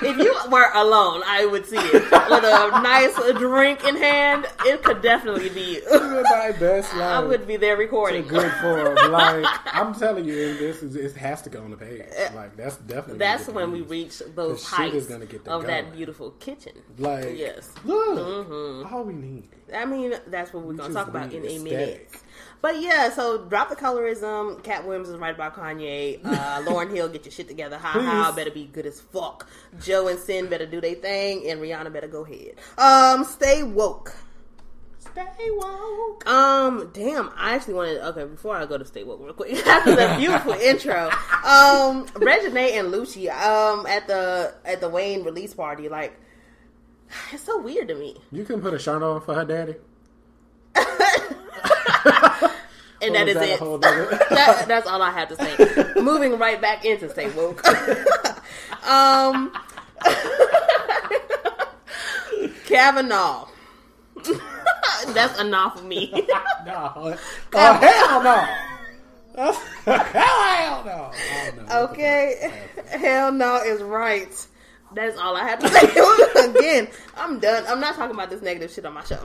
[0.00, 4.46] If you were alone, I would see it with a nice drink in hand.
[4.64, 5.82] It could definitely be you.
[5.90, 7.02] My best life.
[7.02, 8.22] I would be there recording.
[8.24, 8.94] to good form.
[9.12, 9.44] Like
[9.74, 12.02] I'm telling you, this is it has to go on the page.
[12.16, 15.66] Eh, like that's definitely That's when we reach those heights is gonna get the of
[15.66, 16.74] that beautiful kitchen.
[16.98, 17.70] Like Yes.
[17.84, 18.94] look, mm-hmm.
[18.94, 19.48] all we need.
[19.74, 22.10] I mean, that's what we're going to talk about in a minute.
[22.60, 24.62] But yeah, so drop the colorism.
[24.62, 26.20] Katt Williams is right about Kanye.
[26.24, 27.78] Uh, Lauryn Hill, get your shit together.
[27.78, 29.48] Ha ha, better be good as fuck.
[29.80, 32.54] Joe and Cyn better do their thing, and Rihanna better go ahead.
[32.76, 34.14] Um, stay woke.
[34.98, 36.28] Stay woke.
[36.28, 37.98] Um, damn, I actually wanted.
[38.08, 41.06] Okay, before I go to stay woke real quick, after the beautiful intro,
[41.44, 46.18] um, Reginae and Lucci, um, at the at the Wayne release party, like,
[47.32, 48.16] it's so weird to me.
[48.32, 49.76] You can put a shirt on for her daddy.
[53.00, 53.60] And that is that it.
[54.30, 55.92] that, that's all I have to say.
[56.02, 57.64] Moving right back into stay woke.
[58.86, 59.52] um,
[62.66, 63.46] Kavanaugh.
[65.08, 66.26] that's enough for me.
[66.66, 67.16] No.
[67.54, 68.48] Oh hell no.
[69.84, 71.12] hell no.
[71.12, 71.82] Oh, no.
[71.84, 72.52] okay,
[72.90, 74.46] hell no is right.
[74.94, 76.48] That's all I have to say.
[76.50, 77.64] Again, I'm done.
[77.68, 79.16] I'm not talking about this negative shit on my show.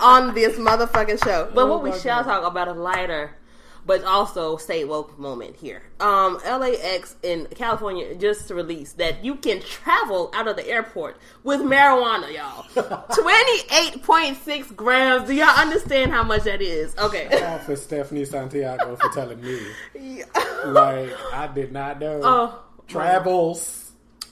[0.00, 1.50] on this motherfucking show.
[1.54, 3.36] But what we my shall talk about a lighter,
[3.86, 5.82] but also stay woke moment here.
[6.00, 11.60] Um, LAX in California just released that you can travel out of the airport with
[11.60, 12.64] marijuana, y'all.
[12.74, 15.28] 28.6 grams.
[15.28, 16.96] Do y'all understand how much that is?
[16.96, 17.28] Okay.
[17.30, 19.60] Oh, for Stephanie Santiago for telling me.
[20.64, 22.20] Like I did not know.
[22.24, 22.58] Oh,
[22.88, 23.83] Travels.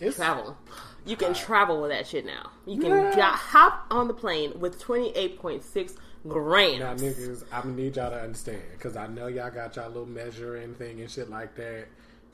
[0.03, 0.57] It's travel.
[1.05, 2.51] You can travel with that shit now.
[2.67, 3.15] You can Yeah.
[3.17, 5.95] got- hop on the plane with 28.6
[6.29, 6.79] grams.
[6.81, 10.07] Now, niggas, I'm gonna need y'all to understand because I know y'all got y'all little
[10.07, 11.87] measuring thing and shit like that.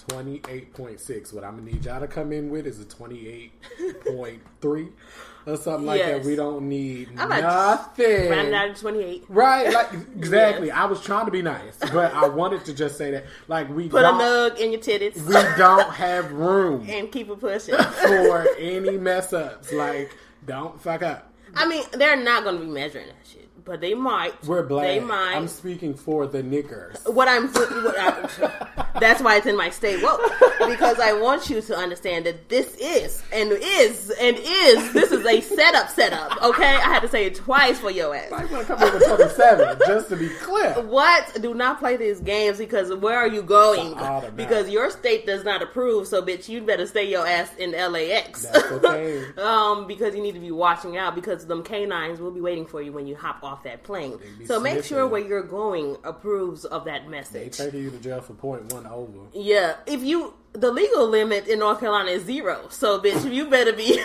[0.07, 1.33] Twenty eight point six.
[1.33, 3.53] What I'm gonna need y'all to come in with is a twenty eight
[4.07, 4.89] point three
[5.47, 6.23] or something like Yes.
[6.23, 6.29] that.
[6.29, 8.31] We don't need I'm nothing.
[8.31, 9.25] Rounded out to 28.
[9.29, 10.70] Right, like exactly.
[10.70, 13.89] I was trying to be nice, but I wanted to just say that, like we
[13.89, 17.75] Put a nug in your titties we don't have room and keep it pushing.
[18.07, 19.73] for any mess ups.
[19.73, 20.15] Like,
[20.47, 21.33] don't fuck up.
[21.55, 23.38] I mean, they're not to be measuring that shit,
[23.69, 24.32] but they might.
[24.47, 24.86] We're black.
[24.86, 25.36] They might.
[25.36, 27.09] I'm speaking for the niggers.
[27.12, 30.20] what I'm, what I, that's why it's in my state woke
[30.69, 35.24] because I want you to understand that this is and is and is this is
[35.24, 36.43] a setup setup.
[36.43, 38.32] Okay, I had to say it twice for your ass.
[38.32, 40.74] I want to come with 27, just to be clear.
[40.81, 41.39] What?
[41.40, 43.93] Do not play these games because where are you going?
[43.93, 44.36] It's an automatic.
[44.36, 46.07] Because your state does not approve.
[46.07, 48.47] So, bitch, you better stay your ass in LAX.
[48.47, 49.24] That's okay.
[49.39, 52.81] um, because you need to be watching out because them canines will be waiting for
[52.81, 54.18] you when you hop off that plane.
[54.39, 57.56] be So make sure where you're going approves of that message.
[57.56, 59.18] They taking you to jail for point one over.
[59.32, 62.66] Yeah, if you the legal limit in North Carolina is zero.
[62.70, 64.02] So, bitch, you better be.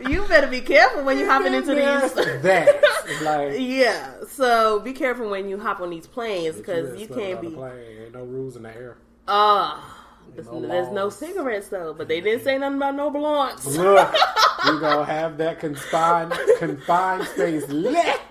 [0.10, 2.12] you better be careful when you're hopping into these.
[2.42, 2.82] that.
[3.22, 7.40] Like, Yeah, so be careful when you hop on these planes because just you can't
[7.40, 7.50] be.
[7.50, 8.02] plane.
[8.04, 8.96] Ain't no rules in the air.
[9.28, 9.80] Uh
[10.34, 13.66] There's No there's no cigarettes though, but they didn't say nothing about no blunts.
[13.66, 14.12] Look,
[14.64, 18.20] we gonna have that confined confined space lit.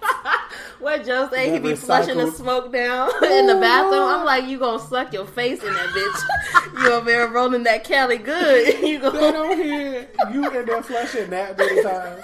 [0.79, 1.45] What Joe say?
[1.45, 4.01] He That be flushing the smoke down in the bathroom.
[4.01, 6.83] I'm like, you gonna suck your face in that bitch?
[6.83, 8.79] you over there rolling that Cali good?
[8.81, 9.31] You They go?
[9.31, 12.23] don't hear you in there flushing that many times.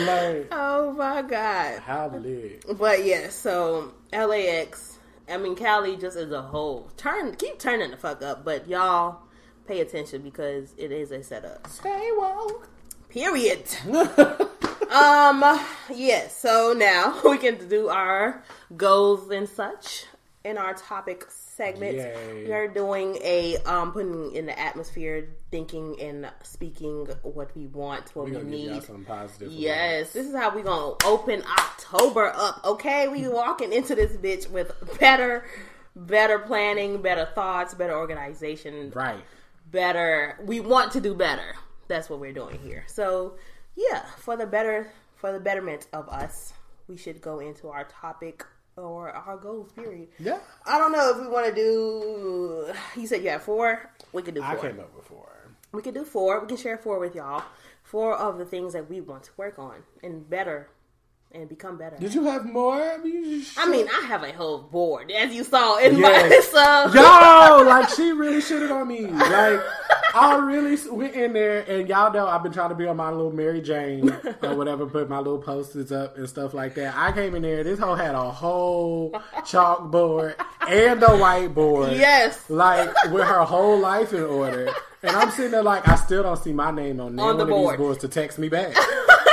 [0.00, 1.80] Like Oh my god!
[1.80, 2.62] how lit.
[2.78, 4.98] But yeah, so LAX.
[5.28, 6.90] I mean, Cali just as a whole.
[6.96, 9.20] Turn, keep turning the fuck up, but y'all
[9.66, 11.66] pay attention because it is a setup.
[11.68, 12.68] Stay woke.
[13.08, 13.64] Period.
[14.90, 15.60] um.
[15.90, 16.28] Yeah.
[16.28, 18.42] So now we can do our
[18.76, 20.06] goals and such
[20.44, 21.96] in our topic segment.
[21.96, 22.44] Yay.
[22.46, 28.14] We are doing a um putting in the atmosphere, thinking and speaking what we want,
[28.16, 28.82] what We we, gonna give need.
[28.84, 29.52] some positive.
[29.52, 32.60] Yes, this is how we gonna open October up.
[32.64, 35.44] Okay, we walking into this bitch with better,
[35.94, 39.22] better planning, better thoughts, better organization, Right.
[39.70, 40.38] better.
[40.44, 41.54] We want to do better.
[41.88, 42.84] That's what we're doing here.
[42.88, 43.34] So,
[43.76, 46.52] yeah, for the better, for the betterment of us,
[46.88, 48.44] we should go into our topic
[48.76, 49.70] or our goals.
[49.72, 50.08] Period.
[50.18, 50.38] Yeah.
[50.66, 52.72] I don't know if we want to do.
[53.00, 53.90] You said you had four.
[54.12, 54.50] We could do four.
[54.50, 55.28] I came up with four.
[55.72, 56.40] We can do four.
[56.40, 57.42] We can share four with y'all.
[57.82, 60.68] Four of the things that we want to work on and better
[61.32, 61.96] and become better.
[61.96, 62.80] Did you have more?
[62.82, 66.52] I mean, I mean, I have a whole board, as you saw in Yes.
[66.52, 66.94] my so.
[66.94, 69.06] Yo, like she really shitted on me.
[69.06, 69.60] Like
[70.14, 73.10] I really went in there, and y'all know I've been trying to be on my
[73.10, 74.10] little Mary Jane
[74.42, 76.94] or whatever, put my little posters up and stuff like that.
[76.96, 80.34] I came in there, this hoe had a whole chalkboard
[80.68, 81.96] and a whiteboard.
[81.96, 82.48] Yes.
[82.50, 84.72] Like with her whole life in order.
[85.02, 87.42] And I'm sitting there like I still don't see my name on, On one the
[87.44, 87.74] of board.
[87.74, 88.76] these boards to text me back.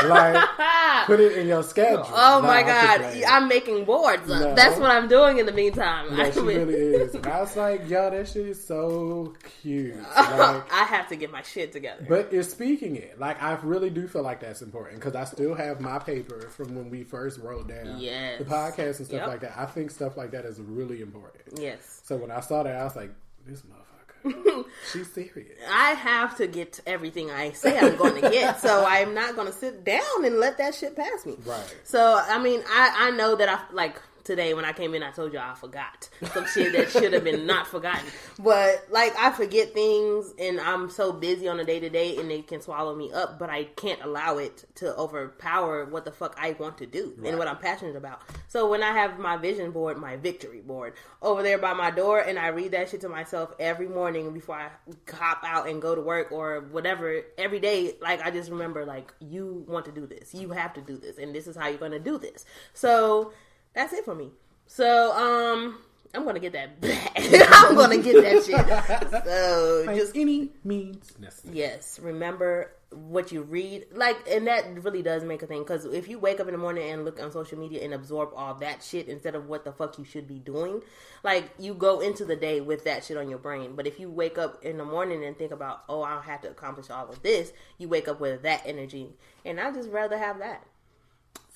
[0.08, 0.50] like
[1.06, 2.06] put it in your schedule.
[2.10, 3.02] Oh my god.
[3.28, 4.28] I'm making boards.
[4.28, 4.54] No.
[4.56, 6.16] That's what I'm doing in the meantime.
[6.16, 7.16] No, she really is.
[7.16, 9.96] And I was like, yo, that shit is so cute.
[10.40, 12.06] Like, I have to get my shit together.
[12.08, 13.20] but it's speaking it.
[13.20, 16.76] Like, I really do feel like that's important because I still have my paper from
[16.76, 18.40] when we first wrote down Yes.
[18.40, 19.28] the podcast and stuff Yep.
[19.28, 19.58] like that.
[19.58, 21.44] I think stuff like that is really important.
[21.60, 22.02] yes.
[22.06, 23.12] So when I saw that, I was like,
[23.46, 23.79] this motherfucker,
[24.92, 25.58] she's serious.
[25.70, 29.48] I have to get everything I say I'm going to get, so I'm not going
[29.48, 31.38] to sit down and let that shit pass me.
[31.46, 31.76] Right.
[31.84, 34.00] So I mean, I I know that I like
[34.30, 37.24] today when I came in, I told you I forgot some shit that should have
[37.24, 38.06] been not forgotten.
[38.38, 42.32] But like I forget things, and I'm so busy on a day to day, and
[42.32, 43.38] it can swallow me up.
[43.40, 47.38] But I can't allow it to overpower what the fuck I want to do and
[47.38, 48.22] what I'm passionate about.
[48.48, 52.20] So when I have my vision board, my victory board over there by my door,
[52.20, 54.70] and I read that shit to myself every morning before I
[55.12, 59.14] hop out and go to work or whatever every day, like I just remember like
[59.20, 61.80] you want to do this, you have to do this, and this is how you're
[61.80, 62.46] going to do this.
[62.74, 63.34] So
[63.74, 64.32] that's it for me.
[64.68, 65.80] So um.
[66.12, 67.12] I'm gonna get that back.
[67.52, 69.26] I'm gonna get that shit.
[69.26, 71.56] So By just any means necessary.
[71.56, 73.86] Yes, remember what you read.
[73.92, 75.60] Like, and that really does make a thing.
[75.60, 78.32] Because if you wake up in the morning and look on social media and absorb
[78.36, 80.82] all that shit instead of what the fuck you should be doing,
[81.24, 83.76] like, you go into the day with that shit on your brain.
[83.76, 86.50] But if you wake up in the morning and think about, oh, I have to
[86.50, 89.10] accomplish all of this, you wake up with that energy.
[89.46, 90.66] And I just rather have that.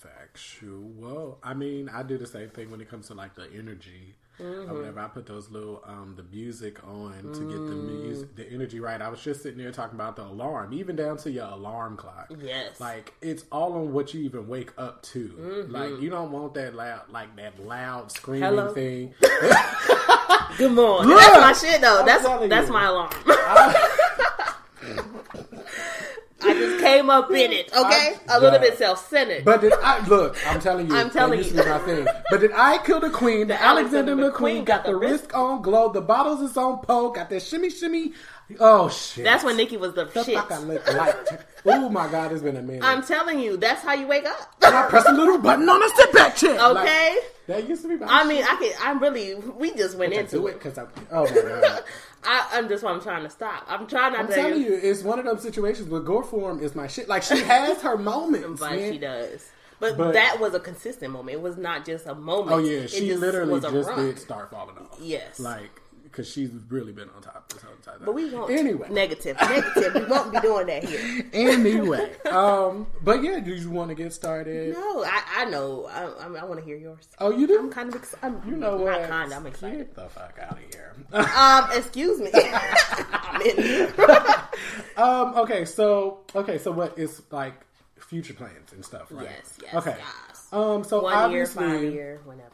[0.04, 1.40] Factual.
[1.44, 4.16] I mean, I do the same thing when it comes to like the energy.
[4.42, 4.72] Mm-hmm.
[4.72, 8.50] Or whenever I put those little um the music on to get the music the
[8.52, 9.00] energy right.
[9.00, 12.32] I was just sitting there talking about the alarm, even down to your alarm clock.
[12.42, 12.80] Yes.
[12.80, 15.28] Like it's all on what you even wake up to.
[15.28, 15.72] Mm-hmm.
[15.72, 18.74] Like you don't want that loud like that loud screaming Hello?
[18.74, 19.14] thing.
[20.58, 21.10] Good morning.
[21.10, 21.20] Look!
[21.20, 22.00] that's my shit, though.
[22.02, 22.74] I'm That's that's you.
[22.74, 23.10] my alarm.
[23.26, 23.90] I
[26.44, 28.16] just came up in it, okay?
[28.30, 29.46] I- A little bit self centered.
[29.46, 30.36] But did I look?
[30.48, 30.96] I'm telling you.
[30.98, 32.08] I'm telling and this is my thing.
[32.30, 33.48] But did I kill the queen?
[33.48, 35.92] The, Alexander, Alexander McQueen McQueen got the wrist on glow.
[35.92, 37.10] The bottles is on pole.
[37.12, 38.14] Got that shimmy shimmy.
[38.60, 39.24] Oh shit!
[39.24, 40.36] That's when Nicki was the, the shit.
[40.36, 41.16] fuck I look like.
[41.66, 42.84] oh my god, it's been a minute.
[42.84, 44.54] I'm telling you, that's how you wake up.
[44.62, 46.56] and I press a little button on a sit back chair.
[46.58, 47.18] Like, Okay.
[47.48, 47.96] That used to be.
[47.98, 48.44] My I mean.
[48.44, 48.72] I can.
[48.82, 49.36] I'm really.
[49.36, 50.54] We just went into do it.
[50.54, 50.86] because I.
[51.12, 51.84] Oh my god.
[52.24, 52.84] I, I'm just.
[52.84, 53.66] what I'm trying to stop.
[53.68, 54.36] I'm trying not to I'm to.
[54.36, 57.10] telling you, it's one of those situations where good form is my shit.
[57.10, 58.92] Like she has her moments, but man.
[58.94, 59.50] she does.
[59.80, 61.36] But, But- that was a consistent moment.
[61.36, 62.52] It was not just a moment.
[62.52, 64.06] Oh yeah, she literally just run.
[64.06, 64.98] did start falling off.
[65.02, 65.40] Yes.
[65.40, 65.82] like
[66.14, 67.96] because she's really been on top this whole time.
[68.06, 68.52] But we won't.
[68.52, 68.88] anyway.
[68.92, 69.36] Negative.
[69.42, 69.96] Negative.
[69.96, 71.26] we won't be doing that here.
[71.34, 74.74] anyway, um, but yeah, do you want to get started?
[74.74, 75.86] No, I, I know.
[75.88, 77.08] I, I, I want to hear yours.
[77.18, 77.58] Oh, you do?
[77.58, 78.40] I'm kind of excited.
[78.48, 79.02] you know what?
[79.02, 79.34] Not kind.
[79.34, 79.78] I'm excited.
[79.78, 80.94] Get the fuck out of here.
[81.12, 82.30] Um, excuse me.
[82.34, 83.94] I'm in here.
[84.98, 87.56] um, okay, so okay, so what is like
[87.98, 89.28] future plans and stuff, right?
[89.30, 89.96] Yes, yes, Okay.
[89.98, 90.48] yes.
[90.52, 92.50] Um, so One year, obviously, five year, whenever.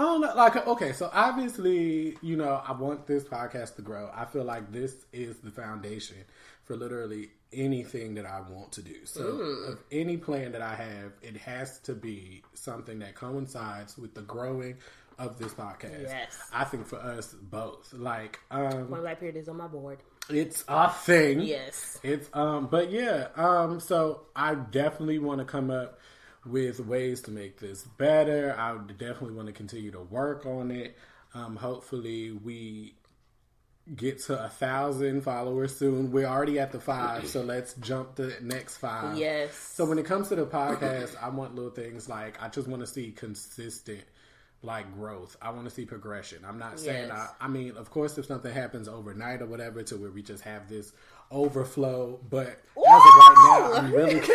[0.00, 0.32] I don't know.
[0.34, 4.10] Like, okay, so obviously, you know, I want this podcast to grow.
[4.14, 6.16] I feel like this is the foundation
[6.64, 9.04] for literally anything that I want to do.
[9.04, 14.14] So, of any plan that I have, it has to be something that coincides with
[14.14, 14.78] the growing
[15.18, 16.04] of this podcast.
[16.04, 16.48] Yes.
[16.50, 19.98] I think for us both, like, um, One Black Period is on my board.
[20.30, 21.40] it's a thing.
[21.40, 21.98] Yes.
[22.02, 25.98] It's um but yeah, um so I definitely want to come up
[26.44, 28.54] with ways to make this better.
[28.58, 30.96] I definitely want to continue to work on it.
[31.34, 32.94] Um hopefully we
[33.94, 36.12] get to a thousand followers soon.
[36.12, 39.16] We're already at the five, so let's jump the next five.
[39.16, 39.54] Yes.
[39.54, 42.80] So when it comes to the podcast, I want little things like I just want
[42.82, 44.02] to see consistent
[44.62, 45.36] like growth.
[45.40, 46.44] I want to see progression.
[46.46, 47.30] I'm not saying Yes.
[47.40, 50.44] I, I mean, of course, if something happens overnight or whatever, to where we just
[50.44, 50.92] have this
[51.30, 52.18] overflow.
[52.28, 54.20] But as of right now, I'm really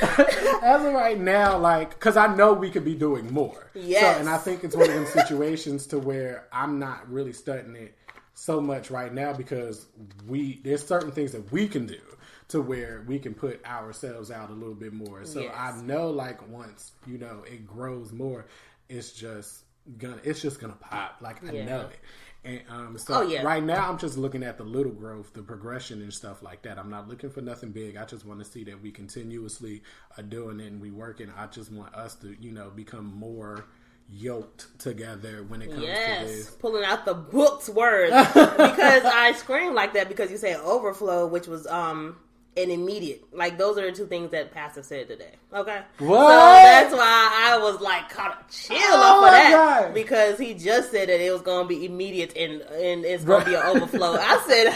[0.62, 3.70] as of right now, like, because I know we could be doing more.
[3.74, 4.16] Yes.
[4.16, 7.76] So, and I think it's one of them situations to where I'm not really studying
[7.76, 7.96] it
[8.34, 9.86] so much right now because
[10.26, 12.00] we there's certain things that we can do
[12.48, 15.24] to where we can put ourselves out a little bit more.
[15.24, 15.54] So Yes.
[15.56, 18.46] I know, like, once you know it grows more,
[18.88, 19.64] it's just
[19.98, 21.16] gonna it's just gonna pop.
[21.20, 21.98] Like I know it.
[22.44, 23.42] And um, so Oh, yeah.
[23.42, 26.78] right now, I'm just looking at the little growth, the progression, and stuff like that.
[26.78, 27.96] I'm not looking for nothing big.
[27.96, 29.82] I just want to see that we continuously
[30.16, 31.30] are doing it and we working.
[31.36, 33.66] I just want us to, you know, become more
[34.12, 36.50] yoked together when it comes to this.
[36.50, 41.46] pulling out the book's words because I screamed like that because you said overflow, which
[41.46, 42.16] was um
[42.56, 43.22] an immediate.
[43.32, 45.34] Like those are the two things that Pastor said today.
[45.52, 46.20] Okay, What?
[46.20, 49.50] So that's why I was like kind of chill Oh off of that
[49.84, 49.94] God.
[49.94, 53.44] because he just said that it was going to be immediate and and it's going
[53.44, 54.16] to be an overflow.
[54.18, 54.72] I said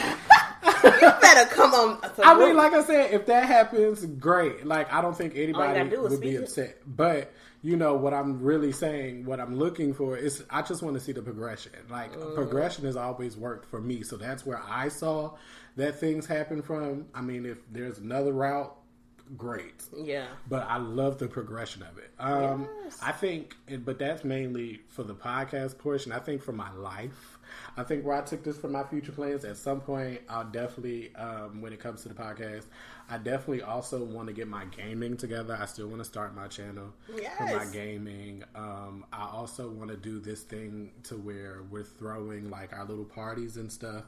[1.02, 1.98] you better come on.
[2.22, 4.64] I mean, like I said, if that happens, great.
[4.66, 6.42] Like I don't think anybody would be it.
[6.44, 6.78] upset.
[6.86, 7.32] But
[7.62, 11.00] you know what I'm really saying, what I'm looking for is I just want to
[11.00, 11.72] see the progression.
[11.90, 12.34] Like Mm.
[12.34, 15.32] progression has always worked for me, so that's where I saw
[15.76, 17.06] that things happen from.
[17.14, 18.74] I mean, if there's another route,
[19.36, 19.82] great.
[19.96, 22.10] yeah, But I love the progression of it.
[22.18, 22.68] Um,
[23.02, 26.12] I think, but that's mainly for the podcast portion.
[26.12, 27.38] I think for my life,
[27.76, 31.14] I think where I took this for my future plans, at some point, I'll definitely,
[31.16, 32.64] um, when it comes to the podcast,
[33.08, 35.56] I definitely also want to get my gaming together.
[35.60, 36.92] I still want to start my channel
[37.36, 38.44] for my gaming.
[38.54, 43.04] Um, I also want to do this thing to where we're throwing like our little
[43.04, 44.04] parties and stuff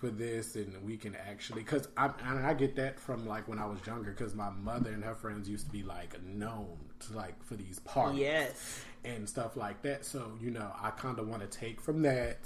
[0.00, 3.58] for this, and we can actually because I and I get that from like when
[3.58, 6.78] I was younger because my mother and her friends used to be like known
[7.08, 10.04] to like for these parties yes, and stuff like that.
[10.06, 12.38] So you know, I kind of want to take from that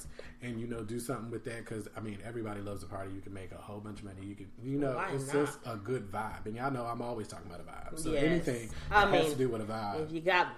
[0.43, 3.13] and you know do something with that because I mean everybody loves a party.
[3.15, 4.27] You can make a whole bunch of money.
[4.27, 5.47] You can you know Why it's not?
[5.47, 7.99] just a good vibe, and y'all know I'm always talking about a vibe.
[8.01, 8.25] So Yes.
[8.25, 10.05] anything I that has mean, to do with a vibe.
[10.07, 10.49] if you got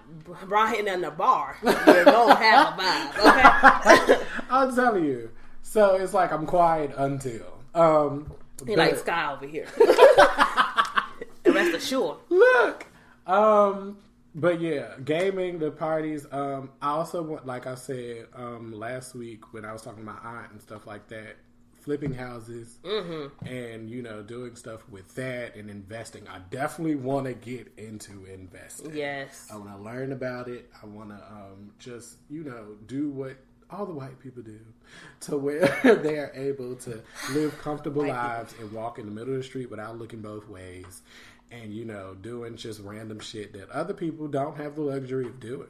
[0.47, 4.07] Brian in the bar, you're gonna have a vibe.
[4.13, 4.23] Okay.
[4.49, 5.29] I'm telling you.
[5.69, 7.45] So it's like I'm quiet until.
[7.75, 8.31] Um,
[8.65, 9.67] but- like Sky over here.
[11.45, 12.17] and rest assured.
[12.29, 12.85] look.
[13.25, 13.97] Um,
[14.33, 16.25] but yeah, gaming, the parties.
[16.31, 20.05] Um, I also want, like I said um, last week when I was talking to
[20.05, 21.35] my aunt and stuff like that,
[21.81, 23.45] flipping houses Mm-hmm.
[23.47, 26.27] and you know doing stuff with that and investing.
[26.29, 28.95] I definitely want to get into investing.
[28.95, 29.47] Yes.
[29.51, 30.69] I want to learn about it.
[30.81, 33.35] I want to um, just, you know, do what
[33.69, 34.59] all the white people do
[35.21, 35.67] to where
[36.03, 37.01] they are able to
[37.33, 41.01] live comfortable lives and walk in the middle of the street without looking both ways
[41.51, 45.39] and, you know, doing just random shit that other people don't have the luxury of
[45.39, 45.69] doing,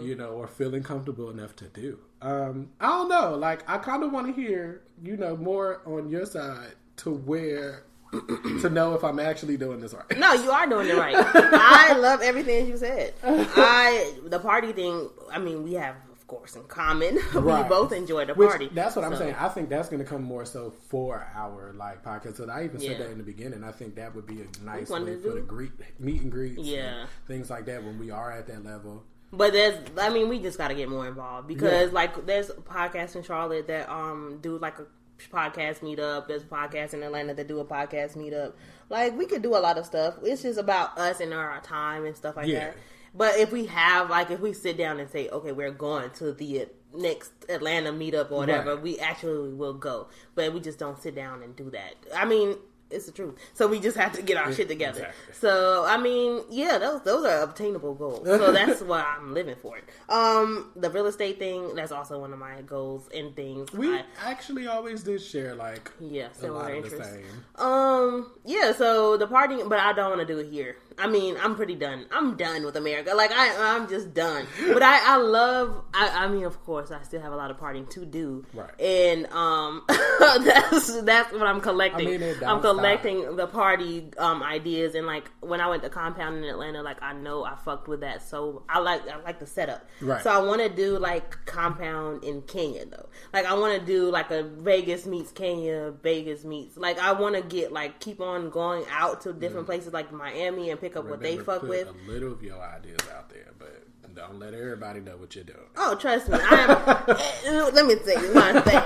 [0.00, 1.98] you know, or feeling comfortable enough to do.
[2.22, 3.34] Um, I don't know.
[3.34, 7.84] Like, I kind of want to hear, you know, more on your side to where.
[8.60, 10.18] to know if I'm actually doing this right.
[10.18, 11.14] No, you are doing it right.
[11.34, 13.14] I love everything you said.
[13.24, 15.08] I the party thing.
[15.32, 15.96] I mean, we have
[16.38, 17.18] course in common.
[17.34, 17.62] Right.
[17.62, 18.70] we both enjoy the Which, party.
[18.72, 19.34] That's what I'm saying.
[19.38, 22.36] I think that's going to come more so for our like podcast.
[22.36, 23.64] So I even said that in the beginning.
[23.64, 26.56] I think that would be a nice way for do- the greet, meet and greets,
[26.58, 27.06] and Yeah.
[27.26, 29.04] things like that when we are at that level.
[29.34, 31.94] But there's, I mean, we just got to get more involved because, Yeah.
[31.94, 34.86] like, there's podcasts in Charlotte that um do like a
[35.30, 36.28] podcast meetup.
[36.28, 38.52] There's podcasts in Atlanta that do a podcast meetup.
[38.88, 40.14] Like, we could do a lot of stuff.
[40.22, 42.58] It's just about us and our time and stuff like Yeah.
[42.66, 42.76] that.
[43.14, 46.32] But if we have, like, if we sit down and say, okay, we're going to
[46.32, 48.82] the next Atlanta meetup or whatever, Right.
[48.82, 50.08] we actually will go.
[50.34, 51.94] But we just don't sit down and do that.
[52.14, 52.56] I mean,
[52.92, 53.38] it's the truth.
[53.54, 55.00] So we just have to get our shit together.
[55.00, 55.34] Exactly.
[55.34, 58.26] So I mean, yeah, those those are obtainable goals.
[58.26, 59.84] So that's why I'm living for it.
[60.10, 63.72] Um, the real estate thing that's also one of my goals and things.
[63.72, 67.16] We I, actually always did share like yeah, similar lot of the interests.
[67.56, 68.72] Um, yeah.
[68.72, 70.76] So the party, but I don't want to do it here.
[70.98, 72.06] I mean, I'm pretty done.
[72.10, 73.14] I'm done with America.
[73.14, 74.46] Like I, I'm just done.
[74.72, 75.84] But I, I love.
[75.94, 78.44] I, I mean, of course, I still have a lot of partying to do.
[78.54, 78.80] Right.
[78.80, 82.08] And um, that's that's what I'm collecting.
[82.08, 86.38] I mean, I'm collecting the party um ideas and like when I went to Compound
[86.38, 88.22] in Atlanta, like I know I fucked with that.
[88.22, 89.88] So I like I like the setup.
[90.00, 90.22] Right.
[90.22, 93.08] So I want to do like Compound in Kenya though.
[93.32, 96.76] Like I want to do like a Vegas meets Kenya, Vegas meets.
[96.76, 100.70] Like I want to get like keep on going out to different places like Miami
[100.70, 101.88] and pick up what they fuck with.
[101.88, 103.84] a little of your ideas out there, but
[104.14, 105.58] don't let everybody know what you're doing.
[105.76, 106.36] Oh, trust me.
[106.40, 107.74] I am.
[107.74, 108.74] let me tell you one thing.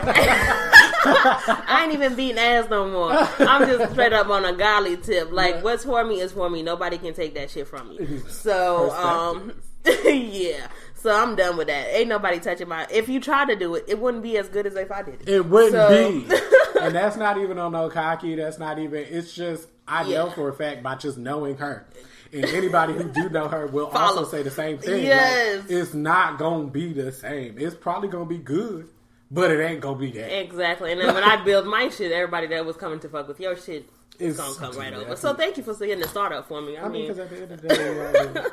[1.09, 3.11] I ain't even beating ass no more.
[3.49, 5.33] I'm just straight up on a golly tip.
[5.33, 6.63] Like, what's for me is for me.
[6.63, 8.21] Nobody can take that shit from me.
[8.29, 9.53] So, um,
[10.05, 10.69] yeah.
[10.95, 11.89] So I'm done with that.
[11.97, 12.87] Ain't nobody touching my.
[12.91, 15.23] If you try to do it, it wouldn't be as good as if I did
[15.23, 15.29] it.
[15.29, 16.27] It wouldn't So- be,
[16.81, 18.35] and that's not even on no cocky.
[18.35, 19.05] That's not even.
[19.09, 21.87] It's just I know for a fact by just knowing her,
[22.33, 24.19] and anybody who do know her will Follow.
[24.21, 24.95] also say the same thing.
[24.95, 25.65] Like, Yes.
[25.69, 27.57] it's not gonna be the same.
[27.59, 28.89] It's probably gonna be good,
[29.31, 30.41] but it ain't gonna be that.
[30.41, 30.93] Exactly.
[30.93, 33.57] And then when I build my shit, everybody that was coming to fuck with your
[33.57, 33.89] shit
[34.19, 35.15] is gonna come right over.
[35.17, 36.77] So thank you for seeing the startup for me.
[36.77, 38.51] I, I mean, because at the end of the day,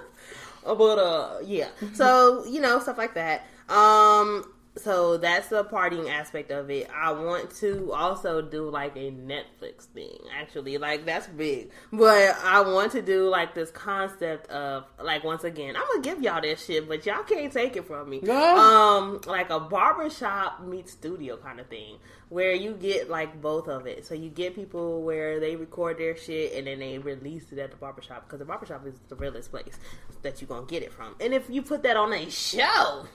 [0.65, 6.51] but uh yeah so you know stuff like that um so that's the partying aspect
[6.51, 6.89] of it.
[6.93, 10.77] I want to also do like a netflix thing actually.
[10.77, 11.71] Like that's big.
[11.91, 16.21] But i want to do like this concept of like once again i'm gonna give
[16.21, 18.19] y'all this shit but y'all can't take it from me.
[18.21, 18.57] No.
[18.57, 21.97] um like a barbershop meets studio kind of thing
[22.29, 24.05] where you get like both of it.
[24.05, 27.69] So you get people where they record their shit and then they release it at
[27.69, 29.77] the barbershop because the barbershop is the realest place
[30.23, 31.15] that you're gonna get it from.
[31.19, 33.05] And if you put that on a show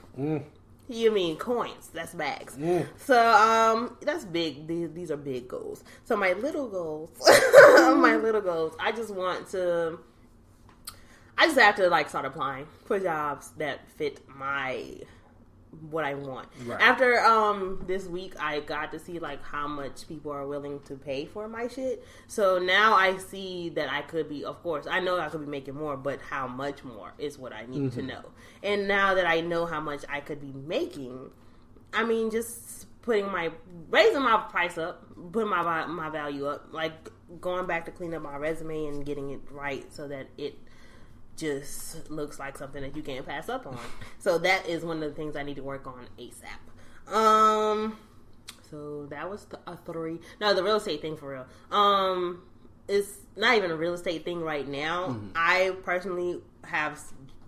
[0.89, 1.89] you mean coins.
[1.93, 2.57] That's bags.
[2.97, 4.67] So um that's big.
[4.67, 5.83] These, these are big goals.
[6.03, 7.11] So my little goals
[7.97, 9.99] my little goals i just want to
[11.37, 14.95] I just have to like start applying for jobs that fit my
[15.89, 16.47] what I want.
[16.65, 16.81] Right.
[16.81, 20.95] After um this week I got to see like how much people are willing to
[20.95, 22.03] pay for my shit.
[22.27, 25.47] So now I see that I could be of course, I know I could be
[25.47, 28.23] making more, but how much more is what I need to know.
[28.63, 31.29] And now that I know how much I could be making,
[31.93, 33.51] I mean just putting my
[33.89, 37.09] raising my price up, putting my my value up, like
[37.41, 40.57] going back to clean up my resume and getting it right so that it
[41.39, 43.77] just looks like something that you can't pass up on.
[44.19, 47.13] So that is one of the things I need to work on ASAP.
[47.13, 47.97] Um,
[48.69, 50.19] so that was th- a three.
[50.41, 51.45] No, the real estate thing for real.
[51.71, 52.43] Um,
[52.87, 55.17] it's not even a real estate thing right now.
[55.35, 56.99] I personally have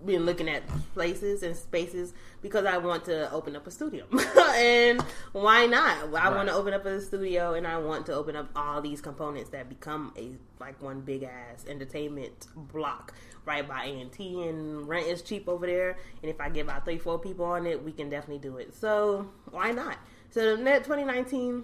[0.05, 0.63] been looking at
[0.93, 4.05] places and spaces because I want to open up a studio.
[4.55, 5.01] and
[5.31, 5.97] why not?
[5.97, 6.35] I Right.
[6.35, 9.49] want to open up a studio and I want to open up all these components
[9.51, 13.13] that become a like one big ass entertainment block
[13.45, 15.97] right by A&T and rent is cheap over there.
[16.21, 18.75] And if I get about three, four people on it, we can definitely do it.
[18.75, 19.97] So why not?
[20.29, 21.63] So the net 2019,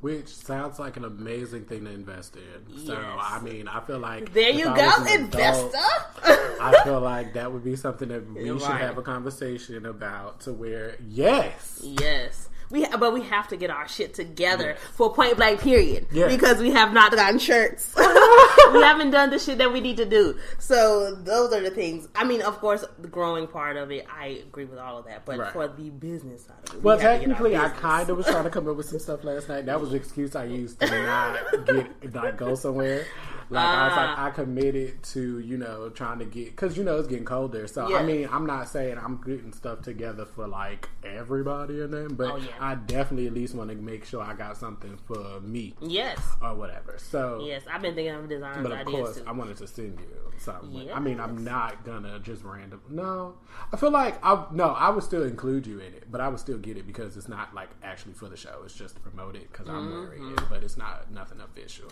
[0.00, 2.86] which sounds like an amazing thing to invest in.
[2.86, 5.76] So I mean, I feel like there you I go, investor.
[5.76, 10.40] adult, I feel like that would be something that we should have a conversation about.
[10.42, 12.48] To where, yes, Yes.
[12.74, 16.32] We but we have to get our shit together for a point blank period Yes.
[16.34, 17.94] because we have not gotten shirts.
[17.96, 20.36] we haven't done the shit that we need to do.
[20.58, 22.08] So those are the things.
[22.16, 25.24] I mean, of course, the growing part of it, I agree with all of that.
[25.24, 25.52] But Right.
[25.52, 28.10] for the business side of it, Well, we have to get our technically, I kind
[28.10, 29.66] of was trying to come up with some stuff last night.
[29.66, 33.06] That was the excuse I used to not get not go somewhere.
[33.54, 34.24] Like I was like, Ah.
[34.26, 37.66] I committed to you know trying to get because you know it's getting colder.
[37.66, 37.96] So Yeah.
[37.98, 42.32] I mean, I'm not saying I'm getting stuff together for like everybody and them, but
[42.32, 42.46] Oh, yeah.
[42.60, 46.18] I definitely at least want to make sure I got something for me Yes.
[46.42, 46.96] or whatever.
[46.98, 49.24] So Yes, I've been thinking of designs But of ideas course, too.
[49.26, 50.90] I wanted to send you something.
[50.92, 52.80] I mean, I'm not gonna just random.
[52.88, 53.34] No,
[53.72, 56.40] I feel like I no, I would still include you in it, but I would
[56.40, 58.62] still get it because it's not like actually for the show.
[58.64, 61.88] It's just to promote it because I'm wearing it, but it's not nothing official.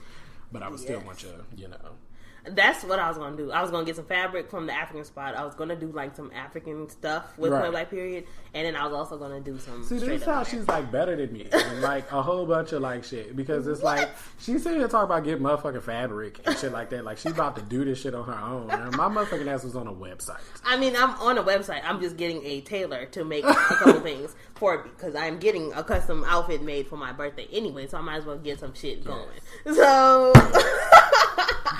[0.52, 1.96] But I would still want you, you know.
[2.44, 3.52] That's what I was gonna do.
[3.52, 5.36] I was gonna get some fabric from the African spot.
[5.36, 7.60] I was gonna do like some African stuff with Right.
[7.60, 9.84] point blank period, and then I was also gonna do some.
[9.84, 12.82] See, this is how she's like better than me, and like a whole bunch of
[12.82, 13.36] like shit.
[13.36, 14.10] Because it's like
[14.40, 17.04] she's sitting here talking about getting motherfucking fabric and shit like that.
[17.04, 18.70] Like she's about to do this shit on her own.
[18.70, 20.40] And my motherfucking ass was on a website.
[20.64, 21.82] I mean, I'm on a website.
[21.84, 25.72] I'm just getting a tailor to make a couple things for me because I'm getting
[25.74, 27.86] a custom outfit made for my birthday anyway.
[27.86, 29.28] So I might as well get some shit going.
[29.72, 30.32] So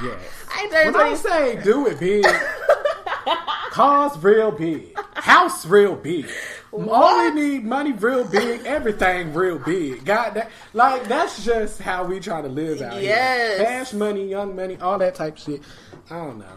[0.03, 0.21] Yes.
[0.55, 2.25] I turned When I say do it big,
[3.71, 6.27] cars real big, house real big.
[6.73, 10.05] All we need money real big, everything real big.
[10.05, 13.59] God, that like that's just how we try to live out Yes.
[13.59, 13.67] here.
[13.67, 15.63] Cash money, young money, all that type shit.
[16.11, 16.57] I don't know.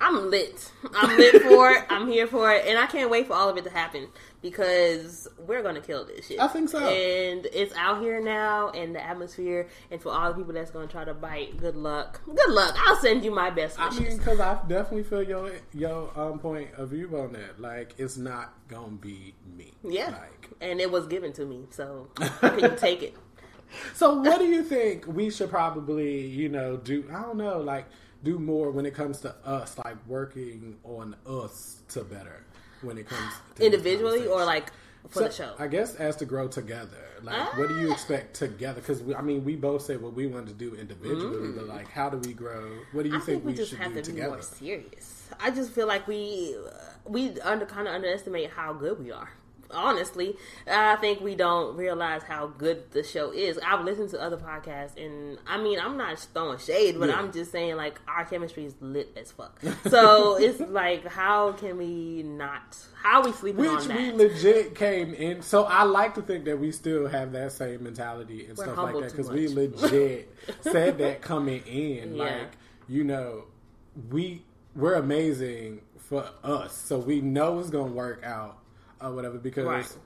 [0.00, 0.70] I'm lit.
[0.94, 1.84] I'm lit for it.
[1.88, 4.08] I'm here for it, and I can't wait for all of it to happen
[4.42, 6.40] because we're gonna kill this shit.
[6.40, 6.78] I think so.
[6.78, 10.86] And it's out here now in the atmosphere, and for all the people that's gonna
[10.86, 12.20] try to bite, good luck.
[12.26, 12.76] Good luck.
[12.86, 16.70] I'll send you my best I mean, because I definitely feel your your um, point
[16.76, 17.60] of view on that.
[17.60, 19.72] Like, it's not gonna be me.
[19.82, 22.08] yeah, Like, and it was given to me, so
[22.40, 23.14] can you take it?
[23.94, 27.04] so what do you think we should probably, you know, do?
[27.12, 27.86] I don't know, like,
[28.22, 32.45] do more when it comes to us, like working on us to better
[32.82, 34.70] when it comes to Individually or like
[35.08, 35.54] for So, the show?
[35.58, 36.98] I guess as to grow together.
[37.22, 38.80] Like, what do you expect together?
[38.80, 42.10] Because I mean, we both said what we wanted to do individually, but like, how
[42.10, 42.78] do we grow?
[42.92, 43.22] What do you Mm.
[43.22, 44.32] I think, think we we just should have do to be together?
[44.34, 45.28] more serious.
[45.40, 46.54] I just feel like we
[47.06, 49.30] we under kind of underestimate how good we are.
[49.70, 50.36] Honestly,
[50.66, 53.58] I think we don't realize how good the show is.
[53.58, 57.16] I've listened to other podcasts, and I mean, I'm not throwing shade, but Yeah.
[57.16, 59.60] I'm just saying like our chemistry is lit as fuck.
[59.88, 62.76] So it's like, how can we not?
[63.02, 65.42] How we sleeping Which on we legit came in.
[65.42, 68.78] So I like to think that we still have that same mentality and We're stuff
[68.78, 72.16] like that because we legit said that coming in.
[72.16, 72.24] Yeah.
[72.24, 72.52] Like
[72.88, 73.44] you know,
[74.10, 74.42] we
[74.74, 78.58] we're amazing for us, so we know it's gonna work out
[79.00, 79.38] or whatever.
[79.38, 79.96] Because Right.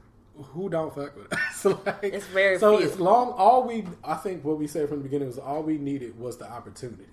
[0.54, 1.64] who don't fuck with us?
[1.86, 2.78] like It's very so.
[2.78, 2.86] few.
[2.86, 3.32] It's long.
[3.32, 6.36] All we I think what we said from the beginning was all we needed was
[6.38, 7.04] the opportunity,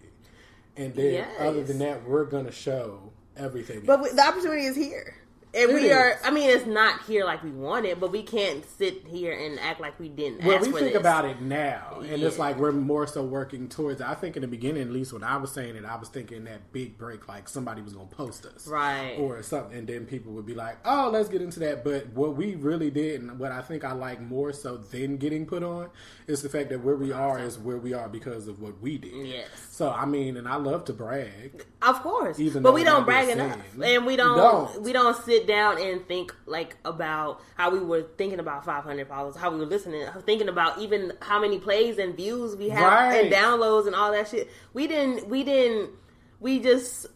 [0.76, 1.30] and then Yes.
[1.40, 3.82] other than that, we're gonna show everything.
[3.86, 5.16] But we, the opportunity is here.
[5.54, 5.92] And It we is.
[5.96, 9.32] are, I mean, it's not here like we want it, but we can't sit here
[9.32, 10.96] and act like we didn't Well, we think this.
[10.96, 14.02] about it now, and it's like we're more so working towards.
[14.02, 14.08] it.
[14.08, 16.44] I think in the beginning, at least when I was saying it, I was thinking
[16.44, 19.16] that big break, like somebody was going to post us, Right.
[19.20, 22.36] or something, and then people would be like, "Oh, let's get into that." But what
[22.36, 25.90] we really did, and what I think I like more so than getting put on,
[26.28, 28.98] is the fact that where we are is where we are because of what we
[28.98, 29.28] did.
[29.28, 29.48] Yes.
[29.72, 31.66] So I mean, and I love to brag.
[31.82, 34.82] Of course, Even but we don't brag enough, and we don't, don't.
[34.82, 39.36] we don't sit down and think like about how we were thinking about 500 followers,
[39.36, 42.82] how we were listening, thinking about even how many plays and views we have
[43.12, 43.26] Right.
[43.26, 44.50] and downloads and all that shit.
[44.74, 45.92] We didn't, we didn't,
[46.40, 47.08] we just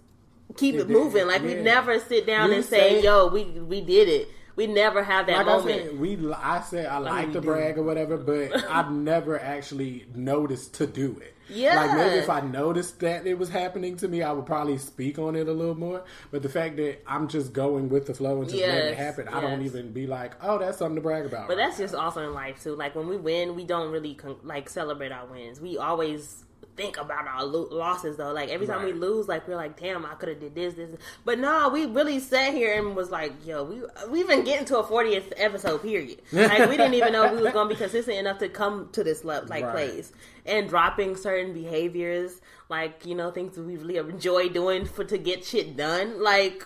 [0.57, 1.13] keep It it moving.
[1.13, 4.27] didn't- Like we never sit down We and say, say- "Yo, we we did it."
[4.57, 5.81] We never have that like moment.
[5.81, 9.39] I said, we I said I like we to brag or whatever, but I've never
[9.39, 11.33] actually noticed to do it.
[11.51, 11.75] Yeah.
[11.75, 15.19] Like maybe if I noticed that it was happening to me, I would probably speak
[15.19, 16.03] on it a little more.
[16.31, 18.97] But the fact that I'm just going with the flow and just letting it Yes,
[18.97, 21.47] happen, I don't even be like, oh, that's something to brag about.
[21.47, 22.75] But right that's just also in life too.
[22.75, 25.59] Like when we win, we don't really con- like celebrate our wins.
[25.59, 26.45] We always
[26.77, 28.31] think about our lo- losses though.
[28.31, 30.95] Like every time we lose, like we're like, damn, I could have did this, this.
[31.25, 34.77] But no, we really sat here and was like, yo, we we've been getting to
[34.79, 36.21] a 40th episode period.
[36.31, 39.23] Like we didn't even know we was gonna be consistent enough to come to this
[39.23, 39.71] le- like Right.
[39.73, 40.11] place
[40.45, 45.17] and dropping certain behaviors, like you know things that we really enjoy doing for to
[45.17, 46.21] get shit done.
[46.23, 46.65] Like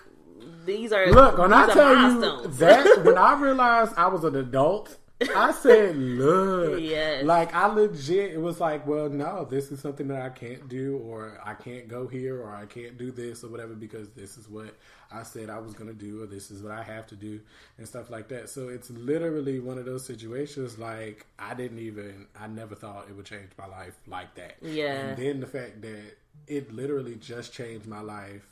[0.64, 4.96] these are Look, when I tell you that, when I realized I was an adult,
[5.34, 7.24] I said, "Look, Yes.
[7.24, 10.98] like I legit." It was like, "Well, no, this is something that I can't do,
[10.98, 14.46] or I can't go here, or I can't do this, or whatever, because this is
[14.48, 14.74] what
[15.10, 17.40] I said I was going to do, or this is what I have to do,
[17.78, 20.78] and stuff like that." So it's literally one of those situations.
[20.78, 24.56] Like I didn't even, I never thought it would change my life like that.
[24.60, 24.92] Yeah.
[24.98, 26.16] and then the fact that
[26.46, 28.44] it literally just changed my life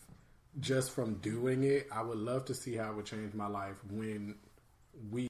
[0.60, 3.76] just from doing it, I would love to see how it would change my life
[3.90, 4.36] when
[5.10, 5.28] we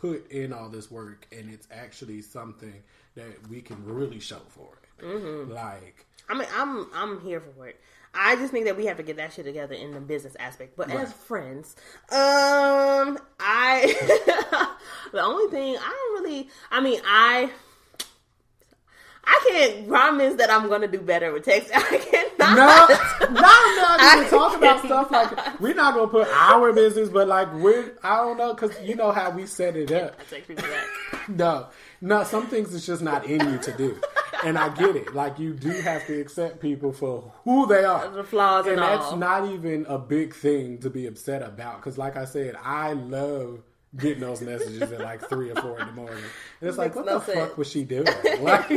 [0.00, 2.82] put in all this work and it's actually something
[3.14, 5.04] that we can really show for it.
[5.04, 5.52] Mm-hmm.
[5.52, 7.80] Like, I mean, I'm I'm here for it.
[8.14, 10.76] I just think that we have to get that shit together in the business aspect.
[10.76, 11.76] But as friends,
[12.10, 13.94] um, I
[15.12, 16.48] the only thing I don't really.
[16.70, 17.50] I mean, I.
[19.30, 21.70] I can't promise that I'm gonna do better with text.
[21.74, 22.56] I cannot.
[22.56, 25.08] no, no, no, I we talk about cannot.
[25.08, 28.72] stuff like we're not gonna put our business, but like we're I don't know because
[28.82, 30.16] you know how we set it up.
[30.18, 30.86] I take people back.
[31.28, 31.66] No,
[32.00, 34.00] no, some things it's just not in you to do.
[34.44, 35.14] And I get it.
[35.14, 38.08] Like you do have to accept people for who they are.
[38.08, 39.16] The flaws and and that's all.
[39.18, 41.76] not even a big thing to be upset about.
[41.76, 43.60] Because, like I said, I love
[43.96, 46.22] getting those messages at like three or four in the morning.
[46.60, 47.56] And it's like, what no the fuck sense.
[47.56, 48.06] was she doing?
[48.40, 48.70] Like,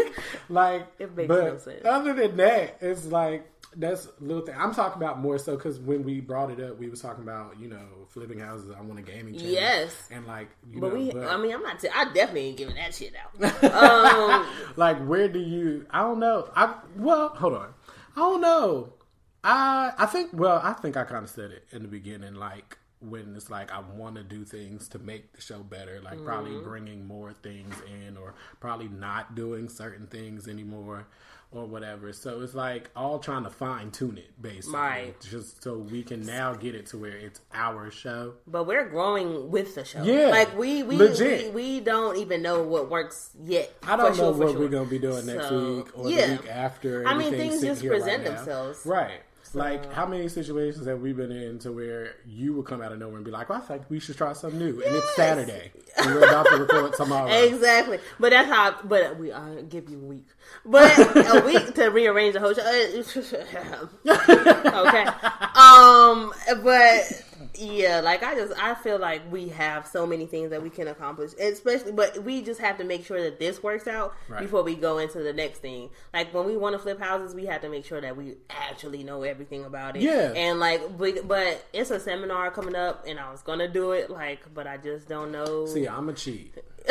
[0.49, 1.85] like, It makes but no sense.
[1.85, 4.55] other than that, it's like that's a little thing.
[4.57, 7.57] I'm talking about more so because when we brought it up, we was talking about
[7.59, 8.71] you know flipping houses.
[8.77, 9.51] I want a gaming channel.
[9.51, 9.95] Yes.
[10.11, 11.79] and like you But know, we, but- I mean, I'm not.
[11.79, 13.63] T- I definitely ain't giving that shit out.
[13.71, 17.73] Um, like where do you i don't know i well hold on
[18.15, 18.93] i don't know
[19.43, 22.77] i i think well i think i kind of said it in the beginning like
[23.01, 26.51] when it's like I want to do things to make the show better, like probably
[26.51, 26.69] Mm-hmm.
[26.69, 31.07] bringing more things in, or probably not doing certain things anymore,
[31.51, 32.13] or whatever.
[32.13, 35.21] So it's like all trying to fine tune it, basically, Right.
[35.21, 38.35] Just so we can now get it to where it's our show.
[38.47, 40.03] But we're growing with the show.
[40.03, 43.73] Yeah, like we we, we we don't even know what works yet.
[43.83, 44.59] I don't for know sure, what sure.
[44.59, 46.27] we're gonna be doing next So, week or yeah.
[46.27, 47.07] the week after.
[47.07, 48.85] I mean, things just present right themselves.
[48.85, 49.21] right?
[49.53, 52.99] Like, how many situations have we been in to where you would come out of
[52.99, 55.71] nowhere and be like, well, "I think we should try something new," and it's Saturday
[55.97, 57.29] and we're about to record tomorrow.
[57.29, 58.75] Exactly, but that's how.
[58.83, 60.27] But we uh, give you a week,
[60.65, 62.61] but a week to rearrange the whole show.
[64.87, 65.05] okay,
[65.55, 66.33] um,
[66.63, 67.23] but
[67.55, 70.87] yeah, like I just I feel like we have so many things that we can
[70.87, 71.91] accomplish, especially.
[71.91, 74.41] But we just have to make sure that this works out Right.
[74.41, 75.89] before we go into the next thing.
[76.13, 79.03] Like when we want to flip houses, we have to make sure that we actually
[79.03, 80.01] know everything about it.
[80.03, 80.33] Yeah.
[80.35, 84.09] and like, we, but it's a seminar coming up, and I was gonna do it,
[84.09, 85.65] like, but I just don't know.
[85.65, 86.55] See, I'm a cheat.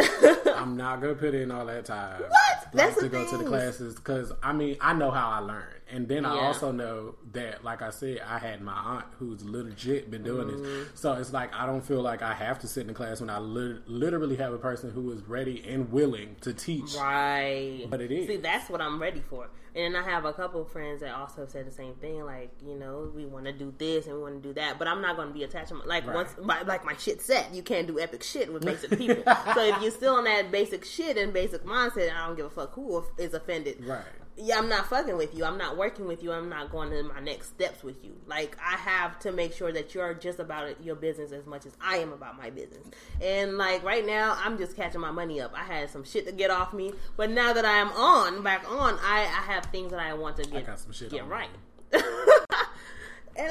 [0.55, 2.21] I'm not gonna put in all that time.
[2.21, 2.31] What?
[2.31, 5.65] Like, That's to go to the classes because I mean I know how I learn,
[5.93, 10.11] and then I also know that, like I said, I had my aunt who's legit
[10.11, 10.63] been doing Mm-hmm.
[10.63, 13.21] this, so it's like I don't feel like I have to sit in the class
[13.21, 16.95] when I lit- literally have a person who is ready and willing to teach.
[16.97, 17.87] Right.
[17.89, 18.27] But it is.
[18.29, 19.49] See, that's what I'm ready for.
[19.73, 22.25] And I have a couple of friends that also said the same thing.
[22.27, 24.89] Like, you know, we want to do this and we want to do that, but
[24.89, 25.69] I'm not going to be attached.
[25.69, 26.17] To my, like Right.
[26.17, 29.23] once, my, like my shit set, you can't do epic shit with basic people.
[29.55, 32.51] so if you're still on that basic shit and basic mindset, I don't give a
[32.51, 33.85] fuck who is offended.
[33.85, 34.03] Right.
[34.37, 35.45] Yeah, I'm not fucking with you.
[35.45, 36.33] I'm not working with you.
[36.33, 38.17] I'm not going to my next steps with you.
[38.27, 41.77] Like I have to make sure that you're just about your business as much as
[41.81, 42.87] I am about my business.
[43.21, 45.53] And like right now, I'm just catching my money up.
[45.55, 48.65] I had some shit to get off me, but now that I am on, back
[48.71, 51.51] on, I, I have things that I want to get got some shit get right.
[51.93, 52.03] and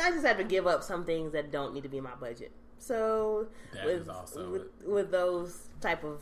[0.02, 2.16] I just have to give up some things that don't need to be in my
[2.16, 2.52] budget.
[2.80, 4.08] So That with,
[4.52, 6.22] with, with those type of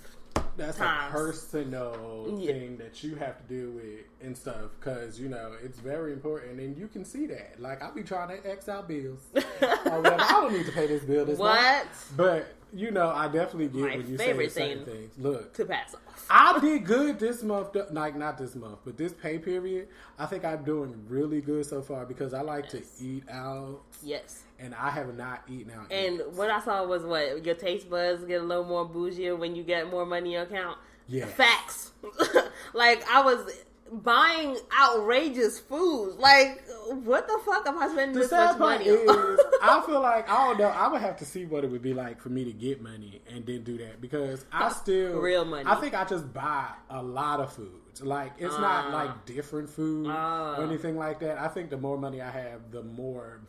[0.57, 1.14] That's times.
[1.14, 2.51] a personal Yeah.
[2.53, 6.59] thing that you have to deal with and stuff because you know it's very important
[6.59, 7.59] and you can see that.
[7.61, 9.19] Like i'll be trying to X out bills.
[9.61, 10.22] Oh, or whatever.
[10.22, 11.59] I don't need to pay this bill this month.
[11.59, 11.88] what
[12.18, 14.95] But you know, I definitely get My when you favorite say certain thing.
[15.09, 15.18] things.
[15.18, 16.26] Look, to pass off.
[16.30, 17.69] I did good this month.
[17.91, 19.88] Like not this month, but this pay period.
[20.19, 24.43] I think I'm doing really good so far because I like to eat out, Yes.
[24.59, 25.91] And I have not eaten out.
[25.91, 26.31] And yet.
[26.34, 29.63] what I saw was what your taste buds get a little more bougie when you
[29.63, 30.77] get more money in your account.
[31.07, 31.91] Yeah, Facts.
[32.73, 33.49] like I was
[33.91, 36.15] buying outrageous food.
[36.17, 39.09] Like what the fuck am I spending The this much money is.
[39.61, 40.67] I feel like I don't know.
[40.67, 43.21] I would have to see what it would be like for me to get money
[43.29, 45.65] and then do that because I still Real money.
[45.67, 47.53] I think I just buy a lot of
[47.99, 48.07] foods.
[48.07, 50.56] Like it's not like different food Ah.
[50.57, 51.38] or anything like that.
[51.40, 53.41] I think the more money I have, the more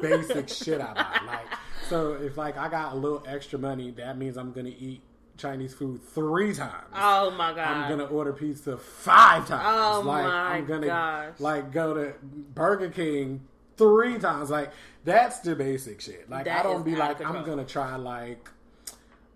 [0.00, 1.20] basic shit I buy.
[1.26, 1.46] Like
[1.88, 5.00] so, if like I got a little extra money, that means I'm gonna eat
[5.36, 6.86] Chinese food three times.
[6.94, 7.58] oh my god.
[7.68, 9.62] I'm gonna order pizza five times.
[9.66, 11.40] Oh like my I'm gonna gosh.
[11.40, 13.42] like go to Burger King
[13.76, 14.50] three times.
[14.50, 14.72] Like
[15.04, 16.28] that's the basic shit.
[16.28, 18.50] Like That I don't be like I'm gonna try like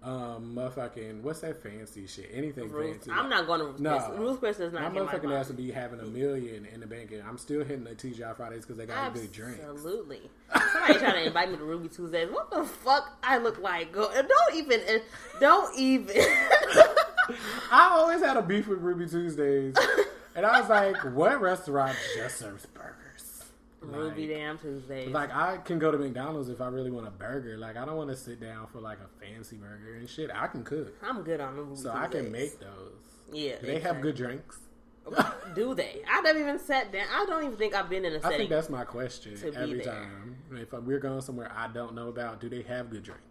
[0.04, 2.30] um motherfucking what's that fancy shit?
[2.32, 3.10] Anything Ruth- fancy.
[3.12, 3.98] I'm not going to Ruth No.
[4.00, 4.18] Chris.
[4.18, 7.12] Ruth Chris my not my motherfucking ass would be having a million in the bank,
[7.12, 9.60] and I'm still hitting the TGI Fridays because they got a good drink.
[9.62, 10.22] Absolutely.
[10.72, 12.28] Somebody trying to invite me to Ruby Tuesdays.
[12.30, 13.92] What the fuck I look like?
[13.94, 14.80] Don't even.
[15.40, 16.16] Don't even.
[17.70, 19.76] I always had a beef with Ruby Tuesdays,
[20.34, 22.92] and I was like, "What restaurant just serves burgers?"
[23.82, 25.08] Ruby Like- Damn Tuesdays.
[25.12, 27.56] Like I can go to McDonald's if I really want a burger.
[27.58, 30.30] Like I don't want to sit down for like a fancy burger and shit.
[30.32, 32.92] I can cook, I'm good on Ruby so I can make those.
[33.32, 33.56] Yeah.
[33.60, 34.58] Do they have good drinks?
[35.56, 36.00] Do they?
[36.08, 37.06] I never even sat down.
[37.12, 38.38] I don't even think I've been in a I setting.
[38.38, 39.84] think that's my question every there.
[39.94, 40.36] time.
[40.52, 43.22] If we're going somewhere I don't know about, do they have good drinks?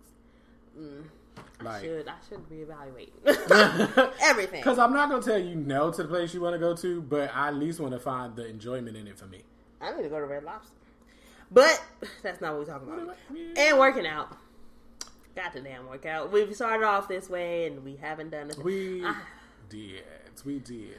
[0.77, 1.03] Mm,
[1.61, 3.11] I Like, should I should reevaluate
[4.21, 4.59] everything.
[4.61, 7.01] because I'm not gonna tell you no to the place you want to go to,
[7.01, 9.43] but I at least want to find the enjoyment in it for me.
[9.81, 10.73] I need to go to Red Lobster,
[11.51, 11.81] but
[12.23, 13.17] that's not what we're talking about.
[13.57, 14.37] And working out.
[15.35, 16.31] Got the damn workout.
[16.31, 18.57] We've started off this way, and we haven't done it.
[18.57, 19.23] We Ah.
[19.69, 20.03] did.
[20.45, 20.97] We did.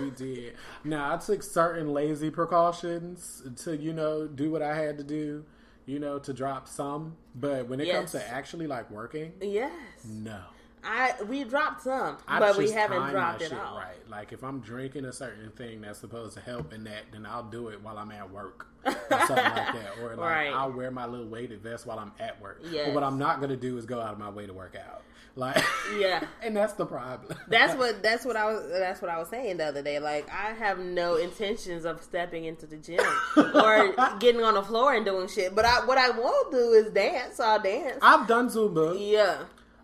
[0.00, 0.54] We did.
[0.84, 5.44] Now I took certain lazy precautions to, you know, do what I had to do,
[5.86, 7.16] you know, to drop some.
[7.34, 9.72] But when it comes to actually like working, yes,
[10.04, 10.40] no.
[10.90, 13.76] I we dropped some, I but we haven't dropped it all.
[13.76, 13.94] right.
[14.08, 17.42] Like if I'm drinking a certain thing that's supposed to help in that, then I'll
[17.44, 19.98] do it while I'm at work or something like that.
[20.02, 20.52] Or like Right.
[20.54, 22.62] I'll wear my little weighted vest while I'm at work.
[22.70, 22.86] Yes.
[22.86, 25.02] But what I'm not gonna do is go out of my way to work out.
[25.36, 25.62] Like
[25.98, 26.24] Yeah.
[26.42, 27.36] and that's the problem.
[27.48, 29.98] That's what that's what I was that's what I was saying the other day.
[29.98, 33.04] Like I have no intentions of stepping into the gym
[33.36, 35.54] or getting on the floor and doing shit.
[35.54, 37.36] But I what I won't do is dance.
[37.36, 37.98] So I'll dance.
[38.00, 38.96] I've done Zumba.
[38.98, 39.42] yeah.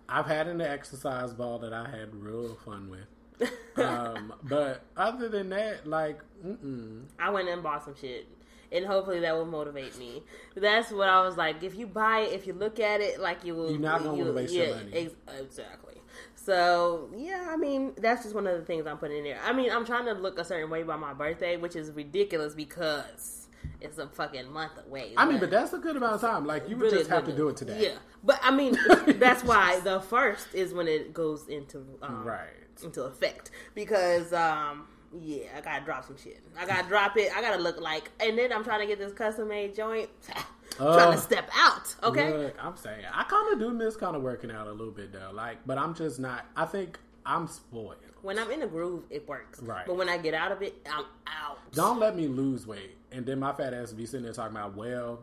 [0.08, 3.50] I've had an exercise ball that I had real fun with.
[3.76, 7.04] Um, but other than that, like, mm-mm.
[7.18, 8.28] I went and bought some shit.
[8.72, 10.22] And hopefully that will motivate me.
[10.56, 11.62] That's what I was like.
[11.62, 13.70] If you buy it, if you look at it, like you will.
[13.70, 14.92] You're not gonna waste yeah, your money.
[14.92, 15.94] Ex- exactly.
[16.34, 19.40] So yeah, I mean that's just one of the things I'm putting in there.
[19.44, 22.54] I mean I'm trying to look a certain way by my birthday, which is ridiculous
[22.54, 23.43] because
[23.80, 25.12] it's a fucking month away.
[25.16, 26.46] I mean, but that's a good amount of time.
[26.46, 27.78] Like, you would really just have to do it today.
[27.82, 28.76] Yeah, but I mean
[29.18, 32.48] that's why the first is when it goes into um, Right.
[32.82, 34.86] into effect because um
[35.20, 36.42] yeah I gotta drop some shit.
[36.58, 37.30] I gotta drop it.
[37.36, 40.08] I gotta look like, and then I'm trying to get this custom made joint.
[40.76, 41.12] trying Oh.
[41.12, 41.94] to step out.
[42.02, 42.36] Okay.
[42.36, 45.12] Look, I'm saying I kind of do miss kind of working out a little bit
[45.12, 45.30] though.
[45.32, 46.46] Like, but I'm just not.
[46.56, 47.96] I think I'm spoiled.
[48.22, 49.60] When I'm in a groove, it works.
[49.60, 49.84] Right.
[49.86, 51.58] But when I get out of it, I'm out.
[51.72, 54.76] Don't let me lose weight, and then my fat ass be sitting there talking about,
[54.76, 55.20] well,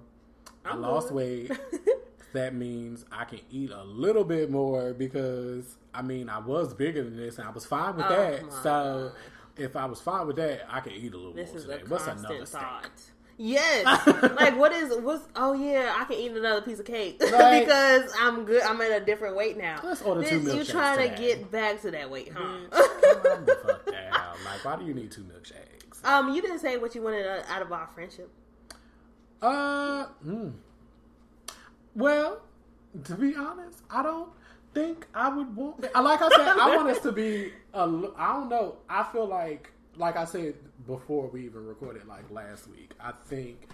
[0.65, 1.51] i lost weight.
[2.33, 7.03] that means I can eat a little bit more because I mean I was bigger
[7.03, 8.53] than this, and I was fine with Oh, that.
[8.63, 9.11] So
[9.57, 11.81] if I was fine with that, I can eat a little This more is today.
[11.87, 12.61] What's another steak?
[12.61, 12.91] thought.
[13.37, 13.85] Yes.
[14.35, 17.61] like what is what's oh yeah, I can eat another piece of cake Right.
[17.65, 18.61] because I'm good.
[18.61, 19.79] I'm at a different weight now.
[19.83, 22.59] Let's order two This- You trying to get back to that weight, huh?
[22.69, 24.35] Calm the fuck down.
[24.45, 25.80] Like, why do you need two milkshakes?
[26.03, 28.29] Um, you didn't say what you wanted uh, out of our friendship.
[29.41, 30.49] Uh, hmm.
[31.95, 32.41] Well,
[33.03, 34.29] to be honest, I don't
[34.73, 35.81] think I would want.
[35.81, 37.51] Like I said, I want us to be.
[37.73, 38.77] A, li- I don't know.
[38.89, 40.55] I feel like, like I said
[40.87, 42.93] before we even recorded, like last week.
[42.99, 43.67] I think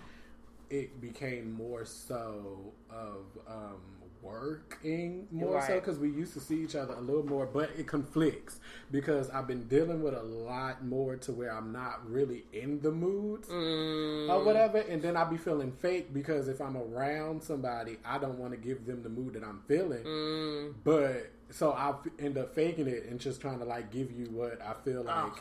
[0.69, 3.81] it became more so of um,
[4.27, 7.87] working more so because we used to see each other a little more, but it
[7.87, 8.59] conflicts
[8.91, 12.91] because I've been dealing with a lot more to where I'm not really in the
[12.91, 14.29] mood Mm.
[14.29, 18.37] or whatever, and then I'd be feeling fake because if I'm around somebody, I don't
[18.37, 20.73] want to give them the mood that I'm feeling, Mm.
[20.83, 24.61] but so I end up faking it and just trying to like give you what
[24.61, 25.33] I feel like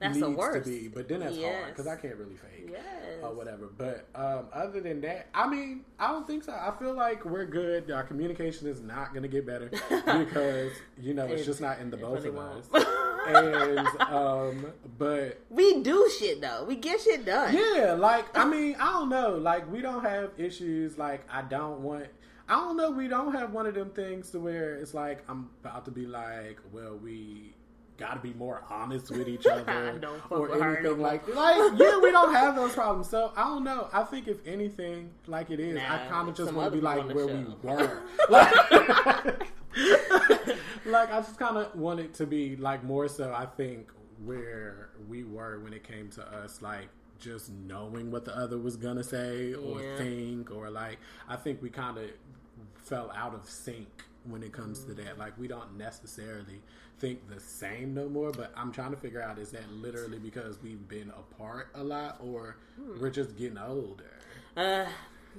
[0.00, 0.64] That's needs the worst.
[0.66, 2.82] to be, but then that's hard because I can't really fake Yes.
[3.22, 3.68] or whatever.
[3.78, 6.52] But um, other than that, I mean, I don't think so.
[6.52, 7.90] I feel like we're good.
[7.90, 11.78] Our communication is not going to get better because you know it's It- just not
[11.78, 12.66] in the both of us.
[13.26, 14.66] and um,
[14.98, 16.64] but We do shit though.
[16.64, 17.54] We get shit done.
[17.54, 19.36] yeah, like I mean, I don't know.
[19.36, 20.98] Like we don't have issues.
[20.98, 22.06] Like I don't want.
[22.48, 22.90] I don't know.
[22.90, 26.06] We don't have one of them things to where it's like I'm about to be
[26.06, 27.54] like, well, we
[27.96, 30.00] got to be more honest with each other
[30.30, 33.08] or with her no anything like like yeah, we don't have those problems.
[33.08, 33.88] So I don't know.
[33.92, 37.08] I think if anything, like it is, I kind of just want to be like
[37.14, 38.02] where on we were.
[38.28, 39.50] Like,
[40.86, 43.32] like I just kind of want it to be like more so.
[43.36, 43.90] I think
[44.24, 46.88] where we were when it came to us, like
[47.18, 49.96] just knowing what the other was gonna say or Yeah.
[49.96, 50.98] think, or like
[51.28, 52.10] I think we kind of
[52.76, 53.88] fell out of sync
[54.24, 55.18] when it comes to that.
[55.18, 56.60] Like we don't necessarily
[56.98, 58.30] think the same no more.
[58.32, 62.18] But I'm trying to figure out is that literally because we've been apart a lot,
[62.22, 62.56] or
[63.00, 64.04] we're just getting older.
[64.56, 64.86] Uh,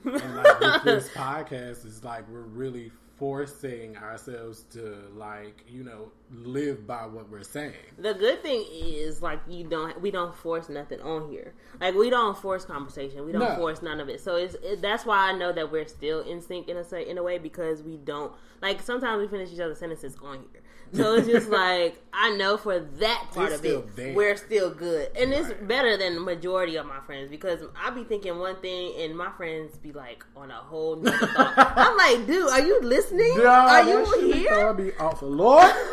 [0.04, 6.12] And like with this podcast, is like we're really forcing ourselves to like you know
[6.34, 7.74] live by what we're saying.
[7.98, 11.54] the good thing is like you don't we don't force nothing on here.
[11.80, 13.26] Like we don't force conversation.
[13.26, 13.56] We don't No.
[13.56, 14.20] force none of it.
[14.20, 17.08] So it's it, that's why I know that we're still in sync in a say
[17.08, 20.62] in a way because we don't like sometimes we finish each other's sentences on here.
[20.94, 24.14] So it's just like I know for that part It's of it there.
[24.14, 28.04] we're still good, and it's better than the majority of my friends because I be
[28.06, 31.54] thinking one thing and my friends be like on a whole New thought.
[31.78, 33.38] I'm like, dude, are you listening?
[33.38, 34.74] Nah, are you be here?
[34.74, 35.74] me off the Lord.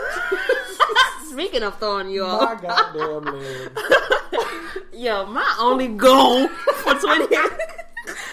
[1.31, 3.79] Speaking of throwing you My off, goddamn leg.
[4.93, 7.35] Yo, my only goal for 20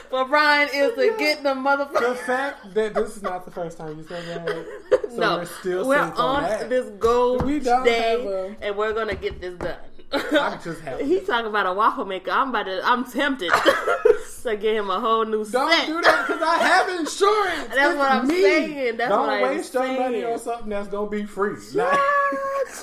[0.09, 2.09] for Ryan is to get the motherfucker.
[2.09, 4.65] The fact that this is not the first time you said that.
[5.09, 9.41] So no, we're still we're on this goal We day, a- and we're gonna get
[9.41, 9.75] this done.
[10.11, 12.29] I just have- He talking about a waffle maker.
[12.29, 12.79] I'm about to.
[12.83, 13.51] I'm tempted
[14.43, 15.53] to get him a whole new set.
[15.53, 15.87] Don't set.
[15.87, 17.67] do that because I have insurance.
[17.75, 18.41] That's It's what I'm me.
[18.41, 18.97] saying.
[18.97, 21.55] That's Don't what I'm waste your money on something that's gonna be free.
[21.73, 21.97] Like,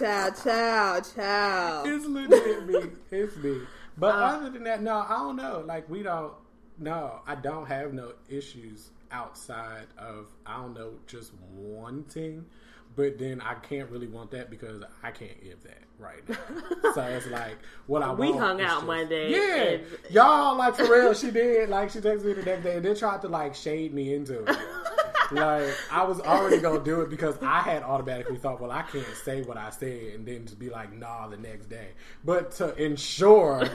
[0.01, 1.87] Child, child, child.
[1.87, 2.91] it's legit me.
[3.13, 3.61] It's me.
[3.97, 5.63] But Uh, other than that, no, I don't know.
[5.65, 6.33] Like we don't.
[6.79, 12.45] No, I don't have no issues outside of I don't know just wanting.
[12.97, 16.37] but then I can't really want that because I can't give that right now.
[16.95, 20.77] so it's like what I We hung out just- one day Yeah, and- y'all like
[20.77, 21.15] for real.
[21.15, 23.93] She did like she texted me the next day and then tried to like shade
[23.95, 24.57] me into it.
[25.33, 29.07] like I was already gonna do it because I had automatically thought, well, I can't
[29.25, 31.89] say what I said and then just be like, nah, the next day.
[32.25, 33.69] But to ensure,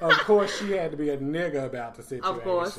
[0.00, 2.40] of course, she had to be a nigga about the situation.
[2.40, 2.78] course.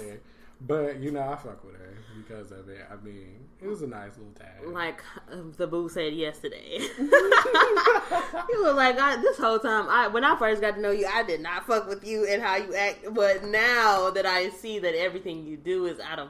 [0.61, 2.85] But you know, I fuck with her because of it.
[2.89, 4.65] I mean, it was a nice little tag.
[4.67, 6.77] like um, the boo said yesterday.
[6.97, 11.07] he was like, I, "This whole time, I when I first got to know you,
[11.11, 13.13] I did not fuck with you and how you act.
[13.13, 16.29] But now that I see that everything you do is out of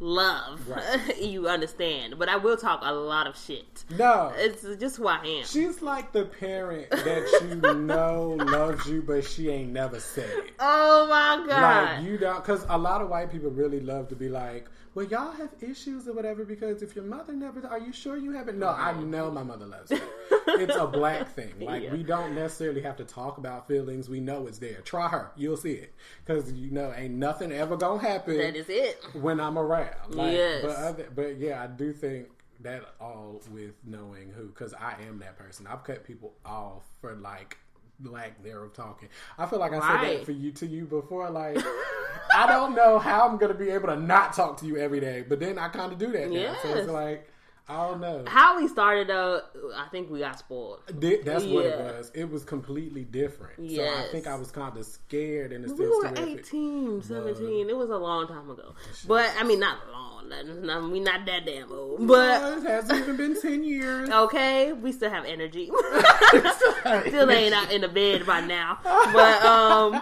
[0.00, 1.18] love, Right.
[1.20, 2.18] you understand.
[2.18, 3.84] But I will talk a lot of shit.
[3.90, 5.44] no, It's just who I am.
[5.44, 10.52] she's like the parent that you know loves you, but she ain't never said it.
[10.58, 11.98] Oh my god!
[12.00, 15.06] Like you don't, because a lot of white people really love to be like, "Well,
[15.06, 18.58] y'all have issues or whatever." Because if your mother never, are you sure you haven't?
[18.58, 20.00] No, I know my mother loves you.
[20.46, 21.52] it's a black thing.
[21.60, 21.92] Like Yeah.
[21.92, 24.08] we don't necessarily have to talk about feelings.
[24.08, 24.80] We know it's there.
[24.82, 25.94] Try her, you'll see it.
[26.24, 29.02] Because you know, ain't nothing ever gonna happen that is it.
[29.14, 30.14] when I'm around.
[30.14, 30.62] Like, Yes.
[30.64, 32.28] But other, but yeah, I do think
[32.60, 35.66] that all with knowing who, because I am that person.
[35.66, 37.56] I've cut people off for like
[38.04, 39.08] lack thereof talking.
[39.38, 41.28] I feel like I said that for you to you before.
[41.30, 41.56] Like,
[42.36, 45.24] I don't know how I'm gonna be able to not talk to you every day,
[45.28, 46.54] but then I kind of do that now.
[46.62, 46.78] So Yes.
[46.78, 47.28] it's like
[47.70, 48.24] I don't know.
[48.26, 49.42] How we started though,
[49.76, 50.80] I think we got spoiled.
[51.00, 52.10] Th- That's what it was.
[52.14, 53.70] It was completely different.
[53.70, 55.78] So I think I was kind of scared in a sense.
[55.78, 57.70] We were to where if it- 18, 17.
[57.70, 58.74] It was a long time ago.
[59.06, 60.28] But, I mean, not long.
[60.62, 62.06] Not, we not that damn old.
[62.06, 64.08] But, it hasn't even been ten years.
[64.24, 65.66] okay, we still have energy.
[67.06, 68.78] still ain't out in the bed by now.
[68.84, 69.94] But, um,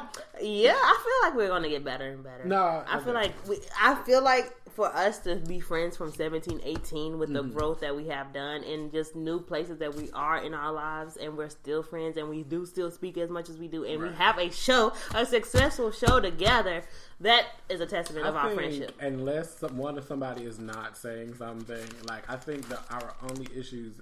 [0.42, 2.44] yeah, I feel like we're going to get better and better.
[2.44, 6.60] No, I feel like we, I feel like for us to be friends from 17,
[6.62, 7.48] 18 with Mm-hmm.
[7.48, 10.72] the growth that we have done and just new places that we are in our
[10.72, 13.84] lives and we're still friends and we do still speak as much as we do
[13.84, 16.84] and we have a show, a successful show together,
[17.18, 18.94] that is a testament of I our friendship.
[19.00, 23.48] Unless some, one of somebody is not saying something, like I think that our only
[23.56, 24.00] issues,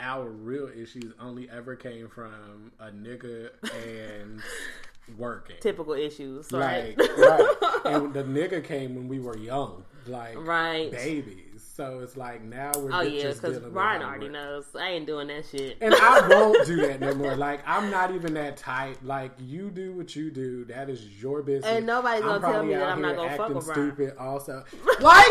[0.00, 3.50] our real issues, only ever came from a nigga
[3.86, 4.42] and
[5.16, 5.56] working.
[5.60, 6.98] Typical issues, right?
[6.98, 7.54] Like right,
[7.84, 10.90] and the nigga came when we were young, like Right.
[10.90, 11.45] babies.
[11.76, 14.64] So it's like now we're oh yeah, because Brian already knows.
[14.74, 15.76] I ain't doing that shit.
[15.82, 17.36] and I won't do that no more.
[17.36, 18.96] Like I'm not even that type.
[19.02, 20.64] Like you do what you do.
[20.64, 21.70] That is your business.
[21.70, 24.16] And nobody's gonna tell me that I'm not gonna fuck acting with stupid.
[24.16, 24.64] Also,
[25.00, 25.26] like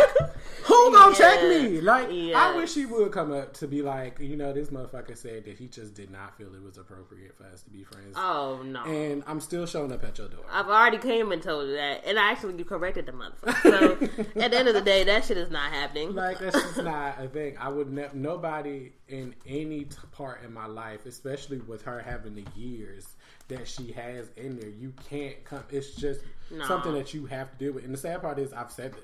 [0.66, 1.82] who gonna check me?
[1.82, 5.46] Like I wish he would come up to be like, you know, this motherfucker said
[5.46, 8.14] that he just did not feel it was appropriate for us to be friends.
[8.16, 8.84] Oh no.
[8.84, 10.46] And I'm still showing up at your door.
[10.52, 13.64] I've already came and told you that, and I actually corrected the motherfucker.
[13.64, 16.14] So at the end of the day, that shit is not happening.
[16.14, 17.58] Like that's just not a thing.
[17.60, 22.36] I would ne- nobody in any t- part in my life, especially with her having
[22.36, 23.08] the years
[23.48, 25.64] that she has in there, you can't come.
[25.70, 26.22] It's just
[26.52, 26.66] No.
[26.68, 27.84] something that you have to deal with.
[27.86, 29.04] And the sad part is, I've said this.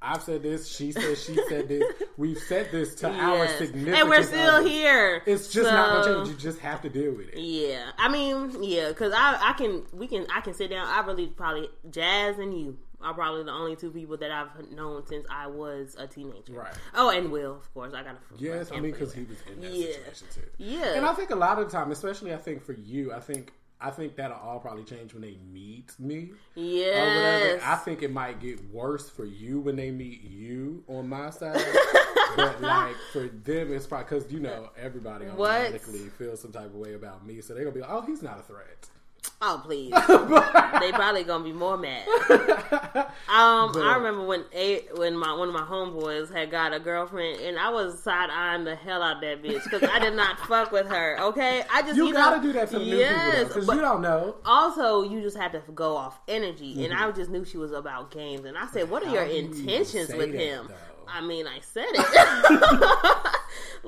[0.00, 0.68] I've said this.
[0.68, 1.82] She said she said this.
[2.16, 3.58] We've said this to our Yes.
[3.58, 4.70] significant and we're still others.
[4.70, 5.22] here.
[5.26, 6.28] It's just not gonna change.
[6.28, 7.38] You just have to deal with it.
[7.40, 10.86] Yeah, I mean, yeah, because I, I can, we can, I can sit down.
[10.86, 15.06] I really probably Jazz and you are probably the only two people that I've known
[15.06, 16.52] since I was a teenager.
[16.54, 16.74] Right.
[16.94, 17.94] Oh, and Will, of course.
[17.94, 19.86] I got a Yes, I mean because he was in that Yeah.
[19.86, 20.40] situation too.
[20.58, 20.94] Yeah.
[20.94, 23.52] and I think a lot of the time, especially I think for you, I think
[23.80, 26.32] I think that'll all probably change when they meet me.
[26.56, 27.62] Yes.
[27.64, 31.64] I think it might get worse for you when they meet you on my side.
[32.36, 36.74] but like for them, it's probably because you know everybody automatically feels some type of
[36.74, 38.88] way about me, so they're gonna be like, "Oh, he's not a threat."
[39.40, 39.90] Oh please,
[40.80, 42.04] they probably gonna be more mad.
[43.28, 46.80] Um, But- I remember when a when my one of my homeboys had got a
[46.80, 50.40] girlfriend, and I was side eyeing the hell out that bitch because I did not
[50.48, 51.18] fuck with her.
[51.20, 53.74] Okay, I just You, you gotta know, do that to the new yes, people because
[53.76, 54.36] you don't know.
[54.44, 58.10] also you just had to go off energy, and I just knew she was about
[58.10, 59.14] games, and I said, "What are Mm-hmm.
[59.16, 60.74] How your do you intentions with him?" though?
[61.06, 63.27] I mean, I said it.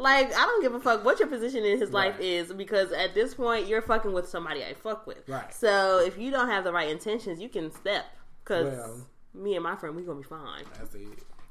[0.01, 2.25] Like, I don't give a fuck what your position in his life Right.
[2.25, 5.29] is because at this point, you're fucking with somebody I fuck with.
[5.29, 5.53] Right.
[5.55, 8.07] So if you don't have the right intentions, you can step.
[8.43, 10.65] Because Well- me and my friend, we gonna be fine.
[10.79, 11.03] That's it.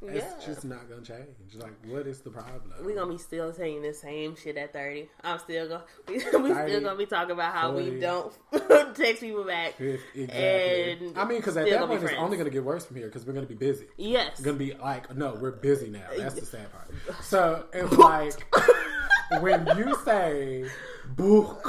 [0.02, 1.28] It's just not gonna change.
[1.56, 2.72] Like, what is the problem?
[2.82, 5.10] We're gonna be still saying the same shit at thirty.
[5.26, 6.20] I'm still gonna we, we
[6.54, 7.90] still gonna be talking about how 40.
[7.90, 8.34] we don't
[8.96, 9.76] text people back.
[9.80, 11.04] If- exactly.
[11.08, 12.96] And I mean, because at that gonna point, it's only going to get worse from
[12.96, 13.88] here because we're going to be busy.
[13.98, 14.40] Yes.
[14.40, 16.06] Going to be like, no, we're busy now.
[16.18, 16.90] That's the sad part.
[17.24, 18.34] So it's like
[19.42, 20.66] when you say
[21.16, 21.66] book,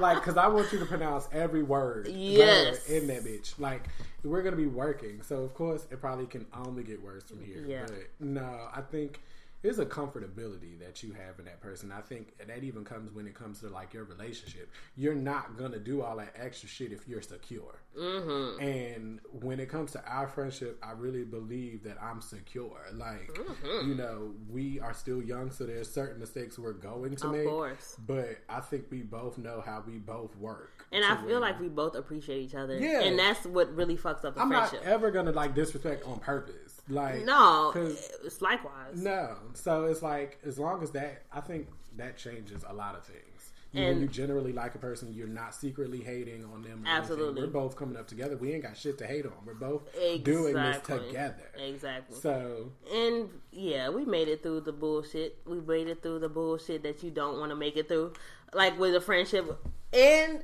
[0.00, 2.86] like, because I want you to pronounce every word Yes.
[2.88, 3.58] in that bitch.
[3.58, 3.84] Like,
[4.24, 5.22] we're going to be working.
[5.22, 7.64] So, of course, it probably can only get worse from here.
[7.66, 7.86] Yeah.
[7.86, 9.20] But no, I think
[9.62, 11.92] it's a comfortability that you have in that person.
[11.92, 14.70] I think that even comes when it comes to like your relationship.
[14.96, 17.80] You're not gonna do all that extra shit if you're secure.
[17.98, 18.60] Mm-hmm.
[18.62, 22.78] And when it comes to our friendship, I really believe that I'm secure.
[22.92, 23.88] Like, Mm-hmm.
[23.88, 27.46] you know, we are still young, so there's certain mistakes we're going to Of make.
[27.46, 27.96] course.
[28.06, 30.86] But I think we both know how we both work.
[30.92, 32.78] And I feel like we both appreciate each other.
[32.78, 33.02] Yeah.
[33.02, 34.84] And that's what really fucks up the I'm friendship.
[34.84, 36.81] not ever gonna like disrespect on purpose.
[36.88, 39.00] Like no, it's likewise.
[39.02, 39.36] No.
[39.54, 43.52] So it's like as long as that, I think that changes a lot of things.
[43.72, 46.70] You, And- when you generally like a person, you're not secretly hating on them.
[46.72, 46.86] or anything.
[46.88, 47.42] Absolutely.
[47.42, 48.36] we're both coming up together.
[48.36, 49.32] We ain't got shit to hate on.
[49.46, 49.82] We're both
[50.24, 51.50] doing this together.
[51.56, 52.16] Exactly.
[52.18, 55.38] So And yeah, we made it through the bullshit.
[55.46, 58.12] We made it through the bullshit that you don't want to make it through,
[58.52, 59.58] like with a friendship.
[59.94, 60.42] And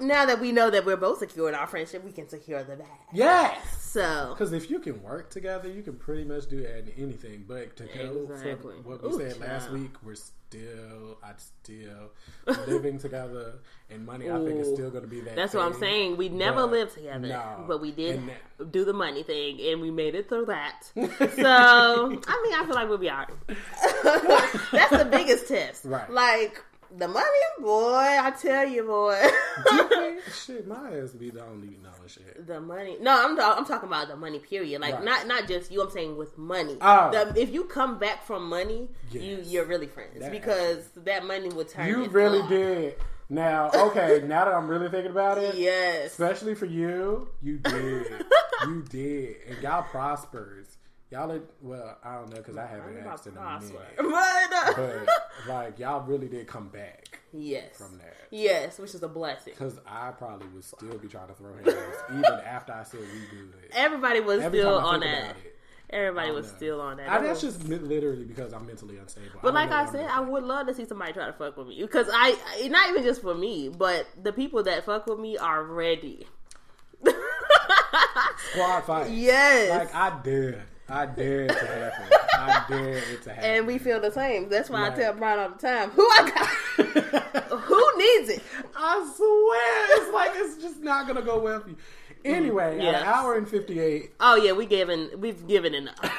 [0.00, 2.76] now that we know that we're both secure in our friendship, we can secure the
[2.76, 2.86] bad.
[3.14, 6.66] yes, So because if you can work together, you can pretty much do
[6.98, 7.44] anything.
[7.48, 8.74] But to go Exactly.
[8.76, 12.10] from what we Ooh, said last week, we're still, I still
[12.66, 13.54] living together,
[13.90, 14.30] and money.
[14.30, 15.36] I think is still going to be that.
[15.36, 16.18] that's what I'm saying.
[16.18, 17.64] We never But lived together, no.
[17.66, 18.20] but we did
[18.58, 20.82] that- do the money thing, and we made it through that.
[20.94, 23.28] so I mean, I feel like we'll be alright.
[24.72, 26.10] that's the biggest test, Right.
[26.10, 26.62] Like
[26.96, 27.26] the money,
[27.60, 27.96] boy.
[27.96, 29.20] I tell you, boy.
[30.32, 32.46] shit, my ass be the only knowing shit.
[32.46, 32.96] The money?
[33.00, 34.38] No, I'm I'm talking about the money.
[34.38, 34.80] Period.
[34.80, 35.04] Like Right.
[35.04, 35.82] not not just you.
[35.82, 36.76] I'm saying with money.
[36.80, 37.10] Oh.
[37.10, 39.46] The, if you come back from money, you Yes.
[39.48, 41.88] you're really friends That- because that money will turn.
[41.88, 42.96] You really did.
[43.30, 46.12] Now, okay, now that I'm really thinking about it, Yes.
[46.12, 48.24] especially for you, you did,
[48.66, 50.77] you did, and y'all prospers.
[51.10, 53.72] Y'all, are, well, I don't know because I haven't asked in a minute,
[54.76, 55.08] But,
[55.48, 57.78] like y'all really did come back yes.
[57.78, 58.14] from that.
[58.30, 59.54] Yes, which is a blessing.
[59.54, 63.38] Because I probably would still be trying to throw hands even after I said we
[63.38, 63.54] good.
[63.72, 65.36] Everybody was Every still on that.
[65.42, 65.58] it,
[65.90, 66.56] Everybody was know.
[66.58, 67.08] still on that.
[67.08, 69.28] I, That that's just literally because I'm mentally unstable.
[69.42, 71.68] But don't like I said, I'm would love to see somebody try to fuck with
[71.68, 75.18] me because I, I- not even just for me, but the people that fuck with
[75.18, 76.26] me are ready.
[78.52, 79.10] squad fight.
[79.10, 79.70] Yes.
[79.70, 82.18] Like I dare, I dare it to happen.
[82.32, 83.44] I dare it to happen.
[83.50, 84.48] and we feel the same.
[84.48, 84.92] That's why Right.
[84.92, 87.44] I tell Brian all the time, "Who I got?
[87.60, 88.42] Who needs it?"
[88.76, 91.74] I swear, it's like it's just not gonna go well for you.
[91.76, 92.34] Mm-hmm.
[92.34, 93.02] Anyway, Yes.
[93.02, 94.14] an hour and fifty-eight.
[94.18, 95.98] Oh yeah, we given we've given enough.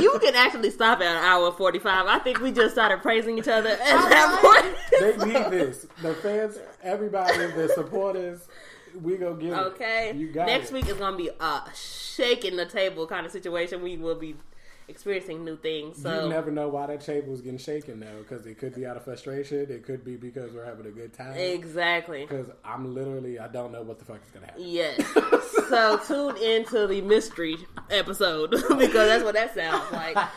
[0.00, 2.06] you can actually stop at an hour forty five.
[2.06, 5.18] I think we just started praising each other at that point.
[5.18, 5.86] They need this.
[6.02, 8.48] The fans, everybody, the supporters.
[9.02, 9.58] We go get it.
[9.58, 10.12] Okay.
[10.34, 10.74] Next it.
[10.74, 13.82] week is gonna be a shaking the table kind of situation.
[13.82, 14.36] We will be
[14.88, 16.00] experiencing new things.
[16.02, 18.86] So you never know why that table was getting shaken though, because it could be
[18.86, 19.66] out of frustration.
[19.70, 21.36] It could be because we're having a good time.
[21.36, 22.22] exactly.
[22.22, 24.62] Because I'm literally, I don't know what the fuck is gonna happen.
[24.64, 25.02] Yes.
[25.68, 27.56] so tune into the mystery
[27.90, 30.16] episode because that's what that sounds like.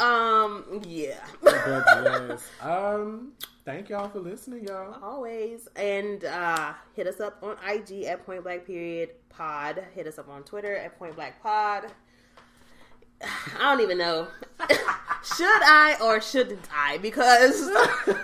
[0.00, 0.80] Um.
[0.86, 1.18] Yeah.
[1.44, 3.32] Yes, um,
[3.66, 4.96] thank y'all for listening, y'all.
[5.02, 5.68] Always.
[5.76, 9.84] And uh, hit us up on IG at Point Black Period Pod.
[9.94, 11.90] Hit us up on Twitter at Point Black Pod.
[13.22, 14.28] I don't even know.
[15.22, 16.98] Should I or shouldn't I?
[16.98, 17.66] Because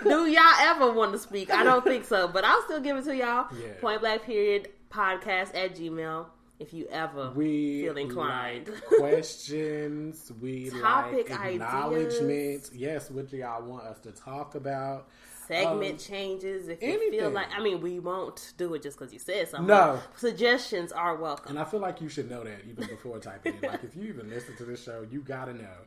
[0.03, 1.51] do y'all ever want to speak?
[1.51, 3.47] I don't think so, but I'll still give it to y'all.
[3.59, 3.73] Yeah.
[3.79, 6.25] Point Black Period Podcast at Gmail.
[6.59, 8.69] If you ever We feel inclined.
[8.69, 10.31] like questions.
[10.41, 11.61] We Topic like ideas.
[11.61, 12.71] acknowledgments.
[12.73, 15.07] Yes, what do y'all want us to talk about?
[15.47, 19.13] Segment Um, changes if you feel like I mean we won't do it just because
[19.13, 19.67] you said something.
[19.67, 19.99] No.
[20.17, 21.51] Suggestions are welcome.
[21.51, 23.69] And I feel like you should know that even before typing in.
[23.69, 25.77] Like, if you even listen to this show, you gotta know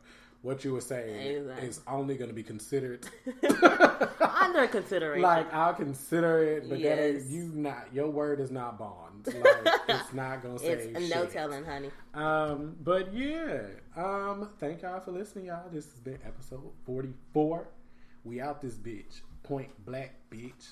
[0.42, 1.68] what you were saying Exactly.
[1.68, 3.06] is only going to be considered.
[4.42, 5.20] Under consideration.
[5.22, 9.26] like, I'll consider it, but that ain't, you not your word is not bond.
[9.26, 9.36] Like,
[9.88, 11.32] it's not gonna say it's no shit.
[11.32, 11.90] telling, honey.
[12.14, 13.60] Um, but yeah,
[13.96, 15.68] um, thank y'all for listening, y'all.
[15.70, 17.68] This has been episode forty four.
[18.24, 19.20] We out this bitch.
[19.50, 20.68] Point black bitch.